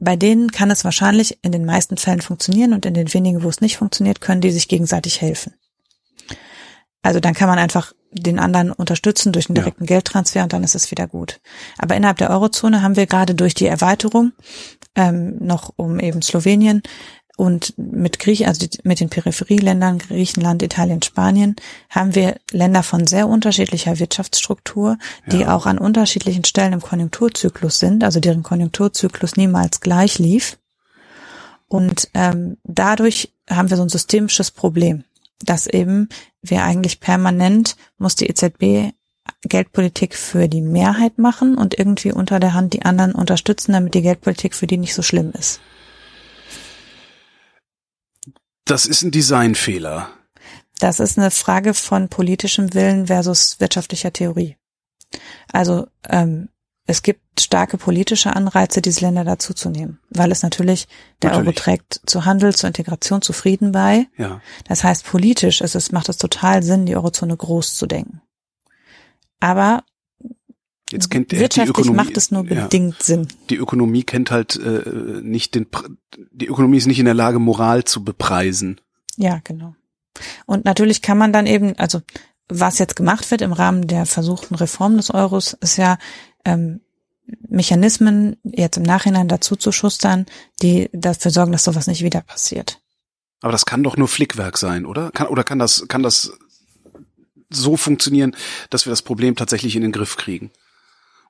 bei 0.00 0.16
denen 0.16 0.50
kann 0.50 0.70
es 0.70 0.84
wahrscheinlich 0.84 1.38
in 1.42 1.52
den 1.52 1.64
meisten 1.64 1.96
Fällen 1.96 2.22
funktionieren 2.22 2.72
und 2.72 2.84
in 2.86 2.94
den 2.94 3.12
wenigen, 3.14 3.44
wo 3.44 3.48
es 3.48 3.60
nicht 3.60 3.76
funktioniert, 3.76 4.20
können 4.20 4.40
die 4.40 4.50
sich 4.50 4.66
gegenseitig 4.66 5.20
helfen. 5.20 5.54
Also 7.02 7.20
dann 7.20 7.34
kann 7.34 7.48
man 7.48 7.58
einfach 7.58 7.92
den 8.12 8.38
anderen 8.38 8.70
unterstützen 8.70 9.32
durch 9.32 9.48
einen 9.48 9.54
direkten 9.54 9.84
ja. 9.84 9.88
Geldtransfer 9.88 10.42
und 10.42 10.52
dann 10.52 10.64
ist 10.64 10.74
es 10.74 10.90
wieder 10.90 11.06
gut. 11.06 11.40
Aber 11.78 11.96
innerhalb 11.96 12.18
der 12.18 12.30
Eurozone 12.30 12.82
haben 12.82 12.96
wir 12.96 13.06
gerade 13.06 13.34
durch 13.34 13.54
die 13.54 13.66
Erweiterung 13.66 14.32
ähm, 14.94 15.36
noch 15.38 15.72
um 15.76 15.98
eben 15.98 16.22
Slowenien 16.22 16.82
und 17.36 17.74
mit 17.78 18.18
Griech, 18.18 18.46
also 18.46 18.66
mit 18.84 19.00
den 19.00 19.08
Peripherieländern 19.08 19.98
Griechenland, 19.98 20.62
Italien, 20.62 21.02
Spanien, 21.02 21.56
haben 21.88 22.14
wir 22.14 22.36
Länder 22.50 22.82
von 22.82 23.06
sehr 23.06 23.26
unterschiedlicher 23.26 23.98
Wirtschaftsstruktur, 23.98 24.98
die 25.26 25.40
ja. 25.40 25.56
auch 25.56 25.66
an 25.66 25.78
unterschiedlichen 25.78 26.44
Stellen 26.44 26.74
im 26.74 26.82
Konjunkturzyklus 26.82 27.78
sind, 27.78 28.04
also 28.04 28.20
deren 28.20 28.42
Konjunkturzyklus 28.42 29.36
niemals 29.36 29.80
gleich 29.80 30.18
lief. 30.18 30.58
Und 31.68 32.10
ähm, 32.12 32.58
dadurch 32.64 33.32
haben 33.48 33.70
wir 33.70 33.78
so 33.78 33.82
ein 33.82 33.88
systemisches 33.88 34.50
Problem, 34.50 35.04
dass 35.40 35.66
eben 35.66 36.08
wir 36.40 36.62
eigentlich 36.64 37.00
permanent 37.00 37.76
muss 37.98 38.16
die 38.16 38.26
EZB 38.26 38.92
Geldpolitik 39.44 40.16
für 40.16 40.48
die 40.48 40.60
Mehrheit 40.60 41.18
machen 41.18 41.56
und 41.56 41.78
irgendwie 41.78 42.12
unter 42.12 42.40
der 42.40 42.54
Hand 42.54 42.72
die 42.74 42.84
anderen 42.84 43.14
unterstützen, 43.14 43.72
damit 43.72 43.94
die 43.94 44.02
Geldpolitik 44.02 44.54
für 44.54 44.66
die 44.66 44.78
nicht 44.78 44.94
so 44.94 45.02
schlimm 45.02 45.32
ist. 45.32 45.60
Das 48.64 48.86
ist 48.86 49.02
ein 49.02 49.10
Designfehler. 49.10 50.10
Das 50.78 51.00
ist 51.00 51.18
eine 51.18 51.30
Frage 51.30 51.74
von 51.74 52.08
politischem 52.08 52.74
Willen 52.74 53.06
versus 53.06 53.60
wirtschaftlicher 53.60 54.12
Theorie. 54.12 54.56
Also 55.52 55.86
ähm, 56.08 56.48
es 56.92 57.02
gibt 57.02 57.40
starke 57.40 57.78
politische 57.78 58.36
Anreize, 58.36 58.82
diese 58.82 59.00
Länder 59.00 59.24
dazuzunehmen, 59.24 59.98
weil 60.10 60.30
es 60.30 60.42
natürlich, 60.42 60.88
der 61.22 61.30
natürlich. 61.30 61.46
Euro 61.46 61.56
trägt 61.56 62.02
zu 62.04 62.26
Handel, 62.26 62.54
zur 62.54 62.68
Integration, 62.68 63.22
zu 63.22 63.32
Frieden 63.32 63.72
bei. 63.72 64.08
Ja. 64.18 64.42
Das 64.68 64.84
heißt, 64.84 65.06
politisch 65.06 65.62
ist 65.62 65.74
es, 65.74 65.90
macht 65.90 66.10
es 66.10 66.18
total 66.18 66.62
Sinn, 66.62 66.84
die 66.84 66.94
Eurozone 66.94 67.34
groß 67.34 67.76
zu 67.76 67.86
denken. 67.86 68.20
Aber 69.40 69.84
Jetzt 70.90 71.10
kennt 71.10 71.32
Wirtschaftlich 71.32 71.74
die 71.74 71.80
Ökonomie, 71.80 71.96
macht 71.96 72.16
es 72.18 72.30
nur 72.30 72.44
bedingt 72.44 72.96
ja, 72.98 73.04
Sinn. 73.04 73.28
Die 73.48 73.56
Ökonomie 73.56 74.02
kennt 74.02 74.30
halt 74.30 74.56
äh, 74.56 75.22
nicht 75.22 75.54
den, 75.54 75.66
die 76.30 76.48
Ökonomie 76.48 76.76
ist 76.76 76.86
nicht 76.86 76.98
in 76.98 77.06
der 77.06 77.14
Lage, 77.14 77.38
Moral 77.38 77.84
zu 77.84 78.04
bepreisen. 78.04 78.82
Ja, 79.16 79.40
genau. 79.42 79.74
Und 80.44 80.66
natürlich 80.66 81.00
kann 81.00 81.16
man 81.16 81.32
dann 81.32 81.46
eben, 81.46 81.74
also 81.78 82.02
was 82.50 82.78
jetzt 82.78 82.96
gemacht 82.96 83.30
wird 83.30 83.40
im 83.40 83.52
Rahmen 83.52 83.86
der 83.86 84.06
versuchten 84.06 84.54
Reform 84.54 84.96
des 84.96 85.12
Euros, 85.12 85.54
ist 85.54 85.76
ja 85.76 85.96
ähm, 86.44 86.80
Mechanismen 87.48 88.36
jetzt 88.44 88.76
im 88.76 88.82
Nachhinein 88.82 89.28
dazu 89.28 89.56
zu 89.56 89.72
schustern, 89.72 90.26
die 90.60 90.90
dafür 90.92 91.30
sorgen, 91.30 91.52
dass 91.52 91.64
sowas 91.64 91.86
nicht 91.86 92.02
wieder 92.02 92.20
passiert. 92.20 92.80
Aber 93.40 93.52
das 93.52 93.66
kann 93.66 93.82
doch 93.82 93.96
nur 93.96 94.08
Flickwerk 94.08 94.58
sein, 94.58 94.86
oder? 94.86 95.10
Kann, 95.10 95.26
oder 95.28 95.44
kann 95.44 95.58
das, 95.58 95.86
kann 95.88 96.02
das 96.02 96.32
so 97.50 97.76
funktionieren, 97.76 98.36
dass 98.70 98.86
wir 98.86 98.90
das 98.90 99.02
Problem 99.02 99.36
tatsächlich 99.36 99.76
in 99.76 99.82
den 99.82 99.92
Griff 99.92 100.16
kriegen? 100.16 100.50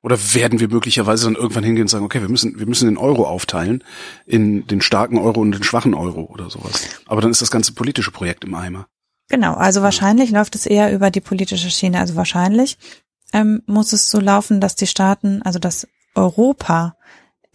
Oder 0.02 0.18
werden 0.34 0.58
wir 0.58 0.68
möglicherweise 0.68 1.24
dann 1.26 1.36
irgendwann 1.36 1.62
hingehen 1.62 1.82
und 1.82 1.88
sagen, 1.88 2.04
okay, 2.04 2.20
wir 2.20 2.28
müssen, 2.28 2.58
wir 2.58 2.66
müssen 2.66 2.86
den 2.86 2.96
Euro 2.98 3.26
aufteilen 3.26 3.84
in 4.26 4.66
den 4.66 4.80
starken 4.80 5.16
Euro 5.16 5.40
und 5.40 5.52
den 5.52 5.62
schwachen 5.62 5.94
Euro 5.94 6.22
oder 6.22 6.50
sowas. 6.50 6.88
Aber 7.06 7.20
dann 7.20 7.30
ist 7.30 7.40
das 7.40 7.52
ganze 7.52 7.72
politische 7.72 8.10
Projekt 8.10 8.42
im 8.42 8.54
Eimer. 8.54 8.88
Genau, 9.28 9.54
also 9.54 9.80
wahrscheinlich 9.82 10.30
ja. 10.30 10.38
läuft 10.38 10.56
es 10.56 10.66
eher 10.66 10.92
über 10.92 11.10
die 11.10 11.20
politische 11.20 11.70
Schiene. 11.70 12.00
Also 12.00 12.16
wahrscheinlich 12.16 12.78
ähm, 13.32 13.62
muss 13.66 13.92
es 13.92 14.10
so 14.10 14.20
laufen, 14.20 14.60
dass 14.60 14.76
die 14.76 14.86
Staaten, 14.86 15.42
also 15.42 15.58
dass 15.58 15.86
Europa 16.14 16.96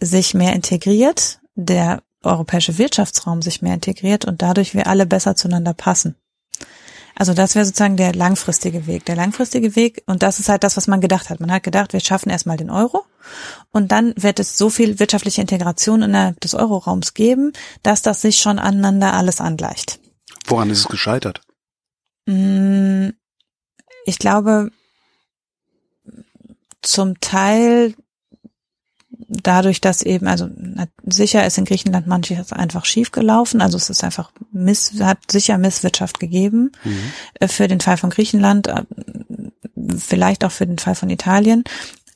sich 0.00 0.34
mehr 0.34 0.52
integriert, 0.52 1.40
der 1.54 2.02
europäische 2.22 2.78
Wirtschaftsraum 2.78 3.42
sich 3.42 3.62
mehr 3.62 3.74
integriert 3.74 4.24
und 4.24 4.42
dadurch 4.42 4.74
wir 4.74 4.86
alle 4.86 5.06
besser 5.06 5.36
zueinander 5.36 5.74
passen. 5.74 6.16
Also 7.14 7.34
das 7.34 7.56
wäre 7.56 7.64
sozusagen 7.64 7.96
der 7.96 8.14
langfristige 8.14 8.86
Weg. 8.86 9.04
Der 9.06 9.16
langfristige 9.16 9.74
Weg, 9.74 10.04
und 10.06 10.22
das 10.22 10.38
ist 10.38 10.48
halt 10.48 10.62
das, 10.62 10.76
was 10.76 10.86
man 10.86 11.00
gedacht 11.00 11.30
hat. 11.30 11.40
Man 11.40 11.50
hat 11.50 11.64
gedacht, 11.64 11.92
wir 11.92 11.98
schaffen 11.98 12.30
erstmal 12.30 12.56
den 12.56 12.70
Euro 12.70 13.04
und 13.72 13.90
dann 13.90 14.14
wird 14.16 14.38
es 14.38 14.56
so 14.56 14.70
viel 14.70 15.00
wirtschaftliche 15.00 15.40
Integration 15.40 16.02
innerhalb 16.02 16.38
des 16.40 16.54
Euroraums 16.54 17.14
geben, 17.14 17.52
dass 17.82 18.02
das 18.02 18.20
sich 18.20 18.38
schon 18.38 18.60
aneinander 18.60 19.14
alles 19.14 19.40
angleicht. 19.40 19.98
Woran 20.46 20.70
ist 20.70 20.78
es 20.78 20.88
gescheitert? 20.88 21.40
Mm, 22.26 23.08
ich 24.04 24.18
glaube, 24.20 24.70
zum 26.88 27.20
Teil 27.20 27.94
dadurch, 29.10 29.80
dass 29.80 30.02
eben, 30.02 30.26
also 30.26 30.48
sicher 31.04 31.46
ist 31.46 31.58
in 31.58 31.64
Griechenland 31.64 32.06
manches 32.06 32.52
einfach 32.52 32.84
schief 32.84 33.12
gelaufen, 33.12 33.60
also 33.60 33.76
es 33.76 33.90
ist 33.90 34.02
einfach 34.02 34.32
Miss, 34.52 35.00
hat 35.00 35.18
sicher 35.30 35.58
Misswirtschaft 35.58 36.18
gegeben 36.20 36.72
mhm. 36.84 37.12
Äh, 37.34 37.48
für 37.48 37.68
den 37.68 37.80
Fall 37.80 37.96
von 37.96 38.10
Griechenland, 38.10 38.68
äh, 38.68 38.82
vielleicht 39.96 40.44
auch 40.44 40.52
für 40.52 40.66
den 40.66 40.78
Fall 40.78 40.94
von 40.94 41.10
Italien. 41.10 41.64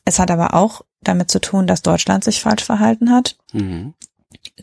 Es 0.05 0.19
hat 0.19 0.31
aber 0.31 0.53
auch 0.53 0.81
damit 1.01 1.29
zu 1.29 1.39
tun, 1.39 1.67
dass 1.67 1.81
Deutschland 1.81 2.23
sich 2.23 2.41
falsch 2.41 2.63
verhalten 2.63 3.11
hat. 3.11 3.37
Mhm 3.53 3.93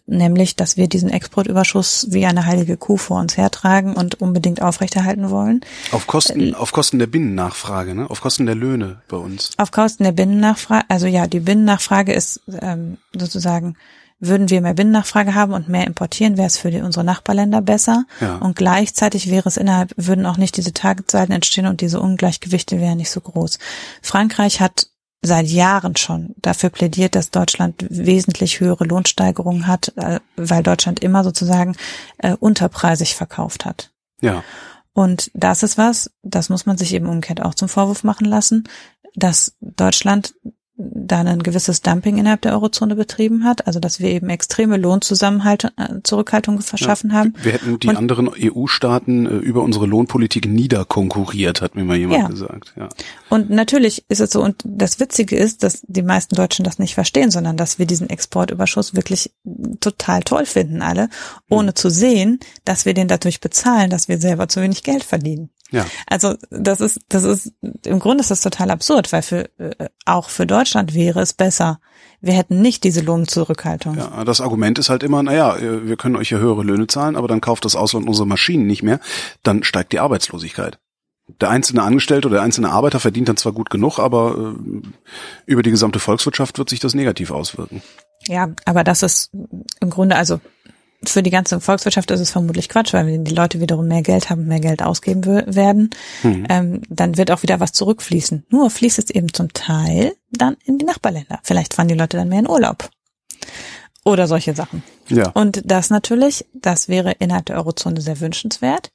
nämlich, 0.06 0.56
dass 0.56 0.76
wir 0.76 0.88
diesen 0.88 1.10
Exportüberschuss 1.10 2.08
wie 2.10 2.26
eine 2.26 2.46
heilige 2.46 2.76
Kuh 2.76 2.96
vor 2.96 3.20
uns 3.20 3.36
hertragen 3.36 3.94
und 3.94 4.20
unbedingt 4.20 4.62
aufrechterhalten 4.62 5.30
wollen. 5.30 5.60
Auf 5.92 6.06
Kosten, 6.06 6.52
äh, 6.52 6.54
auf 6.54 6.72
Kosten 6.72 6.98
der 6.98 7.06
Binnennachfrage, 7.06 7.94
ne? 7.94 8.08
Auf 8.08 8.20
Kosten 8.20 8.46
der 8.46 8.54
Löhne 8.54 9.02
bei 9.08 9.16
uns. 9.16 9.50
Auf 9.56 9.70
Kosten 9.70 10.04
der 10.04 10.12
Binnennachfrage, 10.12 10.84
also 10.88 11.06
ja, 11.06 11.26
die 11.26 11.40
Binnennachfrage 11.40 12.12
ist 12.12 12.40
ähm, 12.60 12.98
sozusagen, 13.16 13.76
würden 14.20 14.50
wir 14.50 14.60
mehr 14.60 14.74
Binnennachfrage 14.74 15.34
haben 15.34 15.54
und 15.54 15.68
mehr 15.68 15.86
importieren, 15.86 16.36
wäre 16.36 16.46
es 16.46 16.58
für 16.58 16.70
die, 16.70 16.82
unsere 16.82 17.04
Nachbarländer 17.04 17.62
besser. 17.62 18.04
Ja. 18.20 18.36
Und 18.36 18.54
gleichzeitig 18.54 19.30
wäre 19.30 19.48
es 19.48 19.56
innerhalb, 19.56 19.92
würden 19.96 20.26
auch 20.26 20.36
nicht 20.36 20.58
diese 20.58 20.74
Tageszeiten 20.74 21.34
entstehen 21.34 21.66
und 21.66 21.80
diese 21.80 22.00
Ungleichgewichte 22.00 22.80
wären 22.80 22.98
nicht 22.98 23.10
so 23.10 23.22
groß. 23.22 23.58
Frankreich 24.02 24.60
hat 24.60 24.89
seit 25.22 25.46
Jahren 25.46 25.96
schon 25.96 26.34
dafür 26.38 26.70
plädiert, 26.70 27.14
dass 27.14 27.30
Deutschland 27.30 27.84
wesentlich 27.88 28.60
höhere 28.60 28.84
Lohnsteigerungen 28.84 29.66
hat, 29.66 29.92
äh, 29.96 30.20
weil 30.36 30.62
Deutschland 30.62 31.00
immer 31.00 31.24
sozusagen 31.24 31.76
äh, 32.18 32.34
unterpreisig 32.38 33.14
verkauft 33.14 33.64
hat. 33.64 33.90
Ja. 34.20 34.42
Und 34.92 35.30
das 35.34 35.62
ist 35.62 35.78
was, 35.78 36.10
das 36.22 36.48
muss 36.48 36.66
man 36.66 36.78
sich 36.78 36.94
eben 36.94 37.06
umgekehrt 37.06 37.42
auch 37.42 37.54
zum 37.54 37.68
Vorwurf 37.68 38.02
machen 38.02 38.24
lassen, 38.26 38.64
dass 39.14 39.56
Deutschland 39.60 40.34
da 40.82 41.20
ein 41.20 41.42
gewisses 41.42 41.82
Dumping 41.82 42.16
innerhalb 42.16 42.40
der 42.42 42.52
Eurozone 42.52 42.96
betrieben 42.96 43.44
hat, 43.44 43.66
also 43.66 43.80
dass 43.80 44.00
wir 44.00 44.08
eben 44.08 44.30
extreme 44.30 44.76
Lohnzusammenhalt, 44.76 45.64
äh, 45.76 46.00
Zurückhaltung 46.02 46.60
verschaffen 46.60 47.10
ja, 47.10 47.16
haben. 47.16 47.34
Wir 47.42 47.52
hätten 47.52 47.78
die 47.78 47.88
und, 47.88 47.96
anderen 47.96 48.28
EU-Staaten 48.28 49.26
äh, 49.26 49.28
über 49.36 49.62
unsere 49.62 49.86
Lohnpolitik 49.86 50.46
niederkonkurriert, 50.46 51.60
hat 51.60 51.74
mir 51.74 51.84
mal 51.84 51.96
jemand 51.96 52.22
ja. 52.22 52.28
gesagt. 52.28 52.72
Ja. 52.76 52.88
Und 53.30 53.48
natürlich 53.48 54.04
ist 54.08 54.20
es 54.20 54.32
so, 54.32 54.42
und 54.42 54.62
das 54.64 54.98
Witzige 54.98 55.36
ist, 55.36 55.62
dass 55.62 55.82
die 55.86 56.02
meisten 56.02 56.34
Deutschen 56.34 56.64
das 56.64 56.80
nicht 56.80 56.94
verstehen, 56.94 57.30
sondern 57.30 57.56
dass 57.56 57.78
wir 57.78 57.86
diesen 57.86 58.10
Exportüberschuss 58.10 58.94
wirklich 58.94 59.32
total 59.80 60.22
toll 60.22 60.46
finden, 60.46 60.82
alle, 60.82 61.08
ohne 61.48 61.70
mhm. 61.70 61.76
zu 61.76 61.90
sehen, 61.90 62.40
dass 62.64 62.84
wir 62.84 62.92
den 62.92 63.08
dadurch 63.08 63.40
bezahlen, 63.40 63.88
dass 63.88 64.08
wir 64.08 64.18
selber 64.18 64.48
zu 64.48 64.60
wenig 64.60 64.82
Geld 64.82 65.04
verdienen. 65.04 65.50
Ja. 65.70 65.86
Also 66.08 66.34
das 66.50 66.80
ist, 66.80 67.00
das 67.08 67.22
ist, 67.22 67.52
im 67.86 68.00
Grunde 68.00 68.22
ist 68.22 68.32
das 68.32 68.40
total 68.40 68.70
absurd, 68.70 69.12
weil 69.12 69.22
für 69.22 69.48
äh, 69.58 69.88
auch 70.04 70.28
für 70.28 70.46
Deutschland 70.46 70.94
wäre 70.94 71.20
es 71.20 71.32
besser. 71.32 71.80
Wir 72.20 72.34
hätten 72.34 72.60
nicht 72.60 72.82
diese 72.82 73.00
Lohnzurückhaltung. 73.00 73.96
Ja, 73.96 74.24
das 74.24 74.40
Argument 74.40 74.78
ist 74.80 74.90
halt 74.90 75.04
immer, 75.04 75.22
naja, 75.22 75.56
äh, 75.56 75.86
wir 75.86 75.96
können 75.96 76.16
euch 76.16 76.30
ja 76.30 76.38
höhere 76.38 76.64
Löhne 76.64 76.88
zahlen, 76.88 77.14
aber 77.14 77.28
dann 77.28 77.40
kauft 77.40 77.64
das 77.64 77.76
Ausland 77.76 78.08
unsere 78.08 78.26
Maschinen 78.26 78.66
nicht 78.66 78.82
mehr, 78.82 78.98
dann 79.44 79.62
steigt 79.62 79.92
die 79.92 80.00
Arbeitslosigkeit. 80.00 80.80
Der 81.40 81.50
einzelne 81.50 81.82
Angestellte 81.82 82.28
oder 82.28 82.36
der 82.36 82.44
einzelne 82.44 82.70
Arbeiter 82.70 83.00
verdient 83.00 83.28
dann 83.28 83.36
zwar 83.36 83.52
gut 83.52 83.70
genug, 83.70 83.98
aber 83.98 84.54
äh, 84.54 84.82
über 85.46 85.62
die 85.62 85.70
gesamte 85.70 85.98
Volkswirtschaft 85.98 86.58
wird 86.58 86.70
sich 86.70 86.80
das 86.80 86.94
negativ 86.94 87.30
auswirken. 87.30 87.82
Ja, 88.26 88.50
aber 88.64 88.84
das 88.84 89.02
ist 89.02 89.30
im 89.80 89.90
Grunde, 89.90 90.16
also 90.16 90.40
für 91.02 91.22
die 91.22 91.30
ganze 91.30 91.60
Volkswirtschaft 91.60 92.10
ist 92.10 92.20
es 92.20 92.30
vermutlich 92.30 92.68
Quatsch, 92.68 92.92
weil 92.92 93.06
wenn 93.06 93.24
die 93.24 93.34
Leute 93.34 93.60
wiederum 93.60 93.88
mehr 93.88 94.02
Geld 94.02 94.28
haben, 94.28 94.46
mehr 94.46 94.60
Geld 94.60 94.82
ausgeben 94.82 95.24
werden, 95.24 95.90
mhm. 96.22 96.46
ähm, 96.48 96.82
dann 96.88 97.16
wird 97.16 97.30
auch 97.30 97.42
wieder 97.42 97.60
was 97.60 97.72
zurückfließen. 97.72 98.44
Nur 98.50 98.70
fließt 98.70 98.98
es 98.98 99.10
eben 99.10 99.32
zum 99.32 99.52
Teil 99.52 100.14
dann 100.30 100.56
in 100.64 100.78
die 100.78 100.84
Nachbarländer. 100.84 101.40
Vielleicht 101.42 101.74
fahren 101.74 101.88
die 101.88 101.94
Leute 101.94 102.16
dann 102.16 102.28
mehr 102.28 102.40
in 102.40 102.48
Urlaub. 102.48 102.90
Oder 104.04 104.26
solche 104.26 104.54
Sachen. 104.54 104.82
Ja. 105.08 105.30
Und 105.30 105.62
das 105.64 105.90
natürlich, 105.90 106.46
das 106.54 106.88
wäre 106.88 107.12
innerhalb 107.12 107.46
der 107.46 107.56
Eurozone 107.56 108.00
sehr 108.00 108.20
wünschenswert. 108.20 108.90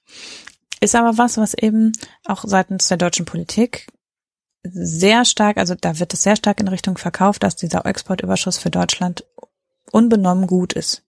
Ist 0.82 0.96
aber 0.96 1.18
was, 1.18 1.38
was 1.38 1.54
eben 1.54 1.94
auch 2.26 2.44
seitens 2.46 2.88
der 2.88 2.98
deutschen 2.98 3.26
Politik 3.26 3.88
sehr 4.64 5.26
stark, 5.26 5.58
also 5.58 5.76
da 5.76 6.00
wird 6.00 6.14
es 6.14 6.24
sehr 6.24 6.36
stark 6.36 6.60
in 6.60 6.68
Richtung 6.68 6.98
verkauft, 6.98 7.44
dass 7.44 7.56
dieser 7.56 7.86
Exportüberschuss 7.86 8.58
für 8.58 8.72
Deutschland 8.72 9.24
unbenommen 9.92 10.48
gut 10.48 10.74
ist. 10.74 11.04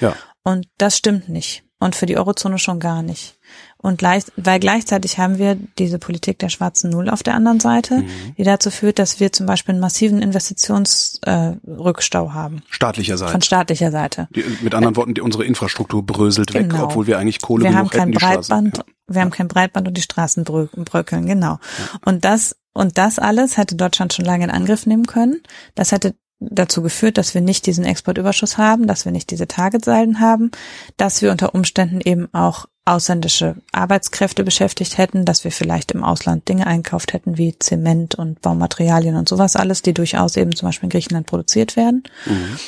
Ja. 0.00 0.14
Und 0.44 0.68
das 0.78 0.96
stimmt 0.96 1.28
nicht. 1.28 1.64
Und 1.80 1.94
für 1.94 2.06
die 2.06 2.16
Eurozone 2.16 2.58
schon 2.58 2.80
gar 2.80 3.02
nicht. 3.02 3.38
Und 3.76 3.98
gleich, 3.98 4.24
weil 4.36 4.58
gleichzeitig 4.58 5.18
haben 5.18 5.38
wir 5.38 5.56
diese 5.78 6.00
Politik 6.00 6.40
der 6.40 6.48
schwarzen 6.48 6.90
Null 6.90 7.08
auf 7.08 7.22
der 7.22 7.34
anderen 7.34 7.60
Seite, 7.60 7.98
mhm. 7.98 8.34
die 8.36 8.42
dazu 8.42 8.72
führt, 8.72 8.98
dass 8.98 9.20
wir 9.20 9.32
zum 9.32 9.46
Beispiel 9.46 9.74
einen 9.74 9.80
massiven 9.80 10.20
Investitionsrückstau 10.20 12.26
äh, 12.26 12.30
haben. 12.30 12.64
Staatlicher 12.68 13.16
Seite. 13.16 13.30
Von 13.30 13.42
staatlicher 13.42 13.92
Seite. 13.92 14.26
Die, 14.34 14.42
mit 14.62 14.74
anderen 14.74 14.96
Worten, 14.96 15.14
die, 15.14 15.20
unsere 15.20 15.44
Infrastruktur 15.44 16.04
bröselt 16.04 16.52
genau. 16.52 16.74
weg, 16.74 16.82
obwohl 16.82 17.06
wir 17.06 17.16
eigentlich 17.18 17.40
Kohle 17.40 17.62
wir 17.64 17.76
haben 17.76 17.88
kein 17.88 18.08
hätten, 18.08 18.18
Breitband, 18.18 18.78
ja. 18.78 18.84
Wir 19.06 19.20
haben 19.20 19.30
kein 19.30 19.46
Breitband 19.46 19.86
und 19.86 19.96
die 19.96 20.02
Straßen 20.02 20.42
bröckeln, 20.44 21.26
genau. 21.26 21.52
Ja. 21.52 21.60
Und 22.04 22.24
das, 22.24 22.56
und 22.74 22.98
das 22.98 23.20
alles 23.20 23.56
hätte 23.56 23.76
Deutschland 23.76 24.12
schon 24.12 24.24
lange 24.24 24.42
in 24.44 24.50
Angriff 24.50 24.86
nehmen 24.86 25.06
können. 25.06 25.40
Das 25.76 25.92
hätte 25.92 26.16
dazu 26.40 26.82
geführt, 26.82 27.18
dass 27.18 27.34
wir 27.34 27.40
nicht 27.40 27.66
diesen 27.66 27.84
Exportüberschuss 27.84 28.58
haben, 28.58 28.86
dass 28.86 29.04
wir 29.04 29.12
nicht 29.12 29.30
diese 29.30 29.48
Targetsalden 29.48 30.20
haben, 30.20 30.50
dass 30.96 31.20
wir 31.20 31.32
unter 31.32 31.54
Umständen 31.54 32.00
eben 32.00 32.32
auch 32.32 32.66
ausländische 32.84 33.56
Arbeitskräfte 33.72 34.44
beschäftigt 34.44 34.96
hätten, 34.98 35.24
dass 35.24 35.44
wir 35.44 35.52
vielleicht 35.52 35.92
im 35.92 36.04
Ausland 36.04 36.48
Dinge 36.48 36.66
einkauft 36.66 37.12
hätten 37.12 37.36
wie 37.36 37.58
Zement 37.58 38.14
und 38.14 38.40
Baumaterialien 38.40 39.16
und 39.16 39.28
sowas 39.28 39.56
alles, 39.56 39.82
die 39.82 39.92
durchaus 39.92 40.36
eben 40.36 40.54
zum 40.54 40.68
Beispiel 40.68 40.86
in 40.86 40.90
Griechenland 40.90 41.26
produziert 41.26 41.76
werden. 41.76 42.04
Mhm. 42.24 42.58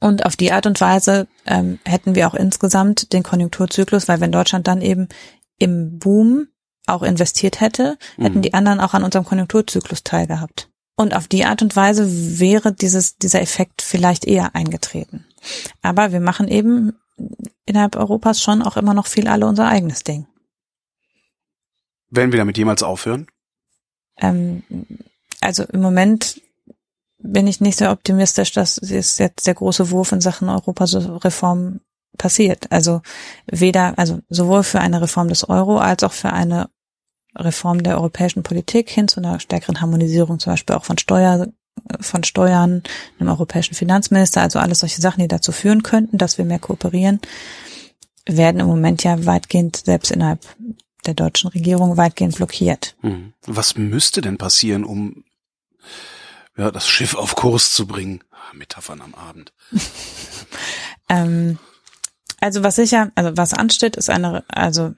Und 0.00 0.24
auf 0.24 0.36
die 0.36 0.52
Art 0.52 0.66
und 0.66 0.80
Weise 0.80 1.26
ähm, 1.46 1.78
hätten 1.84 2.14
wir 2.14 2.28
auch 2.28 2.34
insgesamt 2.34 3.12
den 3.12 3.24
Konjunkturzyklus, 3.24 4.08
weil 4.08 4.20
wenn 4.20 4.32
Deutschland 4.32 4.68
dann 4.68 4.80
eben 4.80 5.08
im 5.58 5.98
Boom 5.98 6.46
auch 6.86 7.02
investiert 7.02 7.60
hätte, 7.60 7.98
hätten 8.16 8.38
mhm. 8.38 8.42
die 8.42 8.54
anderen 8.54 8.80
auch 8.80 8.94
an 8.94 9.02
unserem 9.02 9.24
Konjunkturzyklus 9.24 10.04
teilgehabt. 10.04 10.70
Und 10.98 11.14
auf 11.14 11.28
die 11.28 11.44
Art 11.44 11.62
und 11.62 11.76
Weise 11.76 12.40
wäre 12.40 12.72
dieses, 12.72 13.18
dieser 13.18 13.40
Effekt 13.40 13.82
vielleicht 13.82 14.24
eher 14.24 14.56
eingetreten. 14.56 15.24
Aber 15.80 16.10
wir 16.10 16.18
machen 16.18 16.48
eben 16.48 16.92
innerhalb 17.66 17.94
Europas 17.94 18.42
schon 18.42 18.62
auch 18.62 18.76
immer 18.76 18.94
noch 18.94 19.06
viel 19.06 19.28
alle 19.28 19.46
unser 19.46 19.68
eigenes 19.68 20.02
Ding. 20.02 20.26
Werden 22.10 22.32
wir 22.32 22.38
damit 22.38 22.58
jemals 22.58 22.82
aufhören? 22.82 23.28
Ähm, 24.16 24.64
also 25.40 25.62
im 25.62 25.82
Moment 25.82 26.42
bin 27.18 27.46
ich 27.46 27.60
nicht 27.60 27.78
sehr 27.78 27.92
optimistisch, 27.92 28.50
dass 28.50 28.78
es 28.78 29.18
jetzt 29.18 29.46
der 29.46 29.54
große 29.54 29.92
Wurf 29.92 30.10
in 30.10 30.20
Sachen 30.20 30.48
Europareform 30.48 31.78
passiert. 32.16 32.72
Also 32.72 33.02
weder, 33.46 33.96
also 33.96 34.18
sowohl 34.30 34.64
für 34.64 34.80
eine 34.80 35.00
Reform 35.00 35.28
des 35.28 35.48
Euro 35.48 35.78
als 35.78 36.02
auch 36.02 36.12
für 36.12 36.32
eine 36.32 36.68
Reform 37.38 37.82
der 37.82 37.96
europäischen 37.96 38.42
Politik 38.42 38.90
hin 38.90 39.08
zu 39.08 39.20
einer 39.20 39.40
stärkeren 39.40 39.80
Harmonisierung, 39.80 40.38
zum 40.38 40.52
Beispiel 40.52 40.76
auch 40.76 40.84
von 40.84 40.98
Steuer, 40.98 41.48
von 42.00 42.24
Steuern, 42.24 42.82
einem 43.18 43.28
europäischen 43.28 43.74
Finanzminister, 43.74 44.42
also 44.42 44.58
alles 44.58 44.80
solche 44.80 45.00
Sachen, 45.00 45.20
die 45.20 45.28
dazu 45.28 45.52
führen 45.52 45.82
könnten, 45.82 46.18
dass 46.18 46.38
wir 46.38 46.44
mehr 46.44 46.58
kooperieren, 46.58 47.20
werden 48.26 48.60
im 48.60 48.66
Moment 48.66 49.04
ja 49.04 49.24
weitgehend 49.26 49.76
selbst 49.84 50.10
innerhalb 50.10 50.40
der 51.06 51.14
deutschen 51.14 51.48
Regierung 51.48 51.96
weitgehend 51.96 52.36
blockiert. 52.36 52.96
Hm. 53.00 53.32
Was 53.46 53.76
müsste 53.76 54.20
denn 54.20 54.36
passieren, 54.36 54.84
um 54.84 55.24
ja, 56.56 56.70
das 56.70 56.88
Schiff 56.88 57.14
auf 57.14 57.36
Kurs 57.36 57.72
zu 57.72 57.86
bringen? 57.86 58.22
Ah, 58.32 58.54
Metaphern 58.54 59.00
am 59.00 59.14
Abend. 59.14 59.52
ähm, 61.08 61.58
also 62.40 62.62
was 62.62 62.76
sicher, 62.76 63.10
also 63.14 63.36
was 63.36 63.54
ansteht, 63.54 63.96
ist 63.96 64.10
eine, 64.10 64.44
also 64.48 64.94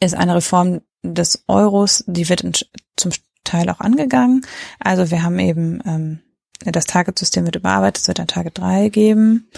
ist 0.00 0.14
eine 0.14 0.34
Reform 0.34 0.80
des 1.02 1.44
Euros, 1.46 2.04
die 2.06 2.28
wird 2.28 2.42
in, 2.42 2.52
zum 2.96 3.12
Teil 3.44 3.70
auch 3.70 3.80
angegangen. 3.80 4.44
Also 4.80 5.10
wir 5.10 5.22
haben 5.22 5.38
eben 5.38 5.80
ähm, 5.86 6.20
das 6.64 6.86
Target-System 6.86 7.44
wird 7.44 7.56
überarbeitet, 7.56 8.02
es 8.02 8.08
wird 8.08 8.20
ein 8.20 8.26
Target 8.26 8.58
3 8.58 8.88
geben. 8.88 9.48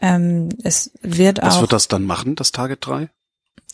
Ähm, 0.00 0.48
es 0.62 0.90
wird 1.02 1.38
Was 1.38 1.44
auch. 1.44 1.50
Was 1.54 1.60
wird 1.60 1.72
das 1.72 1.88
dann 1.88 2.04
machen, 2.04 2.34
das 2.34 2.52
Target 2.52 2.84
3? 2.84 3.08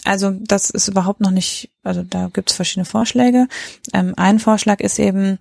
Also 0.04 0.30
das 0.40 0.70
ist 0.70 0.88
überhaupt 0.88 1.20
noch 1.20 1.30
nicht, 1.30 1.70
also 1.82 2.02
da 2.02 2.28
gibt 2.32 2.50
es 2.50 2.56
verschiedene 2.56 2.84
Vorschläge. 2.84 3.48
Ähm, 3.92 4.14
ein 4.16 4.38
Vorschlag 4.38 4.80
ist 4.80 4.98
eben, 4.98 5.38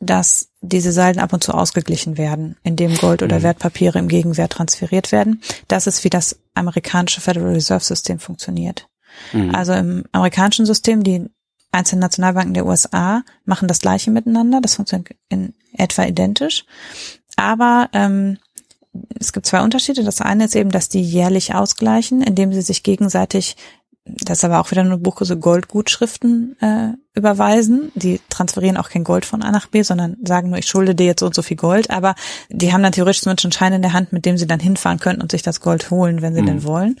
dass 0.00 0.48
diese 0.60 0.92
Salden 0.92 1.22
ab 1.22 1.32
und 1.32 1.44
zu 1.44 1.52
ausgeglichen 1.52 2.18
werden, 2.18 2.56
indem 2.64 2.96
Gold 2.96 3.22
oder 3.22 3.38
mhm. 3.38 3.44
Wertpapiere 3.44 3.98
im 3.98 4.08
Gegenwert 4.08 4.52
transferiert 4.52 5.12
werden. 5.12 5.40
Das 5.68 5.86
ist, 5.86 6.02
wie 6.04 6.10
das 6.10 6.40
amerikanische 6.54 7.20
Federal 7.20 7.52
Reserve 7.52 7.84
System 7.84 8.18
funktioniert. 8.18 8.88
Mhm. 9.32 9.54
Also 9.54 9.72
im 9.72 10.04
amerikanischen 10.12 10.66
System, 10.66 11.02
die 11.02 11.26
einzelnen 11.70 12.00
Nationalbanken 12.00 12.54
der 12.54 12.66
USA 12.66 13.22
machen 13.44 13.68
das 13.68 13.80
gleiche 13.80 14.10
miteinander, 14.10 14.60
das 14.60 14.74
funktioniert 14.74 15.16
in 15.28 15.54
etwa 15.72 16.04
identisch. 16.04 16.64
Aber 17.36 17.88
ähm, 17.92 18.38
es 19.18 19.32
gibt 19.32 19.46
zwei 19.46 19.62
Unterschiede. 19.62 20.04
Das 20.04 20.20
eine 20.20 20.44
ist 20.44 20.54
eben, 20.54 20.70
dass 20.70 20.88
die 20.88 21.02
jährlich 21.02 21.54
ausgleichen, 21.54 22.22
indem 22.22 22.52
sie 22.52 22.60
sich 22.60 22.82
gegenseitig 22.82 23.56
das 24.04 24.38
ist 24.38 24.44
aber 24.44 24.60
auch 24.60 24.70
wieder 24.72 24.80
eine 24.80 24.98
Buchkurse 24.98 25.38
Goldgutschriften 25.38 26.56
äh, 26.60 26.94
überweisen. 27.14 27.92
Die 27.94 28.20
transferieren 28.30 28.76
auch 28.76 28.88
kein 28.88 29.04
Gold 29.04 29.24
von 29.24 29.42
A 29.42 29.52
nach 29.52 29.68
B, 29.68 29.82
sondern 29.82 30.16
sagen 30.24 30.50
nur, 30.50 30.58
ich 30.58 30.66
schulde 30.66 30.96
dir 30.96 31.06
jetzt 31.06 31.20
so 31.20 31.26
und 31.26 31.34
so 31.34 31.42
viel 31.42 31.56
Gold. 31.56 31.90
Aber 31.90 32.16
die 32.48 32.72
haben 32.72 32.82
dann 32.82 32.92
theoretisch 32.92 33.22
zumindest 33.22 33.46
einen 33.46 33.52
Schein 33.52 33.72
in 33.72 33.82
der 33.82 33.92
Hand, 33.92 34.12
mit 34.12 34.26
dem 34.26 34.36
sie 34.36 34.48
dann 34.48 34.58
hinfahren 34.58 34.98
könnten 34.98 35.22
und 35.22 35.30
sich 35.30 35.42
das 35.42 35.60
Gold 35.60 35.90
holen, 35.90 36.20
wenn 36.20 36.34
sie 36.34 36.42
mhm. 36.42 36.46
denn 36.46 36.64
wollen. 36.64 36.96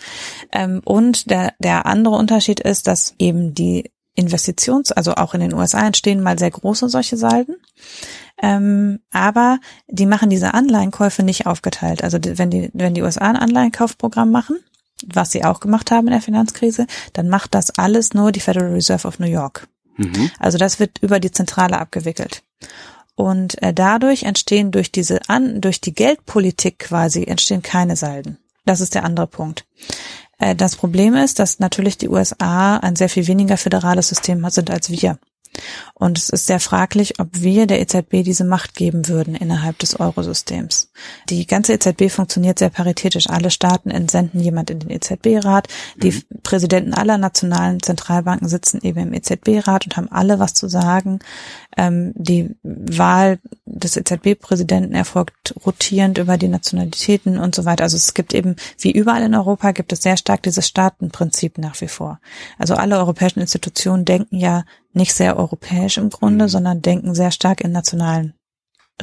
Ähm, 0.52 0.80
und 0.84 1.28
der, 1.30 1.54
der 1.58 1.86
andere 1.86 2.14
Unterschied 2.14 2.60
ist, 2.60 2.86
dass 2.86 3.14
eben 3.18 3.52
die 3.52 3.90
Investitions, 4.14 4.92
also 4.92 5.14
auch 5.14 5.34
in 5.34 5.40
den 5.40 5.54
USA 5.54 5.84
entstehen 5.86 6.22
mal 6.22 6.38
sehr 6.38 6.50
große 6.50 6.88
solche 6.88 7.16
Salden. 7.16 7.56
Ähm, 8.40 9.00
aber 9.10 9.58
die 9.88 10.06
machen 10.06 10.30
diese 10.30 10.54
Anleihenkäufe 10.54 11.22
nicht 11.22 11.46
aufgeteilt. 11.46 12.04
Also 12.04 12.18
wenn 12.22 12.50
die, 12.50 12.70
wenn 12.74 12.94
die 12.94 13.02
USA 13.02 13.28
ein 13.28 13.36
Anleihenkaufprogramm 13.36 14.30
machen, 14.30 14.58
was 15.06 15.30
sie 15.30 15.44
auch 15.44 15.60
gemacht 15.60 15.90
haben 15.90 16.06
in 16.06 16.12
der 16.12 16.22
Finanzkrise, 16.22 16.86
dann 17.12 17.28
macht 17.28 17.54
das 17.54 17.70
alles 17.78 18.14
nur 18.14 18.32
die 18.32 18.40
Federal 18.40 18.72
Reserve 18.72 19.06
of 19.06 19.18
New 19.18 19.26
York. 19.26 19.68
Mhm. 19.96 20.30
Also 20.38 20.58
das 20.58 20.80
wird 20.80 20.98
über 21.02 21.20
die 21.20 21.30
Zentrale 21.30 21.78
abgewickelt. 21.78 22.42
Und 23.14 23.60
äh, 23.62 23.74
dadurch 23.74 24.22
entstehen 24.22 24.70
durch 24.70 24.90
diese 24.90 25.20
an, 25.28 25.60
durch 25.60 25.80
die 25.80 25.94
Geldpolitik 25.94 26.78
quasi 26.78 27.24
entstehen 27.24 27.62
keine 27.62 27.96
Salden. 27.96 28.38
Das 28.64 28.80
ist 28.80 28.94
der 28.94 29.04
andere 29.04 29.26
Punkt. 29.26 29.66
Äh, 30.38 30.54
das 30.54 30.76
Problem 30.76 31.14
ist, 31.14 31.38
dass 31.38 31.58
natürlich 31.58 31.98
die 31.98 32.08
USA 32.08 32.78
ein 32.78 32.96
sehr 32.96 33.08
viel 33.08 33.26
weniger 33.26 33.56
föderales 33.56 34.08
System 34.08 34.48
sind 34.50 34.70
als 34.70 34.90
wir. 34.90 35.18
Und 35.94 36.18
es 36.18 36.30
ist 36.30 36.46
sehr 36.46 36.60
fraglich, 36.60 37.20
ob 37.20 37.28
wir 37.32 37.66
der 37.66 37.80
EZB 37.80 38.22
diese 38.24 38.44
Macht 38.44 38.74
geben 38.74 39.08
würden 39.08 39.34
innerhalb 39.34 39.78
des 39.78 40.00
Eurosystems. 40.00 40.90
Die 41.28 41.46
ganze 41.46 41.74
EZB 41.74 42.10
funktioniert 42.10 42.58
sehr 42.58 42.70
paritätisch. 42.70 43.28
Alle 43.28 43.50
Staaten 43.50 43.90
entsenden 43.90 44.40
jemand 44.40 44.70
in 44.70 44.80
den 44.80 44.90
EZB-Rat. 44.90 45.68
Die 45.96 46.12
mhm. 46.12 46.22
Präsidenten 46.42 46.94
aller 46.94 47.18
nationalen 47.18 47.82
Zentralbanken 47.82 48.48
sitzen 48.48 48.80
eben 48.82 49.00
im 49.00 49.12
EZB-Rat 49.12 49.84
und 49.84 49.96
haben 49.96 50.10
alle 50.10 50.38
was 50.38 50.54
zu 50.54 50.68
sagen. 50.68 51.20
Ähm, 51.76 52.12
die 52.14 52.50
Wahl 52.62 53.38
des 53.64 53.96
EZB-Präsidenten 53.96 54.94
erfolgt 54.94 55.54
rotierend 55.64 56.18
über 56.18 56.38
die 56.38 56.48
Nationalitäten 56.48 57.38
und 57.38 57.54
so 57.54 57.64
weiter. 57.64 57.84
Also 57.84 57.96
es 57.96 58.14
gibt 58.14 58.34
eben, 58.34 58.56
wie 58.78 58.90
überall 58.90 59.22
in 59.22 59.34
Europa, 59.34 59.72
gibt 59.72 59.92
es 59.92 60.02
sehr 60.02 60.16
stark 60.16 60.42
dieses 60.42 60.66
Staatenprinzip 60.66 61.58
nach 61.58 61.80
wie 61.80 61.88
vor. 61.88 62.20
Also 62.58 62.74
alle 62.74 62.98
europäischen 62.98 63.40
Institutionen 63.40 64.04
denken 64.04 64.36
ja 64.36 64.64
nicht 64.92 65.14
sehr 65.14 65.36
europäisch 65.36 65.98
im 65.98 66.10
Grunde, 66.10 66.44
mhm. 66.44 66.48
sondern 66.48 66.82
denken 66.82 67.14
sehr 67.14 67.30
stark 67.30 67.60
in 67.60 67.72
nationalen 67.72 68.34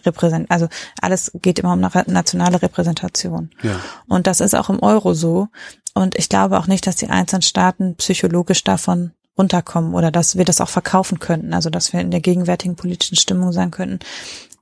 Repräsent, 0.05 0.49
also 0.49 0.67
alles 1.01 1.31
geht 1.41 1.59
immer 1.59 1.73
um 1.73 1.79
nationale 1.79 2.61
Repräsentation. 2.61 3.49
Ja. 3.63 3.79
Und 4.07 4.27
das 4.27 4.39
ist 4.39 4.55
auch 4.55 4.69
im 4.69 4.81
Euro 4.81 5.13
so. 5.13 5.47
Und 5.93 6.17
ich 6.17 6.29
glaube 6.29 6.57
auch 6.57 6.67
nicht, 6.67 6.87
dass 6.87 6.95
die 6.95 7.09
einzelnen 7.09 7.41
Staaten 7.41 7.95
psychologisch 7.95 8.63
davon 8.63 9.11
runterkommen 9.37 9.93
oder 9.93 10.11
dass 10.11 10.37
wir 10.37 10.45
das 10.45 10.61
auch 10.61 10.69
verkaufen 10.69 11.19
könnten. 11.19 11.53
Also 11.53 11.69
dass 11.69 11.91
wir 11.91 12.01
in 12.01 12.11
der 12.11 12.21
gegenwärtigen 12.21 12.75
politischen 12.75 13.15
Stimmung 13.15 13.51
sagen 13.51 13.71
könnten, 13.71 13.99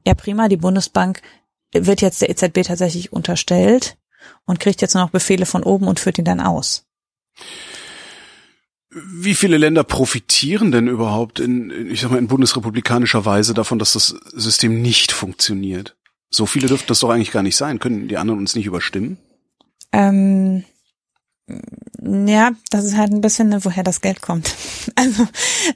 ja 0.06 0.14
prima, 0.14 0.48
die 0.48 0.58
Bundesbank 0.58 1.22
wird 1.74 2.02
jetzt 2.02 2.22
der 2.22 2.30
EZB 2.30 2.64
tatsächlich 2.64 3.12
unterstellt 3.12 3.98
und 4.46 4.60
kriegt 4.60 4.82
jetzt 4.82 4.94
nur 4.94 5.04
noch 5.04 5.12
Befehle 5.12 5.46
von 5.46 5.64
oben 5.64 5.88
und 5.88 6.00
führt 6.00 6.18
ihn 6.18 6.26
dann 6.26 6.40
aus. 6.40 6.86
Wie 8.90 9.36
viele 9.36 9.58
Länder 9.58 9.84
profitieren 9.84 10.72
denn 10.72 10.88
überhaupt 10.88 11.40
in, 11.40 11.90
ich 11.90 12.02
sag 12.02 12.12
mal, 12.12 12.20
in 12.20 12.28
bundesrepublikanischer 12.28 13.26
Weise 13.26 13.54
davon, 13.54 13.80
dass 13.80 13.94
das 13.94 14.16
System 14.34 14.82
nicht 14.82 15.12
funktioniert? 15.12 15.96
So 16.30 16.46
viele 16.46 16.68
dürften 16.68 16.88
das 16.88 17.00
doch 17.00 17.10
eigentlich 17.10 17.32
gar 17.32 17.44
nicht 17.44 17.58
sein. 17.58 17.80
Können 17.80 18.08
die 18.08 18.18
anderen 18.18 18.40
uns 18.40 18.56
nicht 18.56 18.66
überstimmen? 18.66 19.18
Ähm, 19.92 20.64
ja, 22.02 22.52
das 22.72 22.86
ist 22.86 22.98
halt 22.98 23.12
ein 23.12 23.22
bisschen, 23.22 23.64
woher 23.64 23.84
das 23.84 24.02
Geld 24.02 24.22
kommt. 24.22 24.54
Also 24.96 25.28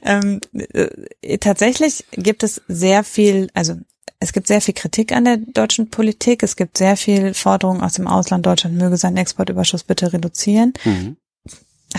ähm, 0.02 0.40
äh, 0.54 1.36
tatsächlich 1.36 2.06
gibt 2.12 2.42
es 2.42 2.62
sehr 2.66 3.04
viel, 3.04 3.50
also 3.52 3.76
es 4.20 4.32
gibt 4.32 4.46
sehr 4.46 4.62
viel 4.62 4.72
Kritik 4.72 5.12
an 5.12 5.26
der 5.26 5.36
deutschen 5.36 5.90
Politik. 5.90 6.42
Es 6.42 6.56
gibt 6.56 6.78
sehr 6.78 6.96
viel 6.96 7.34
Forderungen 7.34 7.82
aus 7.82 7.92
dem 7.92 8.06
Ausland. 8.06 8.46
Deutschland 8.46 8.78
möge 8.78 8.96
seinen 8.96 9.18
Exportüberschuss 9.18 9.84
bitte 9.84 10.12
reduzieren. 10.12 10.72
Mhm. 10.84 11.18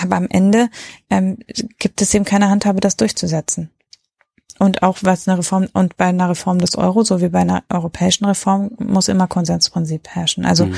Aber 0.02 0.16
am 0.16 0.28
Ende 0.30 0.70
ähm, 1.10 1.38
gibt 1.80 2.02
es 2.02 2.14
eben 2.14 2.26
keine 2.26 2.50
Handhabe, 2.50 2.80
das 2.80 2.98
durchzusetzen. 2.98 3.70
Und 4.60 4.84
auch 4.84 5.00
was 5.02 5.28
eine 5.28 5.40
Reform 5.40 5.68
und 5.74 5.98
bei 5.98 6.06
einer 6.06 6.30
Reform 6.30 6.60
des 6.60 6.76
Euro, 6.78 7.04
so 7.04 7.22
wie 7.22 7.30
bei 7.30 7.40
einer 7.40 7.64
europäischen 7.70 8.26
Reform, 8.26 8.72
muss 8.78 9.08
immer 9.08 9.28
Konsensprinzip 9.28 10.08
herrschen. 10.10 10.46
Also 10.46 10.68
mhm. 10.68 10.76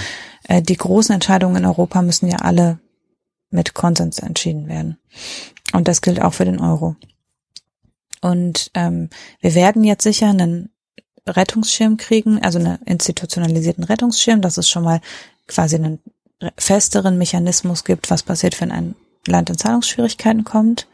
äh, 0.47 0.61
die 0.61 0.77
großen 0.77 1.13
Entscheidungen 1.13 1.57
in 1.57 1.65
Europa 1.65 2.01
müssen 2.01 2.27
ja 2.27 2.37
alle 2.37 2.79
mit 3.49 3.73
Konsens 3.73 4.19
entschieden 4.19 4.67
werden. 4.67 4.97
Und 5.73 5.87
das 5.87 6.01
gilt 6.01 6.21
auch 6.21 6.33
für 6.33 6.45
den 6.45 6.59
Euro. 6.59 6.95
Und 8.21 8.71
ähm, 8.73 9.09
wir 9.39 9.55
werden 9.55 9.83
jetzt 9.83 10.03
sicher 10.03 10.29
einen 10.29 10.69
Rettungsschirm 11.27 11.97
kriegen, 11.97 12.41
also 12.41 12.59
einen 12.59 12.81
institutionalisierten 12.85 13.83
Rettungsschirm, 13.83 14.41
dass 14.41 14.57
es 14.57 14.69
schon 14.69 14.83
mal 14.83 15.01
quasi 15.47 15.75
einen 15.75 15.99
festeren 16.57 17.17
Mechanismus 17.17 17.83
gibt, 17.83 18.09
was 18.09 18.23
passiert, 18.23 18.59
wenn 18.61 18.71
ein 18.71 18.95
Land 19.27 19.49
in 19.49 19.57
Zahlungsschwierigkeiten 19.57 20.43
kommt. 20.43 20.87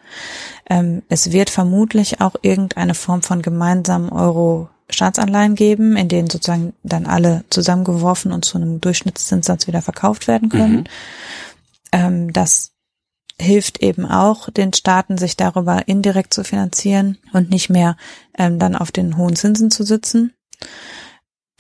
Ähm, 0.70 1.04
es 1.10 1.32
wird 1.32 1.50
vermutlich 1.50 2.22
auch 2.22 2.36
irgendeine 2.42 2.94
Form 2.94 3.22
von 3.22 3.42
gemeinsamen 3.42 4.10
Euro-Staatsanleihen 4.10 5.56
geben, 5.56 5.96
in 5.96 6.08
denen 6.08 6.30
sozusagen 6.30 6.74
dann 6.84 7.06
alle 7.06 7.44
zusammengeworfen 7.50 8.32
und 8.32 8.46
zu 8.46 8.58
einem 8.58 8.82
Durchschnittszinssatz 8.82 9.68
wieder 9.68 9.82
verkauft 9.82 10.28
werden 10.28 10.50
können. 10.50 10.76
Mhm. 10.76 10.84
Ähm, 11.92 12.34
das 12.34 12.72
hilft 13.40 13.82
eben 13.82 14.06
auch 14.06 14.50
den 14.50 14.72
Staaten, 14.74 15.18
sich 15.18 15.36
darüber 15.36 15.88
indirekt 15.88 16.34
zu 16.34 16.44
finanzieren 16.44 17.18
und 17.34 17.50
nicht 17.50 17.70
mehr 17.70 17.98
ähm, 18.38 18.60
dann 18.60 18.76
auf 18.76 18.92
den 18.92 19.18
hohen 19.18 19.36
Zinsen 19.36 19.72
zu 19.72 19.84
sitzen. 19.84 20.34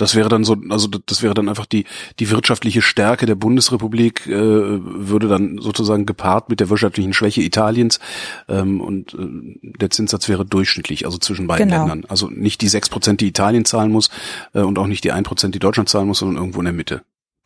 Das 0.01 0.15
wäre 0.15 0.29
dann 0.29 0.43
so, 0.43 0.57
also 0.69 0.87
das 0.87 1.21
wäre 1.21 1.35
dann 1.35 1.47
einfach 1.47 1.67
die 1.67 1.85
die 2.19 2.31
wirtschaftliche 2.31 2.81
Stärke 2.81 3.27
der 3.27 3.35
Bundesrepublik 3.35 4.25
äh, 4.25 4.31
würde 4.31 5.27
dann 5.27 5.59
sozusagen 5.59 6.07
gepaart 6.07 6.49
mit 6.49 6.59
der 6.59 6.69
wirtschaftlichen 6.71 7.13
Schwäche 7.13 7.41
Italiens 7.41 7.99
ähm, 8.49 8.81
und 8.81 9.13
äh, 9.13 9.17
der 9.77 9.91
Zinssatz 9.91 10.27
wäre 10.27 10.43
durchschnittlich, 10.43 11.05
also 11.05 11.19
zwischen 11.19 11.45
beiden 11.45 11.69
genau. 11.69 11.81
Ländern. 11.81 12.05
Also 12.09 12.29
nicht 12.29 12.61
die 12.61 12.67
sechs 12.67 12.89
Prozent, 12.89 13.21
die 13.21 13.27
Italien 13.27 13.63
zahlen 13.63 13.91
muss 13.91 14.09
äh, 14.55 14.61
und 14.61 14.79
auch 14.79 14.87
nicht 14.87 15.03
die 15.03 15.11
ein 15.11 15.23
Prozent, 15.23 15.53
die 15.53 15.59
Deutschland 15.59 15.87
zahlen 15.87 16.07
muss, 16.07 16.17
sondern 16.17 16.37
irgendwo 16.37 16.59
in 16.59 16.65
der 16.65 16.73
Mitte. 16.73 17.03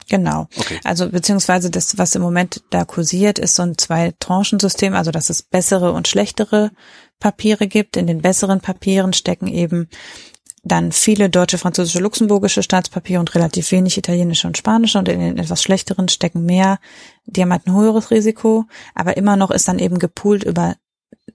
Genau. 0.07 0.47
Okay. 0.55 0.79
Also 0.85 1.09
beziehungsweise 1.09 1.69
das, 1.69 1.97
was 1.97 2.15
im 2.15 2.21
Moment 2.21 2.63
da 2.69 2.85
kursiert, 2.85 3.37
ist 3.37 3.55
so 3.55 3.63
ein 3.63 3.77
Zwei-Tranchen-System, 3.77 4.93
also 4.93 5.11
dass 5.11 5.29
es 5.29 5.41
bessere 5.41 5.91
und 5.91 6.07
schlechtere 6.07 6.71
Papiere 7.19 7.67
gibt. 7.67 7.97
In 7.97 8.07
den 8.07 8.21
besseren 8.21 8.61
Papieren 8.61 9.11
stecken 9.11 9.47
eben 9.47 9.89
dann 10.65 10.91
viele 10.91 11.29
deutsche, 11.29 11.59
französische, 11.59 11.99
luxemburgische 11.99 12.63
Staatspapiere 12.63 13.19
und 13.19 13.33
relativ 13.35 13.71
wenig 13.71 13.97
italienische 13.97 14.47
und 14.47 14.57
spanische 14.57 14.97
und 14.97 15.07
in 15.07 15.19
den 15.19 15.37
etwas 15.37 15.61
schlechteren 15.61 16.09
stecken 16.09 16.43
mehr, 16.43 16.79
die 17.25 17.41
haben 17.41 17.51
halt 17.51 17.67
ein 17.67 17.75
höheres 17.75 18.09
Risiko, 18.09 18.65
aber 18.95 19.15
immer 19.15 19.35
noch 19.35 19.51
ist 19.51 19.67
dann 19.67 19.77
eben 19.77 19.99
gepoolt 19.99 20.43
über, 20.43 20.75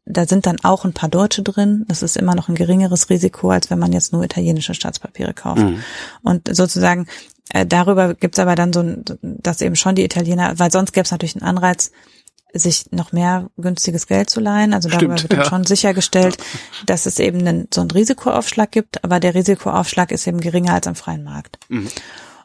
da 0.05 0.27
sind 0.27 0.47
dann 0.47 0.59
auch 0.65 0.85
ein 0.85 0.95
paar 0.95 1.09
Deutsche 1.09 1.45
drin, 1.45 1.85
das 1.87 2.03
ist 2.03 2.17
immer 2.17 2.35
noch 2.35 2.49
ein 2.49 2.57
geringeres 2.57 3.09
Risiko, 3.09 3.51
als 3.51 3.71
wenn 3.71 3.79
man 3.79 3.93
jetzt 3.93 4.13
nur 4.13 4.25
italienische 4.25 4.75
Staatspapiere 4.75 5.33
kauft. 5.33 5.63
Mhm. 5.63 5.83
Und 6.23 6.55
sozusagen 6.55 7.07
äh, 7.51 7.65
darüber 7.65 8.15
gibt's 8.15 8.41
aber 8.41 8.57
dann 8.57 8.73
so, 8.73 8.85
dass 9.23 9.61
eben 9.61 9.77
schon 9.77 9.95
die 9.95 10.05
Italiener, 10.05 10.59
weil 10.59 10.73
sonst 10.73 10.93
gäbe 10.93 11.05
es 11.05 11.13
natürlich 11.13 11.37
einen 11.37 11.49
Anreiz, 11.49 11.93
sich 12.53 12.91
noch 12.91 13.13
mehr 13.13 13.51
günstiges 13.57 14.07
Geld 14.07 14.31
zu 14.31 14.41
leihen. 14.41 14.75
Also 14.75 14.89
darüber 14.89 15.17
Stimmt, 15.17 15.31
wird 15.31 15.45
ja. 15.45 15.49
schon 15.49 15.65
sichergestellt, 15.65 16.37
dass 16.87 17.07
es 17.07 17.19
eben 17.19 17.41
einen, 17.41 17.69
so 17.73 17.81
einen 17.81 17.91
Risikoaufschlag 17.91 18.71
gibt, 18.71 19.05
aber 19.05 19.21
der 19.21 19.35
Risikoaufschlag 19.35 20.13
ist 20.13 20.27
eben 20.27 20.41
geringer 20.41 20.75
als 20.75 20.87
am 20.87 20.95
freien 20.95 21.25
Markt. 21.25 21.59
Mhm. 21.69 21.89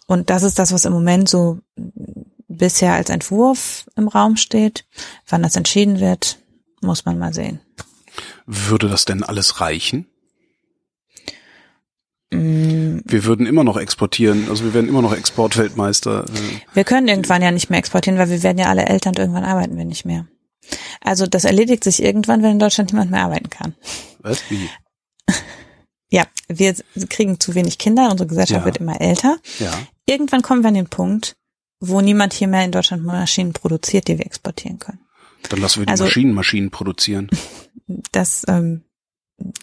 Und 0.07 0.29
das 0.29 0.43
ist 0.43 0.59
das, 0.59 0.71
was 0.71 0.85
im 0.85 0.93
Moment 0.93 1.29
so 1.29 1.59
bisher 2.47 2.93
als 2.93 3.09
Entwurf 3.09 3.85
im 3.95 4.07
Raum 4.07 4.37
steht. 4.37 4.85
Wann 5.27 5.43
das 5.43 5.55
entschieden 5.55 5.99
wird, 5.99 6.37
muss 6.81 7.05
man 7.05 7.17
mal 7.17 7.33
sehen. 7.33 7.59
Würde 8.45 8.87
das 8.87 9.05
denn 9.05 9.23
alles 9.23 9.61
reichen? 9.61 10.07
Mm. 12.35 13.01
Wir 13.05 13.25
würden 13.25 13.45
immer 13.45 13.63
noch 13.63 13.77
exportieren, 13.77 14.47
also 14.49 14.63
wir 14.63 14.73
werden 14.73 14.89
immer 14.89 15.01
noch 15.01 15.15
Exportweltmeister. 15.15 16.25
Wir 16.73 16.83
können 16.83 17.07
irgendwann 17.07 17.41
ja 17.41 17.51
nicht 17.51 17.69
mehr 17.69 17.79
exportieren, 17.79 18.19
weil 18.19 18.29
wir 18.29 18.43
werden 18.43 18.57
ja 18.57 18.67
alle 18.67 18.85
älter 18.85 19.09
und 19.09 19.19
irgendwann 19.19 19.45
arbeiten 19.45 19.77
wir 19.77 19.85
nicht 19.85 20.05
mehr. 20.05 20.27
Also 21.01 21.27
das 21.27 21.45
erledigt 21.45 21.83
sich 21.83 22.01
irgendwann, 22.01 22.41
wenn 22.41 22.51
in 22.51 22.59
Deutschland 22.59 22.91
niemand 22.91 23.11
mehr 23.11 23.23
arbeiten 23.23 23.49
kann. 23.49 23.75
Was? 24.19 24.41
Wie? 24.49 24.69
Ja, 26.11 26.23
wir 26.47 26.75
kriegen 27.09 27.39
zu 27.39 27.55
wenig 27.55 27.79
Kinder, 27.79 28.09
unsere 28.11 28.29
Gesellschaft 28.29 28.61
ja. 28.61 28.65
wird 28.65 28.77
immer 28.77 29.01
älter. 29.01 29.37
Ja. 29.59 29.73
Irgendwann 30.05 30.43
kommen 30.43 30.61
wir 30.61 30.67
an 30.67 30.75
den 30.75 30.87
Punkt, 30.87 31.35
wo 31.79 31.99
niemand 31.99 32.31
hier 32.31 32.47
mehr 32.47 32.63
in 32.63 32.71
Deutschland 32.71 33.03
Maschinen 33.03 33.53
produziert, 33.53 34.07
die 34.07 34.17
wir 34.17 34.25
exportieren 34.25 34.79
können. 34.79 34.99
Dann 35.49 35.59
lassen 35.59 35.81
wir 35.81 35.87
die 35.87 35.91
also, 35.91 36.05
Maschinen 36.05 36.33
Maschinen 36.33 36.71
produzieren. 36.71 37.29
Das, 38.11 38.43
ähm, 38.47 38.83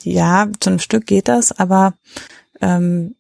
ja, 0.03 0.49
zu 0.61 0.71
einem 0.71 0.79
Stück 0.79 1.07
geht 1.07 1.29
das, 1.29 1.53
aber 1.53 1.95
ähm, 2.63 3.15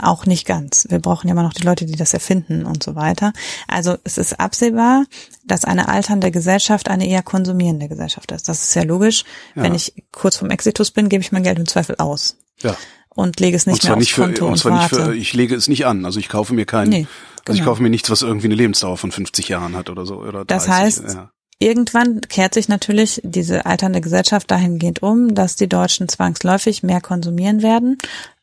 auch 0.00 0.26
nicht 0.26 0.46
ganz. 0.46 0.86
Wir 0.88 0.98
brauchen 0.98 1.28
ja 1.28 1.32
immer 1.32 1.44
noch 1.44 1.52
die 1.52 1.62
Leute, 1.62 1.86
die 1.86 1.94
das 1.94 2.12
erfinden 2.12 2.64
und 2.64 2.82
so 2.82 2.96
weiter. 2.96 3.32
Also 3.68 3.96
es 4.02 4.18
ist 4.18 4.40
absehbar, 4.40 5.04
dass 5.44 5.64
eine 5.64 5.88
alternde 5.88 6.30
Gesellschaft 6.30 6.88
eine 6.88 7.06
eher 7.06 7.22
konsumierende 7.22 7.88
Gesellschaft 7.88 8.32
ist. 8.32 8.48
Das 8.48 8.62
ist 8.64 8.74
ja 8.74 8.82
logisch. 8.82 9.24
Ja. 9.54 9.62
Wenn 9.62 9.74
ich 9.74 9.94
kurz 10.10 10.36
vom 10.36 10.50
Exitus 10.50 10.90
bin, 10.90 11.08
gebe 11.08 11.22
ich 11.22 11.30
mein 11.30 11.44
Geld 11.44 11.58
im 11.58 11.66
Zweifel 11.66 11.96
aus. 11.98 12.36
Ja. 12.60 12.76
Und 13.14 13.38
lege 13.40 13.56
es 13.56 13.66
nicht 13.66 13.84
mehr 13.84 13.92
aufs 13.92 14.00
nicht 14.00 14.14
für, 14.14 14.22
Konto 14.22 14.48
und, 14.48 14.56
zwar 14.56 14.72
warte. 14.72 14.96
Nicht 14.96 15.04
für, 15.04 15.14
ich 15.14 15.32
lege 15.34 15.54
es 15.54 15.68
nicht 15.68 15.86
an. 15.86 16.06
Also 16.06 16.18
ich 16.18 16.28
kaufe 16.28 16.54
mir 16.54 16.64
keinen, 16.64 16.88
nee, 16.88 16.96
genau. 17.02 17.10
also 17.46 17.52
ich 17.52 17.58
genau. 17.60 17.70
kaufe 17.70 17.82
mir 17.82 17.90
nichts, 17.90 18.10
was 18.10 18.22
irgendwie 18.22 18.46
eine 18.46 18.54
Lebensdauer 18.54 18.96
von 18.96 19.12
50 19.12 19.48
Jahren 19.48 19.76
hat 19.76 19.90
oder 19.90 20.06
so. 20.06 20.16
Oder 20.16 20.44
30, 20.44 20.46
das 20.46 20.68
heißt, 20.68 21.04
ja. 21.08 21.30
irgendwann 21.58 22.22
kehrt 22.22 22.54
sich 22.54 22.68
natürlich 22.68 23.20
diese 23.22 23.66
alternde 23.66 24.00
Gesellschaft 24.00 24.50
dahingehend 24.50 25.02
um, 25.02 25.34
dass 25.34 25.56
die 25.56 25.68
Deutschen 25.68 26.08
zwangsläufig 26.08 26.82
mehr 26.82 27.02
konsumieren 27.02 27.62
werden 27.62 27.98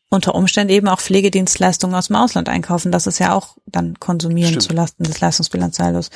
unter 0.09 0.35
Umständen 0.35 0.73
eben 0.73 0.87
auch 0.87 0.99
Pflegedienstleistungen 0.99 1.95
aus 1.95 2.07
dem 2.07 2.15
Ausland 2.15 2.49
einkaufen. 2.49 2.91
Das 2.91 3.07
ist 3.07 3.19
ja 3.19 3.33
auch 3.33 3.57
dann 3.65 3.99
konsumieren 3.99 4.49
Stimmt. 4.49 4.63
zulasten 4.63 5.05
des 5.05 5.19
Leistungsbilanzsaldos. 5.19 6.09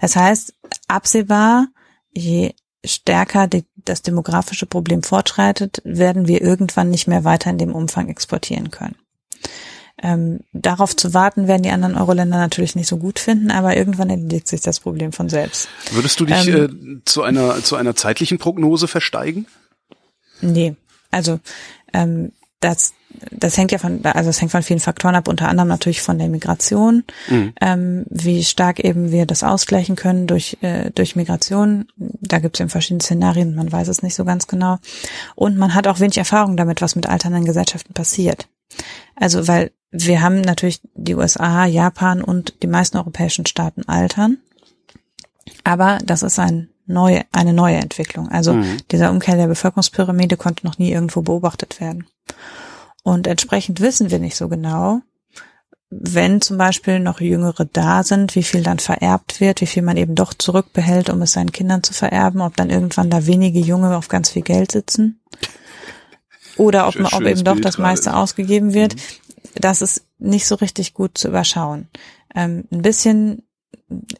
Das 0.00 0.16
heißt, 0.16 0.54
absehbar, 0.86 1.68
je 2.12 2.54
stärker 2.84 3.46
die, 3.46 3.64
das 3.76 4.02
demografische 4.02 4.66
Problem 4.66 5.02
fortschreitet, 5.02 5.80
werden 5.84 6.28
wir 6.28 6.42
irgendwann 6.42 6.90
nicht 6.90 7.08
mehr 7.08 7.24
weiter 7.24 7.50
in 7.50 7.58
dem 7.58 7.74
Umfang 7.74 8.08
exportieren 8.08 8.70
können. 8.70 8.96
Ähm, 10.00 10.40
darauf 10.52 10.94
zu 10.94 11.12
warten, 11.12 11.48
werden 11.48 11.64
die 11.64 11.70
anderen 11.70 11.96
Euro-Länder 11.96 12.36
natürlich 12.36 12.76
nicht 12.76 12.86
so 12.86 12.98
gut 12.98 13.18
finden, 13.18 13.50
aber 13.50 13.76
irgendwann 13.76 14.10
erledigt 14.10 14.46
sich 14.46 14.60
das 14.60 14.78
Problem 14.78 15.10
von 15.10 15.28
selbst. 15.28 15.68
Würdest 15.90 16.20
du 16.20 16.24
dich 16.24 16.46
ähm, 16.46 17.00
äh, 17.00 17.04
zu 17.04 17.22
einer 17.22 17.64
zu 17.64 17.74
einer 17.74 17.96
zeitlichen 17.96 18.38
Prognose 18.38 18.86
versteigen? 18.86 19.46
Nee, 20.40 20.76
also 21.10 21.40
ähm, 21.92 22.30
das 22.60 22.94
das 23.30 23.56
hängt 23.56 23.72
ja 23.72 23.78
von, 23.78 24.04
also 24.04 24.30
es 24.30 24.40
hängt 24.40 24.52
von 24.52 24.62
vielen 24.62 24.80
Faktoren 24.80 25.14
ab, 25.14 25.28
unter 25.28 25.48
anderem 25.48 25.68
natürlich 25.68 26.02
von 26.02 26.18
der 26.18 26.28
Migration, 26.28 27.04
mhm. 27.28 27.52
ähm, 27.60 28.04
wie 28.10 28.44
stark 28.44 28.80
eben 28.80 29.10
wir 29.10 29.26
das 29.26 29.42
ausgleichen 29.42 29.96
können 29.96 30.26
durch, 30.26 30.58
äh, 30.60 30.90
durch 30.90 31.16
Migration. 31.16 31.86
Da 31.96 32.38
gibt 32.38 32.56
es 32.56 32.60
eben 32.60 32.70
verschiedene 32.70 33.02
Szenarien, 33.02 33.54
man 33.54 33.72
weiß 33.72 33.88
es 33.88 34.02
nicht 34.02 34.14
so 34.14 34.24
ganz 34.24 34.46
genau. 34.46 34.78
Und 35.34 35.56
man 35.56 35.74
hat 35.74 35.86
auch 35.86 36.00
wenig 36.00 36.18
Erfahrung 36.18 36.56
damit, 36.56 36.82
was 36.82 36.96
mit 36.96 37.08
alternden 37.08 37.44
Gesellschaften 37.44 37.94
passiert. 37.94 38.48
Also 39.16 39.48
weil 39.48 39.72
wir 39.90 40.20
haben 40.20 40.42
natürlich 40.42 40.82
die 40.94 41.14
USA, 41.14 41.64
Japan 41.64 42.22
und 42.22 42.62
die 42.62 42.66
meisten 42.66 42.98
europäischen 42.98 43.46
Staaten 43.46 43.88
altern. 43.88 44.38
Aber 45.64 45.98
das 46.04 46.22
ist 46.22 46.38
ein 46.38 46.68
neue, 46.84 47.22
eine 47.32 47.54
neue 47.54 47.76
Entwicklung. 47.76 48.28
Also 48.28 48.52
mhm. 48.52 48.78
dieser 48.90 49.10
Umkehr 49.10 49.36
der 49.36 49.46
Bevölkerungspyramide 49.46 50.36
konnte 50.36 50.66
noch 50.66 50.78
nie 50.78 50.92
irgendwo 50.92 51.22
beobachtet 51.22 51.80
werden. 51.80 52.06
Und 53.08 53.26
entsprechend 53.26 53.80
wissen 53.80 54.10
wir 54.10 54.18
nicht 54.18 54.36
so 54.36 54.48
genau, 54.48 55.00
wenn 55.88 56.42
zum 56.42 56.58
Beispiel 56.58 57.00
noch 57.00 57.22
Jüngere 57.22 57.64
da 57.64 58.02
sind, 58.02 58.34
wie 58.34 58.42
viel 58.42 58.62
dann 58.62 58.80
vererbt 58.80 59.40
wird, 59.40 59.62
wie 59.62 59.66
viel 59.66 59.82
man 59.82 59.96
eben 59.96 60.14
doch 60.14 60.34
zurückbehält, 60.34 61.08
um 61.08 61.22
es 61.22 61.32
seinen 61.32 61.50
Kindern 61.50 61.82
zu 61.82 61.94
vererben, 61.94 62.42
ob 62.42 62.54
dann 62.58 62.68
irgendwann 62.68 63.08
da 63.08 63.24
wenige 63.24 63.60
Junge 63.60 63.96
auf 63.96 64.08
ganz 64.08 64.28
viel 64.28 64.42
Geld 64.42 64.72
sitzen. 64.72 65.22
Oder 66.58 66.86
ob, 66.86 66.96
man, 66.96 67.10
ob 67.14 67.22
eben 67.22 67.42
doch 67.44 67.58
das 67.58 67.78
meiste 67.78 68.14
ausgegeben 68.14 68.74
wird. 68.74 68.96
Mhm. 68.96 69.00
Das 69.54 69.80
ist 69.80 70.04
nicht 70.18 70.46
so 70.46 70.56
richtig 70.56 70.92
gut 70.92 71.16
zu 71.16 71.28
überschauen. 71.28 71.88
Ähm, 72.34 72.64
ein 72.70 72.82
bisschen 72.82 73.47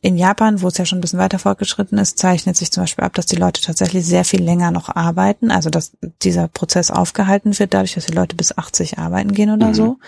in 0.01 0.17
Japan, 0.17 0.63
wo 0.63 0.69
es 0.69 0.79
ja 0.79 0.87
schon 0.87 0.99
ein 0.99 1.01
bisschen 1.01 1.19
weiter 1.19 1.39
fortgeschritten 1.39 1.99
ist, 1.99 2.19
zeichnet 2.19 2.57
sich 2.57 2.71
zum 2.71 2.83
Beispiel 2.85 3.05
ab, 3.05 3.15
dass 3.15 3.27
die 3.27 3.37
Leute 3.37 3.61
tatsächlich 3.61 4.07
sehr 4.07 4.25
viel 4.25 4.43
länger 4.43 4.71
noch 4.71 4.89
arbeiten, 4.89 5.51
also 5.51 5.69
dass 5.69 5.93
dieser 6.23 6.49
Prozess 6.49 6.91
aufgehalten 6.91 7.59
wird, 7.59 7.75
dadurch, 7.75 7.95
dass 7.95 8.07
die 8.07 8.15
Leute 8.15 8.37
bis 8.37 8.57
80 8.57 8.99
arbeiten 8.99 9.33
gehen 9.33 9.51
oder 9.51 9.69
mhm. 9.69 9.75
so. 9.75 9.99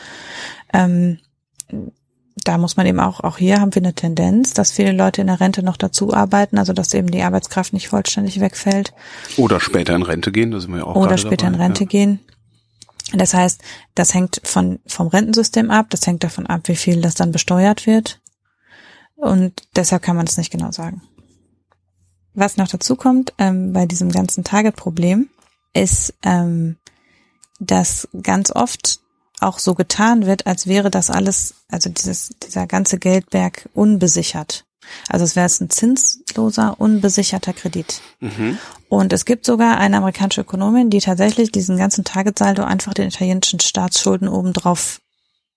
Ähm, 0.72 1.18
da 2.44 2.56
muss 2.56 2.76
man 2.76 2.86
eben 2.86 3.00
auch, 3.00 3.20
auch 3.20 3.36
hier 3.36 3.60
haben 3.60 3.74
wir 3.74 3.82
eine 3.82 3.94
Tendenz, 3.94 4.54
dass 4.54 4.72
viele 4.72 4.92
Leute 4.92 5.20
in 5.20 5.26
der 5.26 5.40
Rente 5.40 5.62
noch 5.62 5.76
dazu 5.76 6.14
arbeiten, 6.14 6.58
also 6.58 6.72
dass 6.72 6.94
eben 6.94 7.10
die 7.10 7.22
Arbeitskraft 7.22 7.72
nicht 7.74 7.88
vollständig 7.88 8.40
wegfällt. 8.40 8.94
Oder 9.36 9.60
später 9.60 9.94
in 9.94 10.02
Rente 10.02 10.32
gehen, 10.32 10.50
da 10.50 10.60
sind 10.60 10.70
wir 10.70 10.78
ja 10.78 10.84
auch 10.84 10.96
Oder 10.96 11.18
später 11.18 11.46
dabei, 11.46 11.56
in 11.56 11.60
Rente 11.60 11.84
ja. 11.84 11.88
gehen. 11.88 12.20
Das 13.12 13.34
heißt, 13.34 13.60
das 13.94 14.14
hängt 14.14 14.40
von, 14.44 14.78
vom 14.86 15.08
Rentensystem 15.08 15.70
ab, 15.70 15.86
das 15.90 16.06
hängt 16.06 16.24
davon 16.24 16.46
ab, 16.46 16.62
wie 16.64 16.76
viel 16.76 17.00
das 17.00 17.14
dann 17.14 17.32
besteuert 17.32 17.86
wird. 17.86 18.20
Und 19.20 19.62
deshalb 19.76 20.02
kann 20.02 20.16
man 20.16 20.26
es 20.26 20.36
nicht 20.36 20.50
genau 20.50 20.72
sagen. 20.72 21.02
Was 22.32 22.56
noch 22.56 22.68
dazu 22.68 22.96
kommt 22.96 23.34
ähm, 23.38 23.72
bei 23.72 23.86
diesem 23.86 24.10
ganzen 24.10 24.44
Target-Problem, 24.44 25.28
ist, 25.74 26.14
ähm, 26.22 26.76
dass 27.58 28.08
ganz 28.22 28.50
oft 28.50 29.00
auch 29.40 29.58
so 29.58 29.74
getan 29.74 30.26
wird, 30.26 30.46
als 30.46 30.66
wäre 30.66 30.90
das 30.90 31.10
alles, 31.10 31.54
also 31.68 31.90
dieses, 31.90 32.30
dieser 32.42 32.66
ganze 32.66 32.98
Geldberg 32.98 33.68
unbesichert. 33.74 34.64
Also 35.08 35.24
es 35.24 35.36
wäre 35.36 35.46
es 35.46 35.60
ein 35.60 35.70
zinsloser, 35.70 36.80
unbesicherter 36.80 37.52
Kredit. 37.52 38.00
Mhm. 38.20 38.58
Und 38.88 39.12
es 39.12 39.24
gibt 39.24 39.46
sogar 39.46 39.78
eine 39.78 39.98
amerikanische 39.98 40.40
Ökonomin, 40.40 40.90
die 40.90 41.00
tatsächlich 41.00 41.52
diesen 41.52 41.76
ganzen 41.76 42.04
Targetsaldo 42.04 42.64
einfach 42.64 42.94
den 42.94 43.08
italienischen 43.08 43.60
Staatsschulden 43.60 44.28
obendrauf 44.28 45.00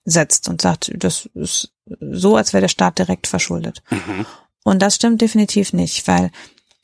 setzt 0.05 0.49
und 0.49 0.61
sagt, 0.61 0.91
das 0.95 1.29
ist 1.33 1.71
so, 1.85 2.35
als 2.35 2.53
wäre 2.53 2.61
der 2.61 2.67
Staat 2.67 2.99
direkt 2.99 3.27
verschuldet. 3.27 3.83
Mhm. 3.89 4.25
Und 4.63 4.81
das 4.81 4.95
stimmt 4.95 5.21
definitiv 5.21 5.73
nicht, 5.73 6.07
weil 6.07 6.31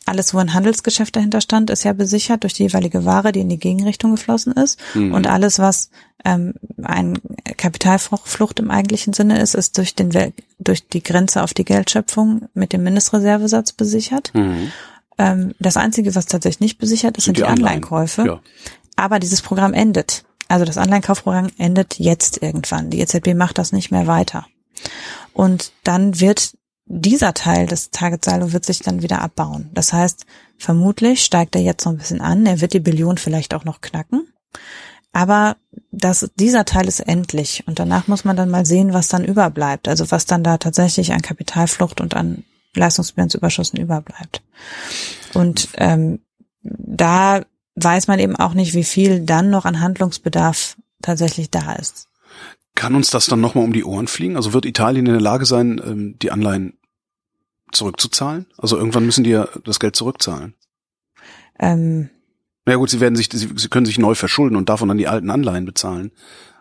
alles, 0.05 0.33
wo 0.33 0.39
ein 0.39 0.53
Handelsgeschäft 0.53 1.15
dahinter 1.15 1.39
stand, 1.39 1.69
ist 1.69 1.83
ja 1.83 1.93
besichert 1.93 2.43
durch 2.43 2.53
die 2.53 2.63
jeweilige 2.63 3.05
Ware, 3.05 3.31
die 3.31 3.41
in 3.41 3.49
die 3.49 3.59
Gegenrichtung 3.59 4.11
geflossen 4.11 4.53
ist. 4.53 4.79
Mhm. 4.95 5.13
Und 5.13 5.27
alles, 5.27 5.59
was 5.59 5.91
ähm, 6.25 6.53
ein 6.81 7.19
Kapitalflucht 7.57 8.59
im 8.59 8.71
eigentlichen 8.71 9.13
Sinne 9.13 9.39
ist, 9.39 9.53
ist 9.53 9.77
durch 9.77 9.93
den 9.93 10.33
durch 10.57 10.87
die 10.87 11.03
Grenze 11.03 11.43
auf 11.43 11.53
die 11.53 11.65
Geldschöpfung 11.65 12.49
mit 12.53 12.73
dem 12.73 12.83
Mindestreservesatz 12.83 13.73
besichert. 13.73 14.31
Mhm. 14.33 14.71
Ähm, 15.19 15.53
das 15.59 15.77
Einzige, 15.77 16.15
was 16.15 16.25
tatsächlich 16.25 16.61
nicht 16.61 16.79
besichert 16.79 17.17
ist, 17.17 17.25
sind, 17.25 17.37
sind 17.37 17.45
die, 17.45 17.47
die 17.47 17.59
Anleihenkäufe. 17.59 18.25
Ja. 18.25 18.39
Aber 18.95 19.19
dieses 19.19 19.41
Programm 19.41 19.73
endet. 19.73 20.23
Also 20.49 20.65
das 20.65 20.77
Anleihenkaufprogramm 20.77 21.51
endet 21.57 21.99
jetzt 21.99 22.41
irgendwann. 22.41 22.89
Die 22.89 22.99
EZB 22.99 23.35
macht 23.35 23.57
das 23.57 23.71
nicht 23.71 23.91
mehr 23.91 24.07
weiter. 24.07 24.45
Und 25.33 25.71
dann 25.83 26.19
wird 26.19 26.57
dieser 26.85 27.35
Teil 27.35 27.67
des 27.67 27.91
Target-Saldo 27.91 28.51
wird 28.51 28.65
sich 28.65 28.79
dann 28.79 29.03
wieder 29.03 29.21
abbauen. 29.21 29.69
Das 29.73 29.93
heißt, 29.93 30.25
vermutlich 30.57 31.23
steigt 31.23 31.55
er 31.55 31.61
jetzt 31.61 31.83
so 31.83 31.91
ein 31.91 31.97
bisschen 31.97 32.19
an. 32.19 32.47
Er 32.47 32.61
wird 32.61 32.73
die 32.73 32.79
Billion 32.79 33.17
vielleicht 33.17 33.53
auch 33.53 33.63
noch 33.63 33.79
knacken. 33.79 34.27
Aber 35.11 35.57
das, 35.91 36.29
dieser 36.35 36.65
Teil 36.65 36.87
ist 36.87 36.99
endlich. 36.99 37.63
Und 37.67 37.79
danach 37.79 38.07
muss 38.07 38.25
man 38.25 38.35
dann 38.35 38.49
mal 38.49 38.65
sehen, 38.65 38.91
was 38.91 39.07
dann 39.07 39.23
überbleibt. 39.23 39.87
Also 39.87 40.09
was 40.09 40.25
dann 40.25 40.43
da 40.43 40.57
tatsächlich 40.57 41.13
an 41.13 41.21
Kapitalflucht 41.21 42.01
und 42.01 42.15
an 42.15 42.43
Leistungsbilanzüberschüssen 42.75 43.79
überbleibt. 43.79 44.41
Und 45.35 45.69
ähm, 45.75 46.19
da 46.63 47.43
weiß 47.83 48.07
man 48.07 48.19
eben 48.19 48.35
auch 48.35 48.53
nicht, 48.53 48.73
wie 48.73 48.83
viel 48.83 49.21
dann 49.21 49.49
noch 49.49 49.65
an 49.65 49.79
Handlungsbedarf 49.79 50.77
tatsächlich 51.01 51.49
da 51.49 51.73
ist. 51.73 52.07
Kann 52.75 52.95
uns 52.95 53.09
das 53.09 53.25
dann 53.25 53.41
nochmal 53.41 53.63
um 53.63 53.73
die 53.73 53.83
Ohren 53.83 54.07
fliegen? 54.07 54.35
Also 54.35 54.53
wird 54.53 54.65
Italien 54.65 55.05
in 55.05 55.13
der 55.13 55.21
Lage 55.21 55.45
sein, 55.45 55.81
ähm, 55.83 56.19
die 56.19 56.31
Anleihen 56.31 56.77
zurückzuzahlen? 57.71 58.45
Also 58.57 58.77
irgendwann 58.77 59.05
müssen 59.05 59.23
die 59.23 59.31
ja 59.31 59.47
das 59.65 59.79
Geld 59.79 59.95
zurückzahlen. 59.95 60.53
Ähm, 61.59 62.09
na 62.65 62.73
ja, 62.73 62.77
gut, 62.77 62.89
sie 62.89 62.99
werden 62.99 63.15
sich, 63.15 63.29
sie, 63.31 63.49
sie 63.55 63.67
können 63.67 63.85
sich 63.85 63.99
neu 63.99 64.15
verschulden 64.15 64.55
und 64.55 64.69
davon 64.69 64.87
dann 64.87 64.97
die 64.97 65.07
alten 65.07 65.29
Anleihen 65.29 65.65
bezahlen. 65.65 66.11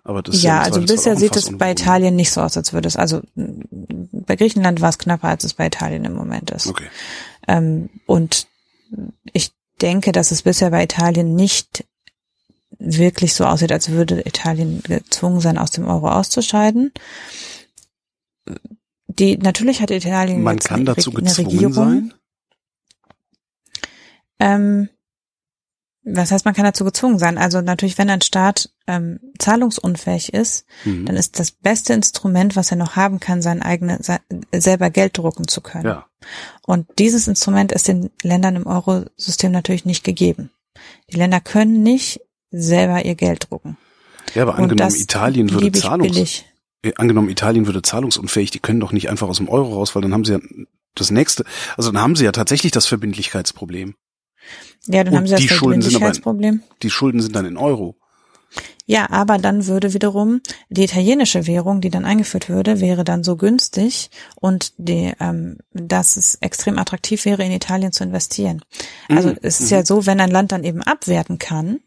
Aber 0.05 0.23
das 0.23 0.43
ja, 0.43 0.57
ja 0.57 0.62
also 0.62 0.81
bisher 0.81 1.16
sieht 1.16 1.37
es 1.37 1.57
bei 1.59 1.71
Italien 1.71 2.16
nicht 2.16 2.33
so 2.33 2.41
aus, 2.41 2.57
als 2.57 2.73
würde 2.73 2.89
es. 2.89 2.97
Also 2.97 3.21
bei 3.35 4.37
Griechenland 4.37 4.81
war 4.81 4.89
es 4.89 4.99
knapper, 4.99 5.29
als 5.29 5.45
es 5.45 5.55
bei 5.55 5.66
Italien 5.66 6.05
im 6.05 6.14
Moment 6.14 6.51
ist. 6.51 6.66
Okay. 6.66 6.87
Ähm, 7.47 7.91
und 8.07 8.47
ich 9.33 9.53
denke, 9.79 10.12
dass 10.12 10.31
es 10.31 10.43
bisher 10.43 10.70
bei 10.70 10.83
Italien 10.85 11.35
nicht 11.35 11.85
wirklich 12.79 13.35
so 13.35 13.45
aussieht, 13.45 13.72
als 13.72 13.91
würde 13.91 14.20
Italien 14.20 14.83
gezwungen 14.83 15.41
sein, 15.41 15.59
aus 15.59 15.70
dem 15.70 15.89
Euro 15.89 16.11
auszuscheiden 16.11 16.93
die, 19.18 19.37
natürlich 19.37 19.81
hat 19.81 19.91
Italien 19.91 20.43
Man 20.43 20.59
kann 20.59 20.85
dazu 20.85 21.11
gezwungen 21.11 21.51
Regierung. 21.51 21.72
sein? 21.72 22.14
Ähm, 24.41 24.89
was 26.05 26.30
heißt, 26.30 26.44
man 26.44 26.55
kann 26.55 26.64
dazu 26.64 26.84
gezwungen 26.84 27.18
sein? 27.18 27.38
Also 27.38 27.61
natürlich, 27.61 27.99
wenn 27.99 28.11
ein 28.11 28.20
Staat 28.20 28.70
ähm, 28.86 29.20
zahlungsunfähig 29.38 30.32
ist, 30.32 30.64
mhm. 30.84 31.07
dann 31.07 31.16
ist 31.16 31.38
das 31.38 31.51
beste 31.51 31.92
Instrument, 31.92 32.57
was 32.57 32.70
er 32.70 32.76
noch 32.76 32.96
haben 32.96 33.20
kann, 33.20 33.42
sein 33.42 33.62
eigenes 33.62 34.07
sein, 34.07 34.20
selber 34.55 34.90
Geld 34.90 35.18
drucken 35.18 35.49
zu 35.49 35.61
können. 35.61 35.84
Ja. 35.84 36.07
Und 36.66 36.86
dieses 36.99 37.28
Instrument 37.28 37.72
ist 37.72 37.88
den 37.88 38.11
Ländern 38.22 38.57
im 38.57 38.66
Eurosystem 38.66 39.53
natürlich 39.53 39.84
nicht 39.84 40.05
gegeben. 40.05 40.51
Die 41.12 41.16
Länder 41.16 41.40
können 41.40 41.82
nicht 41.82 42.20
selber 42.51 43.05
ihr 43.05 43.14
Geld 43.14 43.51
drucken. 43.51 43.76
Ja, 44.34 44.42
aber 44.42 44.57
angenommen, 44.57 44.94
Italien 44.94 45.51
würde 45.51 45.72
zahlungs 45.72 46.44
äh, 46.82 46.92
angenommen, 46.96 47.28
Italien 47.28 47.66
würde 47.66 47.82
zahlungsunfähig, 47.82 48.51
die 48.51 48.61
können 48.61 48.80
doch 48.80 48.92
nicht 48.92 49.11
einfach 49.11 49.28
aus 49.28 49.38
dem 49.38 49.49
Euro 49.49 49.74
raus, 49.74 49.94
weil 49.94 50.03
dann 50.03 50.12
haben 50.12 50.24
sie 50.24 50.34
ja 50.34 50.40
das 50.94 51.11
nächste, 51.11 51.44
also 51.76 51.90
dann 51.90 52.01
haben 52.01 52.16
sie 52.16 52.24
ja 52.24 52.32
tatsächlich 52.32 52.72
das 52.72 52.86
Verbindlichkeitsproblem. 52.86 53.94
Ja, 54.86 55.05
dann 55.05 55.12
Und 55.12 55.18
haben 55.18 55.26
sie 55.26 55.32
das 55.32 55.40
die. 55.42 55.49
Schulden 55.49 55.82
sind 55.82 56.62
die 56.82 56.90
Schulden 56.90 57.20
sind 57.20 57.36
dann 57.36 57.44
in 57.44 57.57
Euro. 57.57 57.96
Ja, 58.86 59.11
aber 59.11 59.36
dann 59.36 59.66
würde 59.66 59.92
wiederum 59.92 60.40
die 60.70 60.84
italienische 60.84 61.46
Währung, 61.46 61.82
die 61.82 61.90
dann 61.90 62.07
eingeführt 62.07 62.49
würde, 62.49 62.80
wäre 62.80 63.05
dann 63.05 63.22
so 63.22 63.36
günstig 63.36 64.09
und 64.36 64.72
die, 64.78 65.12
ähm, 65.20 65.59
dass 65.74 66.16
es 66.16 66.36
extrem 66.36 66.78
attraktiv 66.78 67.26
wäre, 67.26 67.44
in 67.44 67.53
Italien 67.53 67.92
zu 67.92 68.03
investieren. 68.03 68.62
Also 69.11 69.28
mhm. 69.28 69.38
es 69.42 69.61
ist 69.61 69.70
mhm. 69.70 69.76
ja 69.76 69.84
so, 69.84 70.07
wenn 70.07 70.20
ein 70.20 70.30
Land 70.30 70.53
dann 70.53 70.64
eben 70.64 70.82
abwerten 70.82 71.38
kann, 71.38 71.80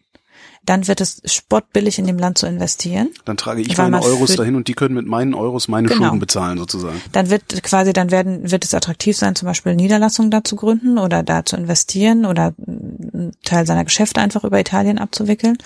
dann 0.63 0.87
wird 0.87 1.01
es 1.01 1.21
spottbillig 1.25 1.97
in 1.97 2.05
dem 2.05 2.19
Land 2.19 2.37
zu 2.37 2.45
investieren. 2.45 3.09
Dann 3.25 3.35
trage 3.35 3.61
ich 3.61 3.75
meine 3.77 4.01
Euros 4.01 4.35
dahin 4.35 4.55
und 4.55 4.67
die 4.67 4.73
können 4.73 4.93
mit 4.93 5.07
meinen 5.07 5.33
Euros 5.33 5.67
meine 5.67 5.87
genau. 5.87 6.03
Schulden 6.03 6.19
bezahlen 6.19 6.57
sozusagen. 6.59 7.01
Dann 7.11 7.31
wird 7.31 7.63
quasi, 7.63 7.93
dann 7.93 8.11
werden, 8.11 8.51
wird 8.51 8.63
es 8.63 8.73
attraktiv 8.75 9.17
sein, 9.17 9.35
zum 9.35 9.47
Beispiel 9.47 9.75
Niederlassungen 9.75 10.29
da 10.29 10.43
zu 10.43 10.55
gründen 10.55 10.99
oder 10.99 11.23
da 11.23 11.45
zu 11.45 11.55
investieren 11.55 12.25
oder 12.25 12.53
einen 12.67 13.31
Teil 13.43 13.65
seiner 13.65 13.85
Geschäfte 13.85 14.21
einfach 14.21 14.43
über 14.43 14.59
Italien 14.59 14.99
abzuwickeln. 14.99 15.57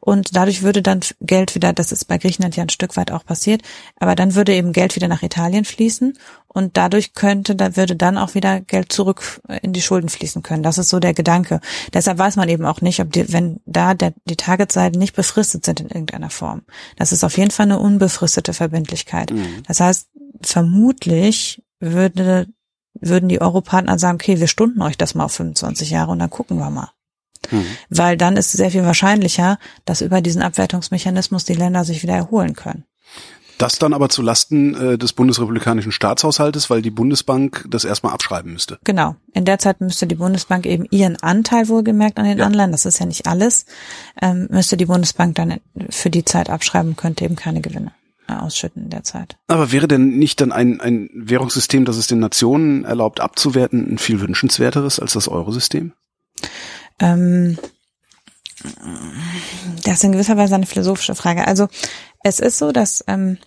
Und 0.00 0.34
dadurch 0.34 0.62
würde 0.62 0.80
dann 0.80 1.00
Geld 1.20 1.54
wieder, 1.54 1.74
das 1.74 1.92
ist 1.92 2.06
bei 2.06 2.16
Griechenland 2.16 2.56
ja 2.56 2.62
ein 2.62 2.70
Stück 2.70 2.96
weit 2.96 3.10
auch 3.10 3.26
passiert, 3.26 3.60
aber 4.00 4.14
dann 4.14 4.34
würde 4.34 4.54
eben 4.54 4.72
Geld 4.72 4.96
wieder 4.96 5.08
nach 5.08 5.22
Italien 5.22 5.66
fließen 5.66 6.14
und 6.48 6.78
dadurch 6.78 7.12
könnte, 7.12 7.54
da 7.54 7.76
würde 7.76 7.94
dann 7.94 8.16
auch 8.16 8.34
wieder 8.34 8.60
Geld 8.60 8.90
zurück 8.90 9.40
in 9.62 9.74
die 9.74 9.82
Schulden 9.82 10.08
fließen 10.08 10.42
können. 10.42 10.62
Das 10.62 10.78
ist 10.78 10.88
so 10.88 10.98
der 10.98 11.12
Gedanke. 11.12 11.60
Deshalb 11.92 12.18
weiß 12.18 12.36
man 12.36 12.48
eben 12.48 12.64
auch 12.64 12.80
nicht, 12.80 13.00
ob 13.00 13.12
die, 13.12 13.30
wenn 13.32 13.60
da 13.66 13.92
der, 13.92 14.14
die 14.24 14.36
Targetseiten 14.38 14.98
nicht 14.98 15.14
befristet 15.14 15.66
sind 15.66 15.80
in 15.80 15.88
irgendeiner 15.88 16.30
Form. 16.30 16.62
Das 16.96 17.12
ist 17.12 17.24
auf 17.24 17.36
jeden 17.36 17.50
Fall 17.50 17.66
eine 17.66 17.78
unbefristete 17.78 18.54
Verbindlichkeit. 18.54 19.30
Mhm. 19.30 19.62
Das 19.66 19.80
heißt, 19.80 20.08
vermutlich 20.40 21.62
würde, 21.80 22.46
würden 22.94 23.28
die 23.28 23.40
Europartner 23.40 23.98
sagen, 23.98 24.16
okay, 24.16 24.40
wir 24.40 24.48
stunden 24.48 24.80
euch 24.80 24.96
das 24.96 25.14
mal 25.14 25.24
auf 25.24 25.32
25 25.32 25.90
Jahre 25.90 26.12
und 26.12 26.18
dann 26.18 26.30
gucken 26.30 26.58
wir 26.58 26.70
mal. 26.70 26.90
Mhm. 27.50 27.66
Weil 27.90 28.16
dann 28.16 28.36
ist 28.36 28.46
es 28.46 28.52
sehr 28.52 28.70
viel 28.70 28.84
wahrscheinlicher, 28.84 29.58
dass 29.84 30.00
über 30.00 30.20
diesen 30.20 30.42
Abwertungsmechanismus 30.42 31.44
die 31.44 31.54
Länder 31.54 31.84
sich 31.84 32.02
wieder 32.02 32.14
erholen 32.14 32.54
können. 32.54 32.84
Das 33.58 33.78
dann 33.78 33.92
aber 33.92 34.08
zu 34.08 34.22
Lasten 34.22 34.74
äh, 34.74 34.98
des 34.98 35.12
bundesrepublikanischen 35.12 35.92
Staatshaushaltes, 35.92 36.70
weil 36.70 36.80
die 36.80 36.90
Bundesbank 36.90 37.66
das 37.68 37.84
erstmal 37.84 38.12
abschreiben 38.12 38.52
müsste. 38.52 38.78
Genau. 38.84 39.16
In 39.32 39.44
der 39.44 39.58
Zeit 39.58 39.80
müsste 39.80 40.06
die 40.06 40.14
Bundesbank 40.14 40.64
eben 40.64 40.86
ihren 40.90 41.16
Anteil 41.16 41.68
wohlgemerkt 41.68 42.18
an 42.18 42.24
den 42.24 42.38
ja. 42.38 42.46
Anleihen, 42.46 42.72
das 42.72 42.86
ist 42.86 43.00
ja 43.00 43.06
nicht 43.06 43.26
alles, 43.26 43.66
ähm, 44.22 44.48
müsste 44.50 44.76
die 44.76 44.86
Bundesbank 44.86 45.34
dann 45.34 45.60
für 45.90 46.10
die 46.10 46.24
Zeit 46.24 46.50
abschreiben, 46.50 46.96
könnte 46.96 47.24
eben 47.24 47.36
keine 47.36 47.60
Gewinne 47.60 47.92
äh, 48.28 48.34
ausschütten 48.34 48.84
in 48.84 48.90
der 48.90 49.02
Zeit. 49.02 49.36
Aber 49.48 49.72
wäre 49.72 49.88
denn 49.88 50.18
nicht 50.18 50.40
dann 50.40 50.52
ein, 50.52 50.80
ein 50.80 51.10
Währungssystem, 51.12 51.84
das 51.84 51.96
es 51.96 52.06
den 52.06 52.20
Nationen 52.20 52.84
erlaubt 52.84 53.20
abzuwerten, 53.20 53.92
ein 53.92 53.98
viel 53.98 54.20
wünschenswerteres 54.20 55.00
als 55.00 55.14
das 55.14 55.28
Eurosystem? 55.28 55.92
Ähm, 57.00 57.58
das 59.84 59.94
ist 59.94 60.04
in 60.04 60.12
gewisser 60.12 60.36
Weise 60.36 60.54
eine 60.54 60.66
philosophische 60.66 61.14
Frage. 61.14 61.46
Also 61.46 61.68
es 62.22 62.40
ist 62.40 62.58
so, 62.58 62.72
dass 62.72 63.04
ähm, 63.06 63.38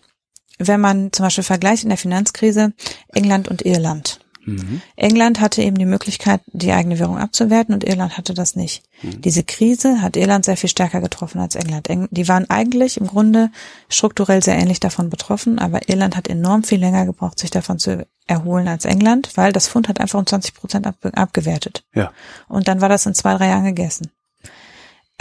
wenn 0.58 0.82
man 0.82 1.12
zum 1.12 1.26
Beispiel 1.26 1.44
vergleicht 1.44 1.84
in 1.84 1.90
der 1.90 1.98
Finanzkrise 1.98 2.74
England 3.14 3.48
und 3.48 3.66
Irland. 3.66 4.20
Mhm. 4.46 4.82
England 4.96 5.40
hatte 5.40 5.62
eben 5.62 5.78
die 5.78 5.86
Möglichkeit, 5.86 6.42
die 6.48 6.72
eigene 6.72 6.98
Währung 7.00 7.18
abzuwerten 7.18 7.74
und 7.74 7.84
Irland 7.84 8.18
hatte 8.18 8.34
das 8.34 8.56
nicht. 8.56 8.84
Mhm. 9.02 9.22
Diese 9.22 9.44
Krise 9.44 10.02
hat 10.02 10.18
Irland 10.18 10.46
sehr 10.46 10.58
viel 10.58 10.70
stärker 10.70 11.00
getroffen 11.00 11.40
als 11.40 11.56
England. 11.56 11.88
Die 12.10 12.28
waren 12.28 12.50
eigentlich 12.50 12.98
im 12.98 13.08
Grunde 13.08 13.52
strukturell 13.90 14.42
sehr 14.42 14.58
ähnlich 14.58 14.80
davon 14.80 15.10
betroffen, 15.10 15.60
aber 15.60 15.88
Irland 15.90 16.16
hat 16.16 16.28
enorm 16.28 16.64
viel 16.64 16.80
länger 16.80 17.06
gebraucht, 17.06 17.40
sich 17.40 17.52
davon 17.52 17.78
zu 17.78 18.06
erholen 18.28 18.68
als 18.68 18.86
England, 18.86 19.30
weil 19.36 19.52
das 19.52 19.68
Pfund 19.68 19.88
hat 19.88 20.00
einfach 20.00 20.20
um 20.20 20.26
20 20.26 20.56
Prozent 20.56 20.88
ab, 20.88 20.96
abgewertet. 21.14 21.84
Ja. 21.94 22.12
Und 22.48 22.68
dann 22.68 22.82
war 22.82 22.90
das 22.90 23.06
in 23.06 23.14
zwei, 23.14 23.36
drei 23.36 23.50
Jahren 23.50 23.66
gegessen. 23.66 24.10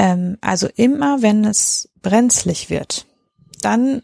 Ähm, 0.00 0.38
also 0.40 0.66
immer, 0.76 1.20
wenn 1.20 1.44
es 1.44 1.90
brenzlig 2.00 2.70
wird, 2.70 3.06
dann 3.60 4.00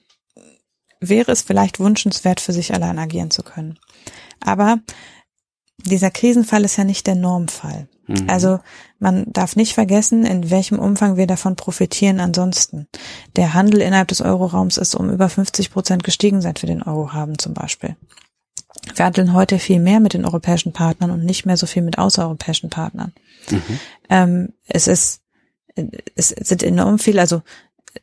wäre 1.01 1.33
es 1.33 1.41
vielleicht 1.41 1.81
wünschenswert, 1.81 2.39
für 2.39 2.53
sich 2.53 2.75
allein 2.75 2.99
agieren 2.99 3.31
zu 3.31 3.43
können. 3.43 3.79
Aber 4.41 4.79
dieser 5.79 6.11
Krisenfall 6.11 6.65
ist 6.65 6.77
ja 6.77 6.85
nicht 6.85 7.07
der 7.07 7.15
Normfall. 7.15 7.89
Mhm. 8.09 8.29
Also 8.29 8.61
man 8.99 9.25
darf 9.33 9.57
nicht 9.57 9.73
vergessen, 9.73 10.27
in 10.27 10.51
welchem 10.51 10.79
Umfang 10.79 11.17
wir 11.17 11.27
davon 11.27 11.57
profitieren 11.57 12.21
ansonsten. 12.21 12.89
Der 13.35 13.55
Handel 13.55 13.81
innerhalb 13.81 14.09
des 14.09 14.21
Euroraums 14.21 14.77
ist 14.77 14.95
um 14.95 15.11
über 15.11 15.31
50 15.31 15.71
Prozent 15.71 16.05
gestiegen, 16.05 16.43
seit 16.43 16.61
wir 16.61 16.67
den 16.67 16.83
Euro 16.83 17.15
haben 17.15 17.39
zum 17.39 17.55
Beispiel. 17.55 17.97
Wir 18.95 19.07
handeln 19.07 19.33
heute 19.33 19.59
viel 19.59 19.81
mehr 19.81 20.01
mit 20.01 20.13
den 20.13 20.27
europäischen 20.27 20.73
Partnern 20.75 21.11
und 21.11 21.25
nicht 21.25 21.47
mehr 21.47 21.57
so 21.57 21.67
viel 21.67 21.83
mit 21.83 21.97
außereuropäischen 21.97 22.69
Partnern. 22.69 23.15
Mhm. 23.51 23.81
Ähm, 24.11 24.53
es 24.67 24.89
ist, 24.89 25.23
es 26.15 26.29
sind 26.29 26.63
enorm 26.63 26.99
viel, 26.99 27.19
also 27.19 27.43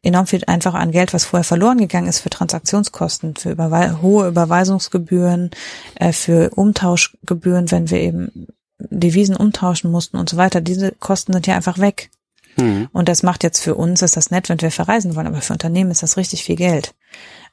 enorm 0.01 0.28
viel 0.28 0.43
einfach 0.45 0.74
an 0.74 0.91
Geld, 0.91 1.13
was 1.13 1.26
vorher 1.26 1.43
verloren 1.43 1.78
gegangen 1.78 2.07
ist 2.07 2.19
für 2.19 2.30
Transaktionskosten, 2.30 3.36
für 3.36 3.51
Überwe 3.51 4.01
hohe 4.01 4.28
Überweisungsgebühren, 4.28 5.51
äh, 5.95 6.13
für 6.13 6.51
Umtauschgebühren, 6.55 7.71
wenn 7.71 7.89
wir 7.89 7.99
eben 7.99 8.47
Devisen 8.80 9.36
umtauschen 9.36 9.91
mussten 9.91 10.17
und 10.17 10.30
so 10.30 10.38
weiter. 10.38 10.61
Diese 10.61 10.91
Kosten 10.91 11.34
sind 11.34 11.47
ja 11.47 11.55
einfach 11.55 11.78
weg. 11.78 12.09
Mhm. 12.57 12.89
Und 12.91 13.09
das 13.09 13.24
macht 13.24 13.43
jetzt 13.43 13.59
für 13.59 13.76
uns, 13.76 14.01
ist 14.01 14.17
das 14.17 14.32
nett, 14.32 14.49
wenn 14.49 14.61
wir 14.61 14.71
verreisen 14.71 15.15
wollen, 15.15 15.28
aber 15.28 15.41
für 15.41 15.53
Unternehmen 15.53 15.91
ist 15.91 16.03
das 16.03 16.17
richtig 16.17 16.43
viel 16.43 16.55
Geld. 16.55 16.93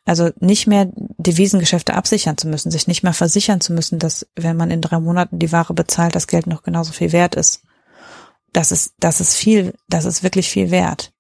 Also 0.04 0.30
nicht 0.40 0.66
mehr 0.66 0.90
Devisengeschäfte 1.18 1.94
absichern 1.94 2.38
zu 2.38 2.48
müssen, 2.48 2.70
sich 2.70 2.86
nicht 2.86 3.02
mehr 3.02 3.12
versichern 3.12 3.60
zu 3.60 3.72
müssen, 3.72 3.98
dass 3.98 4.26
wenn 4.34 4.56
man 4.56 4.70
in 4.70 4.80
drei 4.80 4.98
Monaten 4.98 5.38
die 5.38 5.52
Ware 5.52 5.74
bezahlt, 5.74 6.14
das 6.14 6.26
Geld 6.26 6.46
noch 6.46 6.62
genauso 6.62 6.92
viel 6.92 7.12
wert 7.12 7.34
ist. 7.34 7.62
Das 8.52 8.72
ist, 8.72 8.94
das 8.98 9.20
ist 9.20 9.36
viel, 9.36 9.74
das 9.88 10.04
ist 10.04 10.22
wirklich 10.22 10.48
viel 10.48 10.70
wert. 10.70 11.12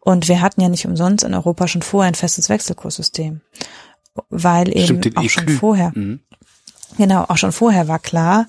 Und 0.00 0.28
wir 0.28 0.40
hatten 0.40 0.60
ja 0.60 0.68
nicht 0.68 0.86
umsonst 0.86 1.24
in 1.24 1.34
Europa 1.34 1.68
schon 1.68 1.82
vorher 1.82 2.10
ein 2.10 2.14
festes 2.14 2.48
Wechselkurssystem, 2.48 3.42
weil 4.30 4.68
eben 4.68 5.02
Stimmt, 5.02 5.16
auch 5.16 5.28
schon 5.28 5.48
vorher, 5.48 5.92
mhm. 5.94 6.20
genau, 6.96 7.24
auch 7.28 7.36
schon 7.36 7.52
vorher 7.52 7.86
war 7.86 7.98
klar, 7.98 8.46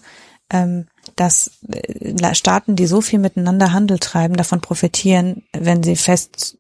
ähm, 0.50 0.88
dass 1.16 1.52
äh, 1.70 2.36
Staaten, 2.36 2.76
die 2.76 2.88
so 2.88 3.02
viel 3.02 3.20
miteinander 3.20 3.74
Handel 3.74 4.00
treiben, 4.00 4.38
davon 4.38 4.62
profitieren, 4.62 5.44
wenn 5.52 5.84
sie 5.84 5.96
fest 5.96 6.58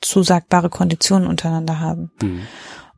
zusagbare 0.00 0.70
Konditionen 0.70 1.28
untereinander 1.28 1.80
haben. 1.80 2.10
Mhm. 2.22 2.42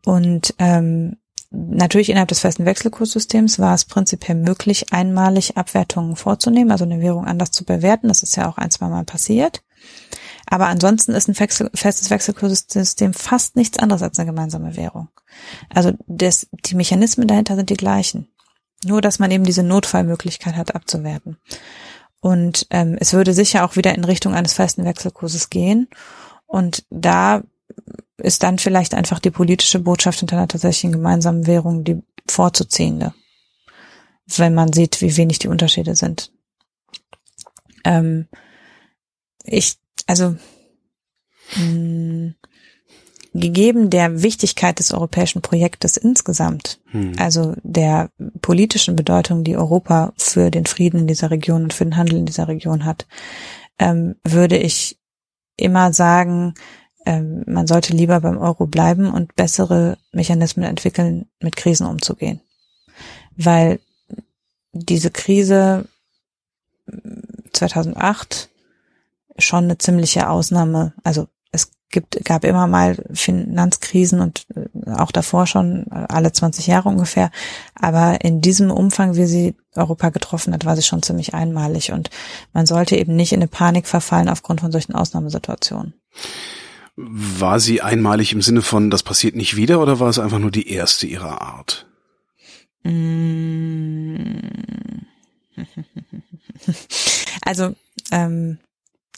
Und 0.04 0.54
ähm, 0.58 1.16
natürlich 1.50 2.10
innerhalb 2.10 2.28
des 2.28 2.40
festen 2.40 2.64
Wechselkurssystems 2.64 3.58
war 3.58 3.74
es 3.74 3.84
prinzipiell 3.84 4.36
möglich, 4.36 4.92
einmalig 4.92 5.56
Abwertungen 5.56 6.16
vorzunehmen, 6.16 6.70
also 6.70 6.84
eine 6.84 7.00
Währung 7.00 7.26
anders 7.26 7.50
zu 7.50 7.64
bewerten. 7.64 8.08
Das 8.08 8.22
ist 8.22 8.36
ja 8.36 8.48
auch 8.48 8.58
ein, 8.58 8.70
zwei 8.70 8.88
Mal 8.88 9.04
passiert. 9.04 9.62
Aber 10.46 10.66
ansonsten 10.66 11.12
ist 11.12 11.28
ein 11.28 11.34
festes 11.34 12.10
Wechselkurssystem 12.10 13.14
fast 13.14 13.56
nichts 13.56 13.78
anderes 13.78 14.02
als 14.02 14.18
eine 14.18 14.26
gemeinsame 14.30 14.76
Währung. 14.76 15.08
Also 15.68 15.92
das, 16.06 16.48
die 16.52 16.74
Mechanismen 16.74 17.28
dahinter 17.28 17.56
sind 17.56 17.70
die 17.70 17.76
gleichen. 17.76 18.28
Nur, 18.84 19.00
dass 19.00 19.18
man 19.18 19.30
eben 19.30 19.44
diese 19.44 19.62
Notfallmöglichkeit 19.62 20.56
hat, 20.56 20.74
abzuwerten. 20.74 21.36
Und 22.20 22.66
ähm, 22.70 22.96
es 22.98 23.12
würde 23.12 23.32
sicher 23.32 23.64
auch 23.64 23.76
wieder 23.76 23.94
in 23.94 24.04
Richtung 24.04 24.34
eines 24.34 24.54
festen 24.54 24.84
Wechselkurses 24.84 25.50
gehen. 25.50 25.88
Und 26.46 26.84
da 26.90 27.42
ist 28.18 28.42
dann 28.42 28.58
vielleicht 28.58 28.94
einfach 28.94 29.18
die 29.18 29.30
politische 29.30 29.78
Botschaft 29.78 30.20
hinter 30.20 30.36
einer 30.36 30.48
tatsächlichen 30.48 30.92
gemeinsamen 30.92 31.46
Währung 31.46 31.84
die 31.84 32.02
vorzuziehende, 32.28 33.14
wenn 34.26 34.54
man 34.54 34.72
sieht, 34.72 35.00
wie 35.00 35.16
wenig 35.16 35.38
die 35.38 35.48
Unterschiede 35.48 35.96
sind. 35.96 36.32
Ähm, 37.84 38.28
ich 39.44 39.78
also 40.06 40.36
mh, 41.56 41.62
hm, 41.62 42.34
gegeben 43.32 43.90
der 43.90 44.22
Wichtigkeit 44.22 44.78
des 44.78 44.92
europäischen 44.92 45.40
Projektes 45.40 45.96
insgesamt, 45.96 46.80
hm. 46.86 47.12
also 47.18 47.54
der 47.62 48.10
politischen 48.42 48.96
Bedeutung, 48.96 49.44
die 49.44 49.56
Europa 49.56 50.12
für 50.16 50.50
den 50.50 50.66
Frieden 50.66 51.00
in 51.00 51.06
dieser 51.06 51.30
Region 51.30 51.64
und 51.64 51.72
für 51.72 51.84
den 51.84 51.96
Handel 51.96 52.18
in 52.18 52.26
dieser 52.26 52.48
Region 52.48 52.84
hat, 52.84 53.06
ähm, 53.78 54.16
würde 54.24 54.56
ich 54.56 54.98
immer 55.56 55.92
sagen, 55.92 56.54
ähm, 57.06 57.44
man 57.46 57.66
sollte 57.66 57.92
lieber 57.92 58.20
beim 58.20 58.38
Euro 58.38 58.66
bleiben 58.66 59.10
und 59.10 59.34
bessere 59.36 59.98
Mechanismen 60.12 60.64
entwickeln, 60.64 61.26
mit 61.40 61.56
Krisen 61.56 61.86
umzugehen. 61.86 62.40
Weil 63.36 63.80
diese 64.72 65.10
Krise 65.10 65.88
2008 67.52 68.48
schon 69.38 69.64
eine 69.64 69.78
ziemliche 69.78 70.28
Ausnahme. 70.28 70.92
Also 71.02 71.28
es 71.52 71.70
gibt, 71.90 72.24
gab 72.24 72.44
immer 72.44 72.66
mal 72.66 72.96
Finanzkrisen 73.12 74.20
und 74.20 74.46
äh, 74.54 74.92
auch 74.92 75.10
davor 75.10 75.46
schon 75.46 75.86
äh, 75.90 76.06
alle 76.08 76.32
20 76.32 76.66
Jahre 76.66 76.88
ungefähr. 76.88 77.30
Aber 77.74 78.22
in 78.22 78.40
diesem 78.40 78.70
Umfang, 78.70 79.16
wie 79.16 79.26
sie 79.26 79.56
Europa 79.74 80.10
getroffen 80.10 80.52
hat, 80.52 80.64
war 80.64 80.76
sie 80.76 80.82
schon 80.82 81.02
ziemlich 81.02 81.34
einmalig. 81.34 81.92
Und 81.92 82.10
man 82.52 82.66
sollte 82.66 82.96
eben 82.96 83.16
nicht 83.16 83.32
in 83.32 83.40
eine 83.40 83.48
Panik 83.48 83.86
verfallen 83.86 84.28
aufgrund 84.28 84.60
von 84.60 84.72
solchen 84.72 84.94
Ausnahmesituationen. 84.94 85.94
War 87.08 87.60
sie 87.60 87.82
einmalig 87.82 88.32
im 88.32 88.42
Sinne 88.42 88.62
von, 88.62 88.90
das 88.90 89.02
passiert 89.02 89.36
nicht 89.36 89.56
wieder 89.56 89.80
oder 89.80 90.00
war 90.00 90.08
es 90.08 90.18
einfach 90.18 90.38
nur 90.38 90.50
die 90.50 90.68
erste 90.70 91.06
ihrer 91.06 91.40
Art? 91.40 91.86
Also 97.42 97.74
ähm, 98.12 98.58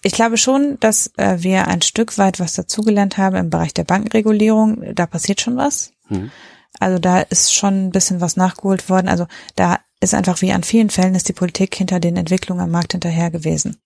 ich 0.03 0.13
glaube 0.13 0.37
schon, 0.37 0.79
dass 0.81 1.13
äh, 1.17 1.39
wir 1.41 1.69
ein 1.69 1.83
Stück 1.83 2.19
weit 2.19 2.41
was 2.41 2.55
dazugelernt 2.55 3.19
haben 3.19 3.37
im 3.37 3.51
Bereich 3.51 3.75
der 3.75 3.85
Bankenregulierung. 3.85 4.95
Da 4.95 5.07
passiert 5.07 5.41
schon 5.41 5.57
was. 5.57 5.93
Mhm. 6.09 6.31
Also 6.79 6.99
da 6.99 7.21
ist 7.21 7.55
schon 7.55 7.87
ein 7.87 7.91
bisschen 7.91 8.21
was 8.21 8.37
nachgeholt 8.37 8.89
worden. 8.89 9.09
Also 9.09 9.27
da 9.55 9.81
ist 10.03 10.15
einfach 10.15 10.41
wie 10.43 10.53
an 10.53 10.65
vielen 10.65 10.91
Fällen 10.91 11.15
ist 11.15 11.29
die 11.29 11.33
Politik 11.33 11.75
hinter 11.75 12.01
den 12.01 12.17
Entwicklungen 12.17 12.63
am 12.63 12.71
Markt 12.71 12.93
hinterher 12.93 13.31
gewesen. 13.31 13.77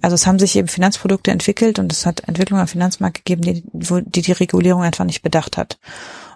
Also 0.00 0.14
es 0.14 0.26
haben 0.26 0.38
sich 0.38 0.56
eben 0.56 0.68
Finanzprodukte 0.68 1.30
entwickelt 1.30 1.78
und 1.78 1.92
es 1.92 2.06
hat 2.06 2.26
Entwicklungen 2.26 2.62
am 2.62 2.68
Finanzmarkt 2.68 3.24
gegeben, 3.24 3.42
die, 3.42 3.64
wo, 3.72 4.00
die 4.00 4.22
die 4.22 4.32
Regulierung 4.32 4.82
einfach 4.82 5.04
nicht 5.04 5.22
bedacht 5.22 5.56
hat. 5.56 5.78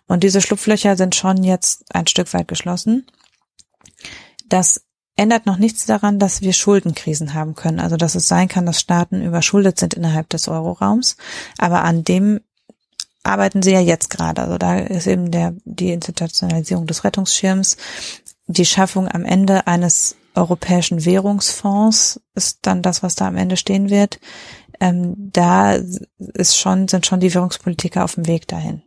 Und 0.07 0.23
diese 0.23 0.43
Schlupflöcher 0.43 0.97
sind 0.97 1.15
schon 1.15 1.43
jetzt 1.43 1.85
ein 1.95 2.07
Stück 2.07 2.35
weit 2.35 2.49
geschlossen. 2.49 3.07
Das 4.49 4.83
ändert 5.17 5.47
noch 5.47 5.57
nichts 5.57 5.87
daran, 5.87 6.19
dass 6.19 6.43
wir 6.43 6.53
Schuldenkrisen 6.53 7.33
haben 7.33 7.55
können. 7.55 7.81
Also 7.81 7.97
dass 7.97 8.15
es 8.15 8.29
sein 8.29 8.49
kann, 8.49 8.67
dass 8.67 8.81
Staaten 8.81 9.23
überschuldet 9.23 9.79
sind 9.79 9.95
innerhalb 9.95 10.29
des 10.29 10.49
Euroraums. 10.49 11.17
Aber 11.57 11.83
an 11.85 12.05
dem 12.05 12.41
arbeiten 13.25 13.63
sie 13.63 13.73
ja 13.73 13.81
jetzt 13.81 14.11
gerade. 14.11 14.43
Also 14.43 14.59
da 14.59 14.79
ist 14.79 15.07
eben 15.07 15.31
der, 15.31 15.55
die 15.65 15.93
Institutionalisierung 15.93 16.87
des 16.87 17.05
Rettungsschirms, 17.05 17.79
die 18.47 18.67
Schaffung 18.67 19.09
am 19.09 19.25
Ende 19.25 19.67
eines 19.67 20.17
europäischen 20.35 21.05
Währungsfonds 21.05 22.21
ist 22.35 22.59
dann 22.63 22.83
das, 22.83 23.03
was 23.03 23.15
da 23.15 23.29
am 23.29 23.37
Ende 23.37 23.57
stehen 23.57 23.91
wird. 23.91 24.21
Ähm, 24.81 25.15
da 25.33 25.75
ist 26.19 26.59
schon, 26.59 26.89
sind 26.89 27.07
schon 27.07 27.21
die 27.21 27.33
Währungspolitiker 27.33 28.05
auf 28.05 28.17
dem 28.17 28.27
Weg 28.27 28.49
dahin. 28.49 28.83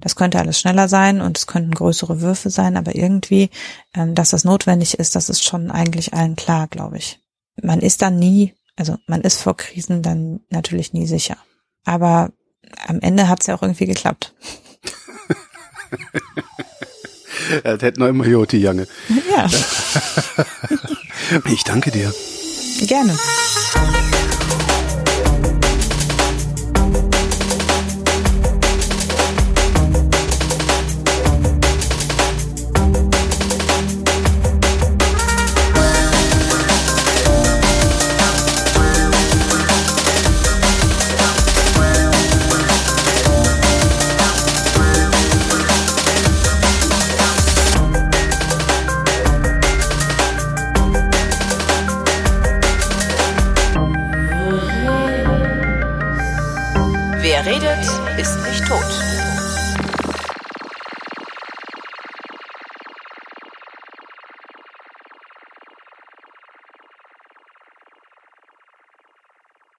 Das 0.00 0.16
könnte 0.16 0.38
alles 0.38 0.58
schneller 0.58 0.88
sein 0.88 1.20
und 1.20 1.38
es 1.38 1.46
könnten 1.46 1.72
größere 1.72 2.20
Würfe 2.20 2.50
sein, 2.50 2.76
aber 2.76 2.94
irgendwie, 2.94 3.50
ähm, 3.94 4.14
dass 4.14 4.30
das 4.30 4.44
notwendig 4.44 4.98
ist, 4.98 5.14
das 5.14 5.28
ist 5.28 5.44
schon 5.44 5.70
eigentlich 5.70 6.14
allen 6.14 6.36
klar, 6.36 6.66
glaube 6.66 6.98
ich. 6.98 7.20
Man 7.62 7.80
ist 7.80 8.02
dann 8.02 8.18
nie, 8.18 8.54
also 8.76 8.96
man 9.06 9.20
ist 9.20 9.40
vor 9.40 9.56
Krisen 9.56 10.02
dann 10.02 10.40
natürlich 10.50 10.92
nie 10.92 11.06
sicher. 11.06 11.36
Aber 11.84 12.32
am 12.86 13.00
Ende 13.00 13.28
hat 13.28 13.42
es 13.42 13.46
ja 13.46 13.54
auch 13.54 13.62
irgendwie 13.62 13.86
geklappt. 13.86 14.34
das 17.62 17.82
hätte 17.82 18.00
noch 18.00 18.08
immer 18.08 18.26
Joti 18.26 18.58
Jange. 18.58 18.86
Ja. 19.30 19.48
ich 21.52 21.64
danke 21.64 21.90
dir. 21.90 22.12
Gerne. 22.86 23.16